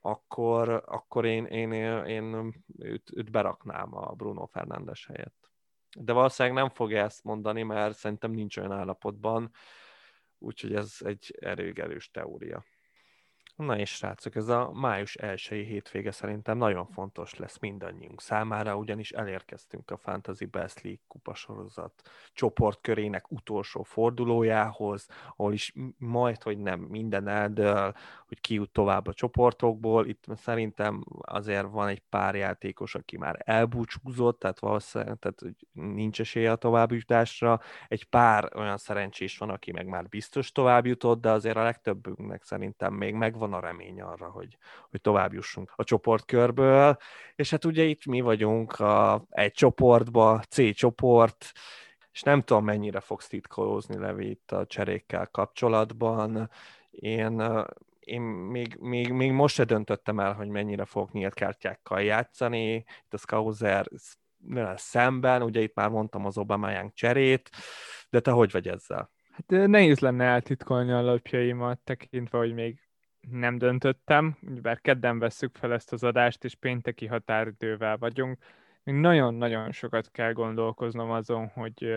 akkor, 0.00 0.82
akkor 0.86 1.24
én, 1.24 1.44
én, 1.44 1.72
én 2.04 2.54
őt, 2.78 3.10
őt 3.14 3.30
beraknám 3.30 3.96
a 3.96 4.12
Bruno 4.12 4.46
Fernándes 4.46 5.06
helyett. 5.06 5.50
De 5.98 6.12
valószínűleg 6.12 6.58
nem 6.58 6.68
fogja 6.68 7.02
ezt 7.04 7.24
mondani, 7.24 7.62
mert 7.62 7.96
szerintem 7.96 8.30
nincs 8.30 8.56
olyan 8.56 8.72
állapotban, 8.72 9.50
úgyhogy 10.38 10.74
ez 10.74 10.96
egy 11.04 11.36
erőg 11.40 11.78
erős 11.78 12.10
teória. 12.10 12.64
Na 13.56 13.78
és 13.78 13.90
srácok, 13.90 14.34
ez 14.34 14.48
a 14.48 14.70
május 14.72 15.14
elsői 15.14 15.64
hétvége 15.64 16.10
szerintem 16.10 16.58
nagyon 16.58 16.86
fontos 16.86 17.34
lesz 17.34 17.58
mindannyiunk 17.58 18.20
számára, 18.20 18.76
ugyanis 18.76 19.10
elérkeztünk 19.10 19.90
a 19.90 19.96
Fantasy 19.96 20.44
Best 20.44 20.82
League 20.82 21.02
kupasorozat 21.08 21.92
csoportkörének 22.32 23.30
utolsó 23.30 23.82
fordulójához, 23.82 25.06
ahol 25.36 25.52
is 25.52 25.72
majd, 25.98 26.42
hogy 26.42 26.58
nem 26.58 26.80
minden 26.80 27.28
eldől, 27.28 27.94
hogy 28.26 28.40
ki 28.40 28.54
jut 28.54 28.70
tovább 28.70 29.06
a 29.06 29.14
csoportokból. 29.14 30.06
Itt 30.06 30.24
szerintem 30.36 31.04
azért 31.20 31.70
van 31.70 31.88
egy 31.88 32.02
pár 32.08 32.34
játékos, 32.34 32.94
aki 32.94 33.16
már 33.16 33.42
elbúcsúzott, 33.44 34.38
tehát 34.38 34.58
valószínűleg 34.58 35.18
tehát, 35.18 35.40
nincs 35.72 36.20
esélye 36.20 36.50
a 36.50 36.56
továbbjutásra. 36.56 37.60
Egy 37.88 38.04
pár 38.04 38.56
olyan 38.56 38.78
szerencsés 38.78 39.38
van, 39.38 39.50
aki 39.50 39.72
meg 39.72 39.86
már 39.86 40.08
biztos 40.08 40.52
tovább 40.52 40.86
jutott, 40.86 41.20
de 41.20 41.30
azért 41.30 41.56
a 41.56 41.62
legtöbbünknek 41.62 42.42
szerintem 42.42 42.94
még 42.94 43.14
van 43.42 43.52
a 43.52 43.60
remény 43.60 44.00
arra, 44.00 44.30
hogy, 44.30 44.56
hogy 44.90 45.00
tovább 45.00 45.32
jussunk 45.32 45.72
a 45.76 45.84
csoportkörből, 45.84 46.96
és 47.34 47.50
hát 47.50 47.64
ugye 47.64 47.82
itt 47.82 48.06
mi 48.06 48.20
vagyunk 48.20 48.80
a, 48.80 49.24
egy 49.30 49.52
csoportba, 49.52 50.42
C 50.48 50.74
csoport, 50.74 51.52
és 52.12 52.22
nem 52.22 52.42
tudom, 52.42 52.64
mennyire 52.64 53.00
fogsz 53.00 53.28
titkolózni, 53.28 53.98
Levi, 53.98 54.30
itt 54.30 54.52
a 54.52 54.66
cserékkel 54.66 55.26
kapcsolatban. 55.26 56.50
Én, 56.90 57.42
én 58.00 58.20
még, 58.20 58.76
még, 58.80 59.12
még 59.12 59.32
most 59.32 59.54
se 59.54 59.64
döntöttem 59.64 60.20
el, 60.20 60.32
hogy 60.32 60.48
mennyire 60.48 60.84
fogok 60.84 61.12
nyílt 61.12 61.34
kártyákkal 61.34 62.02
játszani. 62.02 62.74
Itt 62.74 63.14
a 63.14 63.16
Skauser 63.16 63.86
szemben, 64.74 65.42
ugye 65.42 65.60
itt 65.60 65.74
már 65.74 65.88
mondtam 65.88 66.26
az 66.26 66.38
Obama 66.38 66.90
cserét, 66.94 67.50
de 68.10 68.20
te 68.20 68.30
hogy 68.30 68.50
vagy 68.52 68.68
ezzel? 68.68 69.10
Hát 69.32 69.66
nehéz 69.66 69.98
lenne 69.98 70.24
eltitkolni 70.24 70.92
a 70.92 71.02
lapjaimat, 71.02 71.78
tekintve, 71.78 72.38
hogy 72.38 72.54
még 72.54 72.80
nem 73.30 73.58
döntöttem, 73.58 74.36
bár 74.40 74.80
kedden 74.80 75.18
vesszük 75.18 75.56
fel 75.56 75.72
ezt 75.72 75.92
az 75.92 76.04
adást, 76.04 76.44
és 76.44 76.54
pénteki 76.54 77.06
határidővel 77.06 77.96
vagyunk. 77.96 78.38
Még 78.82 78.94
nagyon-nagyon 78.94 79.72
sokat 79.72 80.10
kell 80.10 80.32
gondolkoznom 80.32 81.10
azon, 81.10 81.48
hogy, 81.48 81.94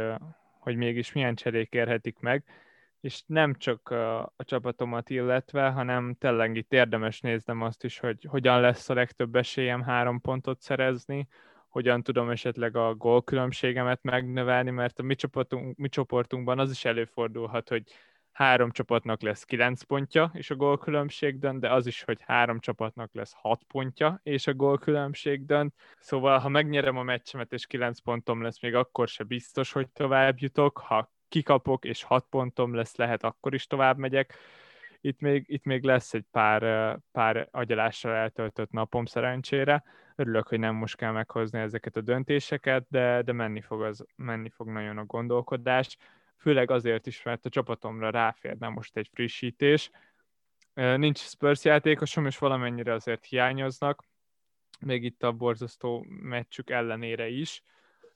hogy 0.60 0.76
mégis 0.76 1.14
milyen 1.14 1.36
cserék 1.36 1.74
érhetik 1.74 2.20
meg, 2.20 2.44
és 3.02 3.24
nem 3.26 3.56
csak 3.56 3.90
a, 3.90 4.22
a 4.22 4.44
csapatomat 4.44 5.10
illetve, 5.10 5.70
hanem 5.70 6.16
tényleg 6.20 6.56
itt 6.56 6.74
érdemes 6.74 7.22
néznem 7.22 7.62
azt 7.62 7.84
is, 7.84 8.00
hogy 8.00 8.26
hogyan 8.30 8.62
lesz 8.62 8.90
a 8.90 8.94
legtöbb 8.94 9.36
esélyem 9.36 9.82
három 9.82 10.22
pontot 10.22 10.62
szerezni, 10.62 11.28
hogyan 11.68 12.04
tudom 12.04 12.30
esetleg 12.30 12.76
a 12.76 12.96
gólkülönbségemet 12.96 14.04
megnövelni, 14.04 14.70
mert 14.70 15.00
a 15.00 15.04
mi, 15.04 15.16
csoportunk, 15.16 15.78
mi 15.78 15.90
csoportunkban 15.90 16.60
az 16.60 16.72
is 16.72 16.86
előfordulhat, 16.86 17.70
hogy 17.70 17.84
három 18.36 18.72
csapatnak 18.72 19.22
lesz 19.22 19.44
kilenc 19.44 19.84
pontja, 19.84 20.32
és 20.34 20.50
a 20.50 20.56
gólkülönbség 20.56 21.40
dönt, 21.40 21.60
de 21.60 21.72
az 21.72 21.88
is, 21.88 22.04
hogy 22.04 22.22
három 22.22 22.60
csapatnak 22.60 23.10
lesz 23.14 23.34
hat 23.36 23.64
pontja, 23.64 24.20
és 24.24 24.48
a 24.48 24.54
gólkülönbség 24.54 25.46
dönt. 25.46 25.74
Szóval, 26.00 26.40
ha 26.40 26.50
megnyerem 26.50 26.98
a 26.98 27.04
meccsemet, 27.04 27.54
és 27.54 27.68
kilenc 27.68 28.00
pontom 28.00 28.42
lesz, 28.42 28.62
még 28.62 28.76
akkor 28.76 29.08
se 29.08 29.24
biztos, 29.24 29.72
hogy 29.72 29.90
tovább 29.90 30.40
jutok. 30.40 30.78
Ha 30.78 31.12
kikapok, 31.30 31.86
és 31.86 32.04
hat 32.04 32.26
pontom 32.30 32.74
lesz, 32.74 32.96
lehet, 32.96 33.24
akkor 33.24 33.54
is 33.54 33.68
tovább 33.68 33.98
megyek. 33.98 34.36
Itt 35.02 35.20
még, 35.20 35.46
itt 35.48 35.64
még 35.64 35.84
lesz 35.84 36.14
egy 36.14 36.26
pár, 36.32 36.98
pár 37.12 37.48
agyalással 37.52 38.14
eltöltött 38.14 38.72
napom 38.72 39.06
szerencsére. 39.06 39.84
Örülök, 40.16 40.48
hogy 40.48 40.60
nem 40.60 40.76
most 40.76 40.96
kell 40.96 41.12
meghozni 41.12 41.60
ezeket 41.60 41.96
a 41.96 42.02
döntéseket, 42.02 42.86
de, 42.90 43.22
de 43.22 43.32
menni, 43.32 43.62
fog 43.62 43.82
az, 43.82 44.06
menni 44.16 44.50
fog 44.50 44.68
nagyon 44.68 44.98
a 44.98 45.06
gondolkodás. 45.06 45.98
Főleg 46.38 46.72
azért 46.72 47.08
is, 47.08 47.24
mert 47.24 47.46
a 47.46 47.50
csapatomra 47.50 48.10
ráférne 48.10 48.68
most 48.68 48.98
egy 48.98 49.10
frissítés. 49.14 49.92
Nincs 50.74 51.20
Spurs 51.20 51.64
játékosom, 51.64 52.26
és 52.26 52.38
valamennyire 52.38 52.94
azért 52.94 53.26
hiányoznak, 53.26 54.04
még 54.80 55.04
itt 55.04 55.24
a 55.24 55.32
borzasztó 55.32 56.06
meccsük 56.08 56.70
ellenére 56.70 57.28
is 57.28 57.64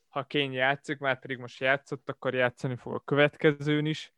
ha 0.09 0.25
Kane 0.27 0.53
játszik, 0.53 0.97
már 0.97 1.19
pedig 1.19 1.37
most 1.37 1.59
játszott, 1.59 2.09
akkor 2.09 2.33
játszani 2.33 2.75
fog 2.75 2.93
a 2.93 2.99
következőn 2.99 3.85
is, 3.85 4.13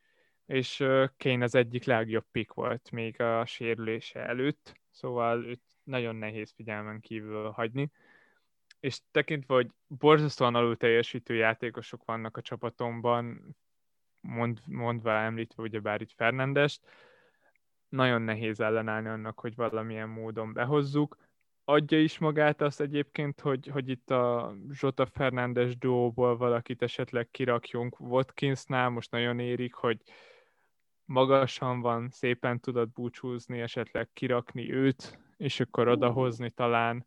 és 0.45 0.77
Kane 1.17 1.43
az 1.43 1.55
egyik 1.55 1.83
legjobb 1.83 2.25
pick 2.31 2.53
volt 2.53 2.91
még 2.91 3.21
a 3.21 3.45
sérülése 3.45 4.19
előtt, 4.19 4.79
szóval 4.89 5.45
őt 5.45 5.61
nagyon 5.83 6.15
nehéz 6.15 6.51
figyelmen 6.51 6.99
kívül 6.99 7.49
hagyni. 7.49 7.91
És 8.79 8.99
tekintve, 9.11 9.53
hogy 9.53 9.67
borzasztóan 9.87 10.55
alul 10.55 10.77
teljesítő 10.77 11.35
játékosok 11.35 12.05
vannak 12.05 12.37
a 12.37 12.41
csapatomban, 12.41 13.55
mond, 14.21 14.59
mondva 14.65 15.11
említve 15.11 15.63
ugyebár 15.63 16.01
itt 16.01 16.11
Fernandest, 16.11 16.81
nagyon 17.89 18.21
nehéz 18.21 18.59
ellenállni 18.59 19.07
annak, 19.07 19.39
hogy 19.39 19.55
valamilyen 19.55 20.09
módon 20.09 20.53
behozzuk. 20.53 21.17
Adja 21.63 21.99
is 21.99 22.17
magát 22.17 22.61
azt 22.61 22.81
egyébként, 22.81 23.39
hogy, 23.39 23.67
hogy 23.67 23.89
itt 23.89 24.09
a 24.11 24.55
Zsota 24.71 25.05
Fernández 25.05 25.75
duóból 25.77 26.37
valakit 26.37 26.81
esetleg 26.81 27.29
kirakjunk 27.31 27.99
Watkinsnál, 27.99 28.89
most 28.89 29.11
nagyon 29.11 29.39
érik, 29.39 29.73
hogy 29.73 30.01
magasan 31.05 31.81
van, 31.81 32.09
szépen 32.09 32.59
tudod 32.59 32.89
búcsúzni, 32.89 33.59
esetleg 33.59 34.09
kirakni 34.13 34.73
őt, 34.73 35.19
és 35.37 35.59
akkor 35.59 35.87
odahozni 35.87 36.49
talán 36.49 37.05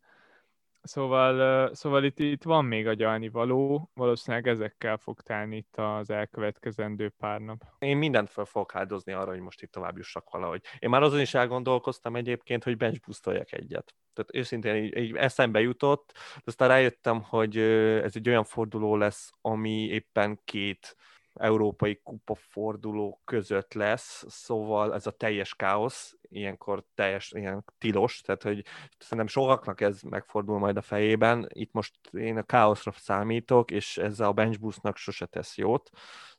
Szóval, 0.85 1.73
szóval 1.73 2.03
itt, 2.03 2.19
itt 2.19 2.43
van 2.43 2.65
még 2.65 2.87
agyalni 2.87 3.29
való, 3.29 3.89
valószínűleg 3.93 4.47
ezekkel 4.47 4.97
fog 4.97 5.21
telni 5.21 5.55
itt 5.55 5.75
az 5.75 6.09
elkövetkezendő 6.09 7.09
pár 7.17 7.39
nap. 7.39 7.63
Én 7.79 7.97
mindent 7.97 8.29
fel 8.29 8.45
fogok 8.45 8.75
áldozni 8.75 9.11
arra, 9.11 9.31
hogy 9.31 9.39
most 9.39 9.61
itt 9.61 9.71
tovább 9.71 9.97
jussak 9.97 10.29
valahogy. 10.29 10.61
Én 10.79 10.89
már 10.89 11.01
azon 11.01 11.19
is 11.19 11.33
elgondolkoztam 11.33 12.15
egyébként, 12.15 12.63
hogy 12.63 12.77
bench 12.77 12.99
boostoljak 13.05 13.51
egyet. 13.51 13.95
Tehát 14.13 14.35
őszintén 14.35 14.75
így, 14.75 14.97
így 14.97 15.15
eszembe 15.15 15.59
jutott, 15.59 16.11
de 16.13 16.41
aztán 16.45 16.67
rájöttem, 16.67 17.21
hogy 17.21 17.57
ez 17.57 18.15
egy 18.15 18.29
olyan 18.29 18.43
forduló 18.43 18.95
lesz, 18.95 19.31
ami 19.41 19.85
éppen 19.85 20.39
két 20.43 20.95
európai 21.35 21.99
kupa 22.03 22.35
forduló 22.35 23.21
között 23.25 23.73
lesz, 23.73 24.25
szóval 24.27 24.93
ez 24.93 25.07
a 25.07 25.11
teljes 25.11 25.55
káosz, 25.55 26.17
ilyenkor 26.21 26.83
teljes, 26.93 27.31
ilyen 27.31 27.63
tilos, 27.77 28.21
tehát 28.21 28.43
hogy 28.43 28.65
szerintem 28.97 29.27
sokaknak 29.27 29.81
ez 29.81 30.01
megfordul 30.01 30.59
majd 30.59 30.77
a 30.77 30.81
fejében, 30.81 31.47
itt 31.53 31.71
most 31.71 31.93
én 32.11 32.37
a 32.37 32.43
káoszra 32.43 32.91
számítok, 32.91 33.71
és 33.71 33.97
ezzel 33.97 34.27
a 34.27 34.33
bench 34.33 34.59
boostnak 34.59 34.97
sose 34.97 35.25
tesz 35.25 35.57
jót, 35.57 35.89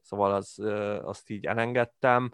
szóval 0.00 0.34
az, 0.34 0.58
azt 1.02 1.30
így 1.30 1.46
elengedtem, 1.46 2.30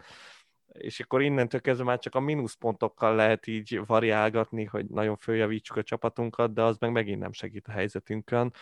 és 0.72 1.00
akkor 1.00 1.22
innentől 1.22 1.60
kezdve 1.60 1.84
már 1.84 1.98
csak 1.98 2.14
a 2.14 2.20
mínuszpontokkal 2.20 3.14
lehet 3.14 3.46
így 3.46 3.80
variálgatni, 3.86 4.64
hogy 4.64 4.86
nagyon 4.86 5.16
följavítsuk 5.16 5.76
a 5.76 5.82
csapatunkat, 5.82 6.52
de 6.52 6.62
az 6.62 6.78
meg 6.78 6.92
megint 6.92 7.20
nem 7.20 7.32
segít 7.32 7.68
a 7.68 7.72
helyzetünkön 7.72 8.52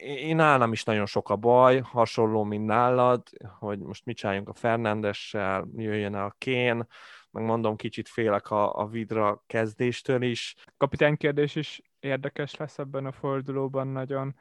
én 0.00 0.36
nálam 0.36 0.72
is 0.72 0.84
nagyon 0.84 1.06
sok 1.06 1.28
a 1.30 1.36
baj, 1.36 1.80
hasonló, 1.80 2.44
mint 2.44 2.66
nálad, 2.66 3.22
hogy 3.58 3.78
most 3.78 4.04
mit 4.04 4.16
csináljunk 4.16 4.48
a 4.48 4.54
Fernandessel, 4.54 5.68
jöjjön 5.76 6.14
a 6.14 6.34
Kén, 6.38 6.86
meg 7.30 7.44
mondom, 7.44 7.76
kicsit 7.76 8.08
félek 8.08 8.50
a, 8.50 8.78
a 8.78 8.86
Vidra 8.86 9.42
kezdéstől 9.46 10.22
is. 10.22 10.54
Kapitány 10.76 11.16
kérdés 11.16 11.54
is 11.54 11.82
érdekes 12.00 12.56
lesz 12.56 12.78
ebben 12.78 13.06
a 13.06 13.12
fordulóban 13.12 13.86
nagyon. 13.86 14.34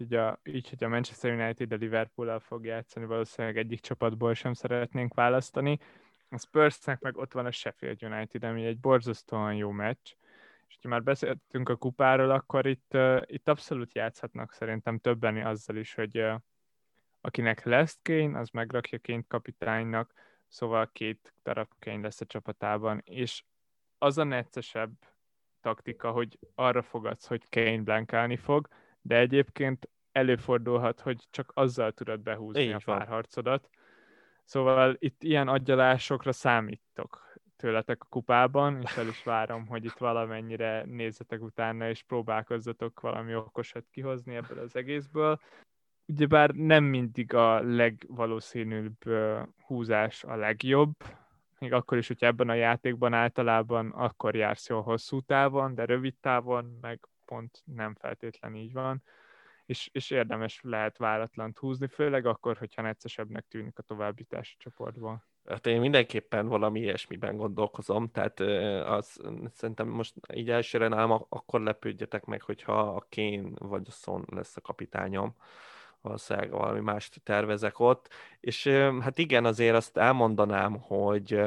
Így, 0.00 0.14
a, 0.14 0.40
így 0.44 0.68
hogy 0.68 0.84
a 0.84 0.88
Manchester 0.88 1.32
United 1.32 1.72
a 1.72 1.76
Liverpool-el 1.76 2.38
fog 2.38 2.64
játszani, 2.64 3.06
valószínűleg 3.06 3.56
egyik 3.56 3.80
csapatból 3.80 4.34
sem 4.34 4.52
szeretnénk 4.52 5.14
választani. 5.14 5.78
A 6.30 6.38
Spursnek 6.38 7.00
meg 7.00 7.16
ott 7.16 7.32
van 7.32 7.46
a 7.46 7.50
Sheffield 7.50 8.02
United, 8.02 8.44
ami 8.44 8.64
egy 8.64 8.78
borzasztóan 8.78 9.54
jó 9.54 9.70
meccs, 9.70 10.12
és 10.68 10.78
ha 10.82 10.88
már 10.88 11.02
beszéltünk 11.02 11.68
a 11.68 11.76
kupáról, 11.76 12.30
akkor 12.30 12.66
itt, 12.66 12.96
itt 13.24 13.48
abszolút 13.48 13.94
játszhatnak 13.94 14.52
szerintem 14.52 14.98
többen 14.98 15.46
azzal 15.46 15.76
is, 15.76 15.94
hogy 15.94 16.24
akinek 17.20 17.64
lesz 17.64 17.98
Kane, 18.02 18.38
az 18.38 18.48
megrakja 18.48 18.98
Kane 19.02 19.22
kapitánynak, 19.28 20.12
szóval 20.48 20.90
két 20.92 21.34
darab 21.42 21.68
Kane 21.78 22.00
lesz 22.00 22.20
a 22.20 22.26
csapatában, 22.26 23.02
és 23.04 23.44
az 23.98 24.18
a 24.18 24.24
neccesebb 24.24 24.92
taktika, 25.60 26.10
hogy 26.10 26.38
arra 26.54 26.82
fogadsz, 26.82 27.26
hogy 27.26 27.48
Kane 27.48 27.82
blankálni 27.82 28.36
fog, 28.36 28.68
de 29.00 29.16
egyébként 29.16 29.88
előfordulhat, 30.12 31.00
hogy 31.00 31.26
csak 31.30 31.50
azzal 31.54 31.92
tudod 31.92 32.20
behúzni 32.20 32.62
Így 32.62 32.70
a 32.70 32.80
párharcodat. 32.84 33.68
Szóval 34.44 34.96
itt 34.98 35.22
ilyen 35.22 35.48
agyalásokra 35.48 36.32
számítok 36.32 37.27
tőletek 37.58 38.02
a 38.02 38.06
kupában, 38.08 38.82
és 38.82 38.96
el 38.96 39.06
is 39.06 39.22
várom, 39.22 39.66
hogy 39.66 39.84
itt 39.84 39.96
valamennyire 39.98 40.84
nézzetek 40.84 41.42
utána, 41.42 41.88
és 41.88 42.02
próbálkozzatok 42.02 43.00
valami 43.00 43.34
okosat 43.34 43.84
kihozni 43.90 44.34
ebből 44.34 44.58
az 44.58 44.76
egészből. 44.76 45.40
Ugyebár 46.06 46.50
nem 46.50 46.84
mindig 46.84 47.34
a 47.34 47.60
legvalószínűbb 47.60 48.96
húzás 49.66 50.24
a 50.24 50.36
legjobb, 50.36 50.92
még 51.58 51.72
akkor 51.72 51.98
is, 51.98 52.06
hogyha 52.06 52.26
ebben 52.26 52.48
a 52.48 52.54
játékban 52.54 53.12
általában 53.12 53.90
akkor 53.90 54.34
jársz 54.34 54.68
jól 54.68 54.82
hosszú 54.82 55.20
távon, 55.20 55.74
de 55.74 55.84
rövid 55.84 56.14
távon 56.20 56.78
meg 56.80 57.08
pont 57.24 57.62
nem 57.64 57.94
feltétlen 57.94 58.54
így 58.54 58.72
van, 58.72 59.02
és, 59.66 59.88
és 59.92 60.10
érdemes 60.10 60.60
lehet 60.62 60.96
váratlant 60.96 61.58
húzni, 61.58 61.86
főleg 61.86 62.26
akkor, 62.26 62.56
hogyha 62.56 62.82
neccesebbnek 62.82 63.46
tűnik 63.48 63.78
a 63.78 63.82
továbbítás 63.82 64.54
a 64.58 64.62
csoportból. 64.62 65.24
Hát 65.50 65.66
én 65.66 65.80
mindenképpen 65.80 66.48
valami 66.48 66.80
ilyesmiben 66.80 67.36
gondolkozom, 67.36 68.10
tehát 68.10 68.40
az, 68.88 69.20
szerintem 69.52 69.88
most 69.88 70.14
így 70.34 70.50
elsőre 70.50 70.88
nálam 70.88 71.26
akkor 71.28 71.60
lepődjetek 71.60 72.24
meg, 72.24 72.42
hogyha 72.42 72.80
a 72.80 73.06
Kén 73.08 73.54
vagy 73.58 73.82
a 73.86 73.90
Son 73.90 74.24
lesz 74.30 74.56
a 74.56 74.60
kapitányom, 74.60 75.34
valószínűleg 76.00 76.50
valami 76.50 76.80
mást 76.80 77.20
tervezek 77.22 77.78
ott, 77.78 78.08
és 78.40 78.66
hát 79.00 79.18
igen, 79.18 79.44
azért 79.44 79.74
azt 79.74 79.96
elmondanám, 79.96 80.80
hogy 80.80 81.40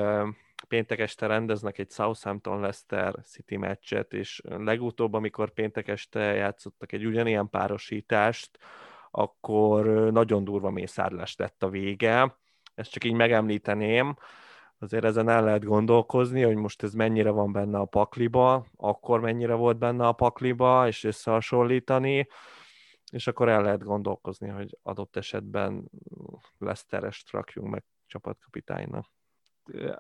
péntek 0.68 1.00
este 1.00 1.28
rendeznek 1.28 1.78
egy 1.78 1.92
Southampton 1.92 2.60
Leicester 2.60 3.16
City 3.24 3.58
meccset, 3.58 4.14
és 4.14 4.42
legutóbb, 4.44 5.14
amikor 5.14 5.54
péntek 5.54 5.88
este 5.88 6.20
játszottak 6.20 6.92
egy 6.92 7.06
ugyanilyen 7.06 7.50
párosítást, 7.50 8.58
akkor 9.12 9.86
nagyon 10.12 10.44
durva 10.44 10.70
mészárlás 10.70 11.36
lett 11.36 11.64
a 11.64 11.70
vége, 11.70 12.36
ezt 12.82 12.92
csak 12.92 13.04
így 13.04 13.14
megemlíteném, 13.14 14.16
azért 14.80 15.04
ezen 15.04 15.30
el 15.30 15.44
lehet 15.44 15.64
gondolkozni, 15.64 16.42
hogy 16.42 16.56
most 16.56 16.84
ez 16.84 16.94
mennyire 16.94 17.30
van 17.30 17.52
benne 17.52 17.78
a 17.78 17.86
pakliba, 17.86 18.66
akkor 18.78 19.20
mennyire 19.20 19.54
volt 19.54 19.78
benne 19.78 20.08
a 20.08 20.12
pakliba, 20.12 20.88
és 20.88 21.04
összehasonlítani, 21.04 22.28
és 23.12 23.28
akkor 23.28 23.50
el 23.50 23.62
lehet 23.62 23.84
gondolkozni, 23.84 24.48
hogy 24.48 24.78
adott 24.84 25.16
esetben 25.16 25.90
Leszterest 26.58 27.32
rakjunk 27.32 27.70
meg 27.70 27.84
csapatkapitánynak. 28.08 29.06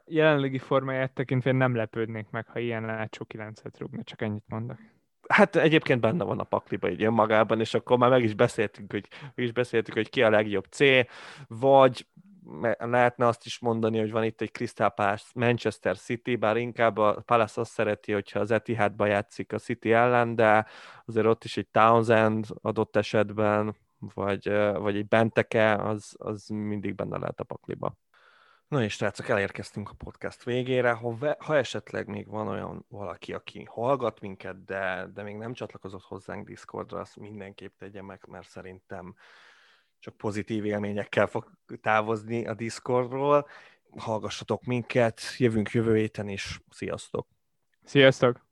Jelenlegi 0.05 0.57
formáját 0.57 1.13
tekintve 1.13 1.51
nem 1.51 1.75
lepődnék 1.75 2.29
meg, 2.29 2.47
ha 2.47 2.59
ilyen 2.59 2.85
látsó 2.85 3.25
9-et 3.33 3.73
rúgna, 3.77 4.03
csak 4.03 4.21
ennyit 4.21 4.43
mondok. 4.47 4.77
Hát 5.27 5.55
egyébként 5.55 6.01
benne 6.01 6.23
van 6.23 6.39
a 6.39 6.43
pakliba 6.43 6.89
így 6.89 7.03
önmagában, 7.03 7.59
és 7.59 7.73
akkor 7.73 7.97
már 7.97 8.09
meg 8.09 8.23
is 8.23 8.33
beszéltünk, 8.33 8.91
hogy, 8.91 9.07
meg 9.35 9.45
is 9.45 9.51
beszéltük, 9.51 9.93
hogy 9.93 10.09
ki 10.09 10.23
a 10.23 10.29
legjobb 10.29 10.65
C, 10.65 10.79
vagy 11.47 12.07
lehetne 12.77 13.27
azt 13.27 13.45
is 13.45 13.59
mondani, 13.59 13.99
hogy 13.99 14.11
van 14.11 14.23
itt 14.23 14.41
egy 14.41 14.51
Crystal 14.51 14.89
Palace 14.89 15.25
Manchester 15.33 15.97
City, 15.97 16.35
bár 16.35 16.57
inkább 16.57 16.97
a 16.97 17.21
Palace 17.25 17.61
azt 17.61 17.71
szereti, 17.71 18.11
hogyha 18.11 18.39
az 18.39 18.51
Etihadba 18.51 19.05
játszik 19.05 19.53
a 19.53 19.57
City 19.57 19.93
ellen, 19.93 20.35
de 20.35 20.67
azért 21.05 21.25
ott 21.25 21.43
is 21.43 21.57
egy 21.57 21.67
Townsend 21.67 22.45
adott 22.61 22.95
esetben, 22.95 23.75
vagy, 23.99 24.49
vagy 24.73 24.95
egy 24.95 25.07
Benteke, 25.07 25.75
az, 25.75 26.15
az 26.17 26.47
mindig 26.47 26.95
benne 26.95 27.17
lehet 27.17 27.39
a 27.39 27.43
pakliba. 27.43 27.95
Na 28.67 28.83
és 28.83 28.93
srácok, 28.93 29.29
elérkeztünk 29.29 29.89
a 29.89 29.93
podcast 29.93 30.43
végére. 30.43 30.91
Ha, 30.91 31.35
ha 31.39 31.55
esetleg 31.55 32.07
még 32.07 32.27
van 32.27 32.47
olyan 32.47 32.85
valaki, 32.89 33.33
aki 33.33 33.63
hallgat 33.63 34.19
minket, 34.19 34.63
de, 34.65 35.09
de 35.13 35.23
még 35.23 35.35
nem 35.35 35.53
csatlakozott 35.53 36.03
hozzánk 36.03 36.47
Discordra, 36.47 36.99
azt 36.99 37.15
mindenképp 37.15 37.77
tegye 37.77 38.01
meg, 38.01 38.25
mert 38.27 38.47
szerintem 38.47 39.15
csak 40.01 40.17
pozitív 40.17 40.65
élményekkel 40.65 41.27
fog 41.27 41.51
távozni 41.81 42.45
a 42.45 42.53
Discordról. 42.53 43.47
Hallgassatok 43.97 44.63
minket, 44.63 45.21
jövünk 45.37 45.69
jövő 45.71 45.95
héten 45.95 46.27
is. 46.27 46.61
Sziasztok! 46.69 47.27
Sziasztok! 47.83 48.50